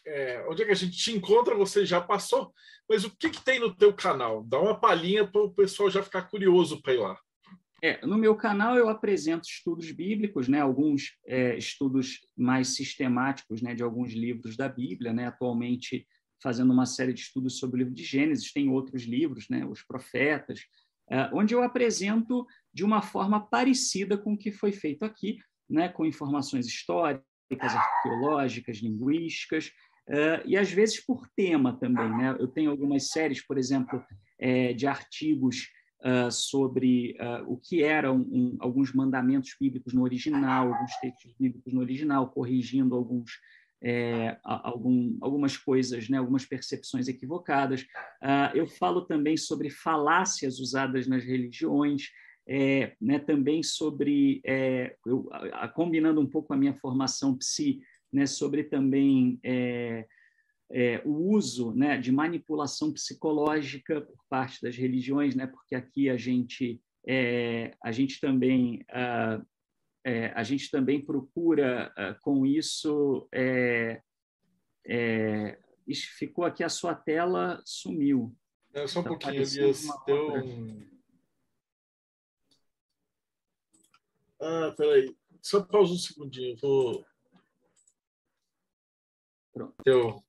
é, 0.05 0.45
onde 0.49 0.63
é 0.63 0.65
que 0.65 0.71
a 0.71 0.75
gente 0.75 0.97
te 0.97 1.11
encontra, 1.11 1.55
você 1.55 1.85
já 1.85 2.01
passou, 2.01 2.53
mas 2.89 3.03
o 3.03 3.15
que, 3.15 3.29
que 3.29 3.43
tem 3.43 3.59
no 3.59 3.75
teu 3.75 3.93
canal? 3.93 4.43
Dá 4.43 4.59
uma 4.59 4.79
palhinha 4.79 5.25
para 5.27 5.41
o 5.41 5.53
pessoal 5.53 5.89
já 5.89 6.03
ficar 6.03 6.23
curioso 6.23 6.81
para 6.81 6.93
ir 6.93 6.99
lá. 6.99 7.19
É, 7.83 7.99
no 8.05 8.17
meu 8.17 8.33
canal 8.33 8.77
eu 8.77 8.87
apresento 8.87 9.45
estudos 9.45 9.91
bíblicos, 9.91 10.47
né, 10.47 10.61
alguns 10.61 11.17
é, 11.27 11.57
estudos 11.57 12.21
mais 12.33 12.69
sistemáticos 12.69 13.61
né, 13.61 13.75
de 13.75 13.83
alguns 13.83 14.13
livros 14.13 14.55
da 14.55 14.69
Bíblia, 14.69 15.11
né, 15.11 15.27
atualmente 15.27 16.07
fazendo 16.41 16.71
uma 16.71 16.85
série 16.85 17.11
de 17.11 17.19
estudos 17.19 17.59
sobre 17.59 17.75
o 17.75 17.79
livro 17.79 17.93
de 17.93 18.05
Gênesis, 18.05 18.53
tem 18.53 18.69
outros 18.69 19.03
livros, 19.03 19.49
né, 19.49 19.65
os 19.65 19.83
profetas, 19.83 20.61
é, 21.11 21.29
onde 21.33 21.53
eu 21.53 21.61
apresento 21.61 22.47
de 22.73 22.85
uma 22.85 23.01
forma 23.01 23.45
parecida 23.45 24.17
com 24.17 24.31
o 24.31 24.37
que 24.37 24.53
foi 24.53 24.71
feito 24.71 25.03
aqui, 25.03 25.39
né, 25.69 25.89
com 25.89 26.05
informações 26.05 26.65
históricas, 26.65 27.25
arqueológicas, 27.51 28.77
linguísticas, 28.77 29.73
é, 30.07 30.41
e 30.45 30.55
às 30.55 30.71
vezes 30.71 31.05
por 31.05 31.27
tema 31.35 31.77
também. 31.77 32.09
Né? 32.17 32.33
Eu 32.39 32.47
tenho 32.47 32.71
algumas 32.71 33.09
séries, 33.09 33.45
por 33.45 33.57
exemplo, 33.57 34.01
é, 34.39 34.71
de 34.71 34.87
artigos 34.87 35.67
uh, 36.03 36.31
sobre 36.31 37.15
uh, 37.19 37.51
o 37.51 37.57
que 37.57 37.83
eram 37.83 38.17
um, 38.17 38.57
alguns 38.59 38.93
mandamentos 38.93 39.55
bíblicos 39.59 39.93
no 39.93 40.03
original, 40.03 40.73
alguns 40.73 40.95
textos 40.97 41.33
bíblicos 41.39 41.73
no 41.73 41.79
original, 41.79 42.29
corrigindo 42.29 42.95
alguns 42.95 43.31
é, 43.85 44.37
algum, 44.43 45.17
algumas 45.19 45.57
coisas, 45.57 46.07
né, 46.07 46.17
algumas 46.17 46.45
percepções 46.45 47.09
equivocadas. 47.09 47.81
Uh, 48.21 48.55
eu 48.55 48.65
falo 48.65 49.01
também 49.01 49.35
sobre 49.35 49.69
falácias 49.69 50.57
usadas 50.57 51.05
nas 51.05 51.21
religiões, 51.25 52.03
é, 52.47 52.95
né, 52.99 53.19
também 53.19 53.61
sobre, 53.61 54.41
é, 54.45 54.95
eu, 55.05 55.27
a, 55.31 55.67
combinando 55.67 56.21
um 56.21 56.25
pouco 56.25 56.53
a 56.53 56.57
minha 56.57 56.73
formação 56.75 57.37
psi, 57.37 57.81
né, 58.11 58.25
sobre 58.25 58.63
também 58.63 59.37
é, 60.73 61.01
o 61.05 61.29
uso 61.29 61.71
né, 61.71 61.97
de 61.99 62.11
manipulação 62.11 62.91
psicológica 62.91 64.01
por 64.01 64.17
parte 64.27 64.59
das 64.59 64.75
religiões, 64.75 65.35
né, 65.35 65.45
porque 65.45 65.75
aqui 65.75 66.09
a 66.09 66.17
gente 66.17 66.81
é, 67.05 67.75
a 67.83 67.91
gente 67.91 68.19
também 68.19 68.85
uh, 68.89 69.45
é, 70.03 70.27
a 70.33 70.41
gente 70.41 70.71
também 70.71 71.05
procura 71.05 71.93
uh, 71.97 72.19
com 72.21 72.45
isso 72.45 73.27
é, 73.31 74.01
é, 74.87 75.59
ficou 76.17 76.43
aqui 76.45 76.63
a 76.63 76.69
sua 76.69 76.95
tela 76.95 77.61
sumiu 77.65 78.35
é, 78.73 78.87
só 78.87 79.01
um 79.01 79.03
tá 79.03 79.09
pouquinho 79.09 79.33
Elias 79.35 79.85
deu 80.07 80.35
um... 80.35 80.87
ah 84.41 84.73
peraí 84.77 85.13
só 85.41 85.61
pausa 85.61 85.93
um 85.93 85.97
segundinho 85.97 86.55
vou 86.61 87.05
Pronto. 89.53 89.75
Deu. 89.85 90.23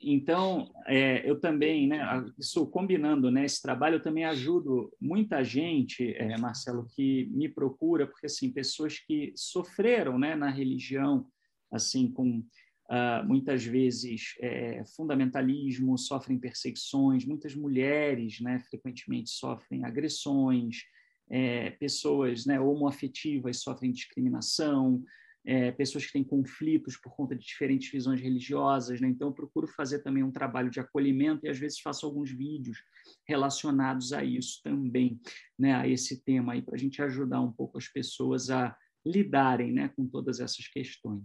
Então, 0.00 0.72
é, 0.86 1.28
eu 1.28 1.40
também, 1.40 1.88
né, 1.88 1.98
isso 2.38 2.66
combinando 2.68 3.30
né, 3.30 3.44
esse 3.44 3.60
trabalho, 3.60 3.96
eu 3.96 4.02
também 4.02 4.24
ajudo 4.24 4.92
muita 5.00 5.42
gente, 5.42 6.14
é, 6.14 6.38
Marcelo, 6.38 6.86
que 6.94 7.26
me 7.32 7.48
procura, 7.48 8.06
porque, 8.06 8.26
assim, 8.26 8.52
pessoas 8.52 8.98
que 9.00 9.32
sofreram 9.34 10.16
né, 10.16 10.36
na 10.36 10.50
religião, 10.50 11.26
assim, 11.72 12.10
com 12.10 12.38
uh, 12.38 13.26
muitas 13.26 13.64
vezes 13.64 14.34
é, 14.40 14.84
fundamentalismo, 14.96 15.98
sofrem 15.98 16.38
perseguições, 16.38 17.24
muitas 17.24 17.54
mulheres, 17.54 18.40
né, 18.40 18.60
frequentemente 18.60 19.30
sofrem 19.30 19.84
agressões, 19.84 20.84
é, 21.30 21.70
pessoas 21.72 22.46
né, 22.46 22.60
homoafetivas 22.60 23.60
sofrem 23.60 23.92
discriminação, 23.92 25.02
é, 25.50 25.72
pessoas 25.72 26.04
que 26.04 26.12
têm 26.12 26.22
conflitos 26.22 26.98
por 26.98 27.16
conta 27.16 27.34
de 27.34 27.42
diferentes 27.42 27.90
visões 27.90 28.20
religiosas, 28.20 29.00
né? 29.00 29.08
então 29.08 29.28
eu 29.28 29.32
procuro 29.32 29.66
fazer 29.66 30.00
também 30.00 30.22
um 30.22 30.30
trabalho 30.30 30.68
de 30.68 30.78
acolhimento 30.78 31.46
e 31.46 31.48
às 31.48 31.58
vezes 31.58 31.80
faço 31.80 32.04
alguns 32.04 32.30
vídeos 32.30 32.76
relacionados 33.26 34.12
a 34.12 34.22
isso 34.22 34.60
também, 34.62 35.18
né? 35.58 35.74
a 35.74 35.88
esse 35.88 36.22
tema 36.22 36.52
aí, 36.52 36.60
para 36.60 36.74
a 36.74 36.78
gente 36.78 37.00
ajudar 37.00 37.40
um 37.40 37.50
pouco 37.50 37.78
as 37.78 37.88
pessoas 37.88 38.50
a 38.50 38.76
lidarem 39.06 39.72
né, 39.72 39.88
com 39.96 40.06
todas 40.06 40.38
essas 40.38 40.68
questões. 40.68 41.24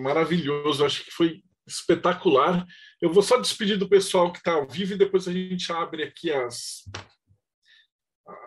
Maravilhoso, 0.00 0.84
acho 0.84 1.04
que 1.04 1.10
foi 1.10 1.42
espetacular. 1.66 2.64
Eu 3.02 3.12
vou 3.12 3.22
só 3.22 3.36
despedir 3.40 3.76
do 3.76 3.88
pessoal 3.88 4.30
que 4.30 4.38
está 4.38 4.52
ao 4.52 4.68
vivo 4.68 4.94
e 4.94 4.98
depois 4.98 5.26
a 5.26 5.32
gente 5.32 5.72
abre 5.72 6.04
aqui 6.04 6.30
as, 6.30 6.84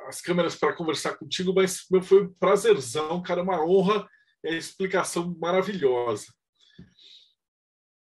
as 0.08 0.22
câmeras 0.22 0.56
para 0.56 0.74
conversar 0.74 1.18
contigo, 1.18 1.54
mas 1.54 1.86
meu, 1.90 2.02
foi 2.02 2.24
um 2.24 2.34
prazerzão, 2.34 3.22
cara, 3.22 3.42
uma 3.44 3.64
honra 3.66 4.08
e 4.44 4.50
a 4.50 4.58
explicação 4.58 5.36
maravilhosa. 5.40 6.28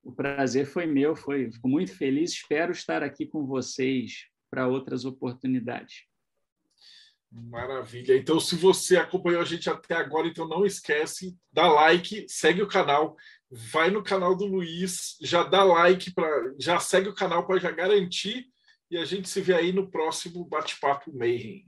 O 0.03 0.13
prazer 0.13 0.67
foi 0.67 0.87
meu, 0.87 1.15
foi, 1.15 1.51
fico 1.51 1.69
muito 1.69 1.95
feliz. 1.95 2.33
Espero 2.33 2.73
estar 2.73 3.03
aqui 3.03 3.27
com 3.27 3.47
vocês 3.47 4.27
para 4.51 4.67
outras 4.67 5.05
oportunidades. 5.05 6.05
Maravilha. 7.31 8.17
Então, 8.17 8.41
se 8.41 8.57
você 8.57 8.97
acompanhou 8.97 9.43
a 9.43 9.45
gente 9.45 9.69
até 9.69 9.95
agora, 9.95 10.27
então 10.27 10.49
não 10.49 10.65
esquece, 10.65 11.37
dá 11.53 11.71
like, 11.71 12.25
segue 12.27 12.63
o 12.63 12.69
canal, 12.69 13.17
vai 13.51 13.91
no 13.91 14.03
canal 14.03 14.35
do 14.35 14.47
Luiz, 14.47 15.17
já 15.21 15.43
dá 15.43 15.63
like 15.63 16.15
para, 16.15 16.55
já 16.59 16.81
segue 16.81 17.11
o 17.11 17.15
canal 17.15 17.47
para 17.47 17.61
já 17.61 17.71
garantir 17.71 18.47
e 18.91 18.97
a 18.97 19.05
gente 19.05 19.29
se 19.29 19.41
vê 19.41 19.55
aí 19.55 19.73
no 19.73 19.91
próximo 19.91 20.45
bate-papo 20.45 21.13
Mayhem. 21.13 21.67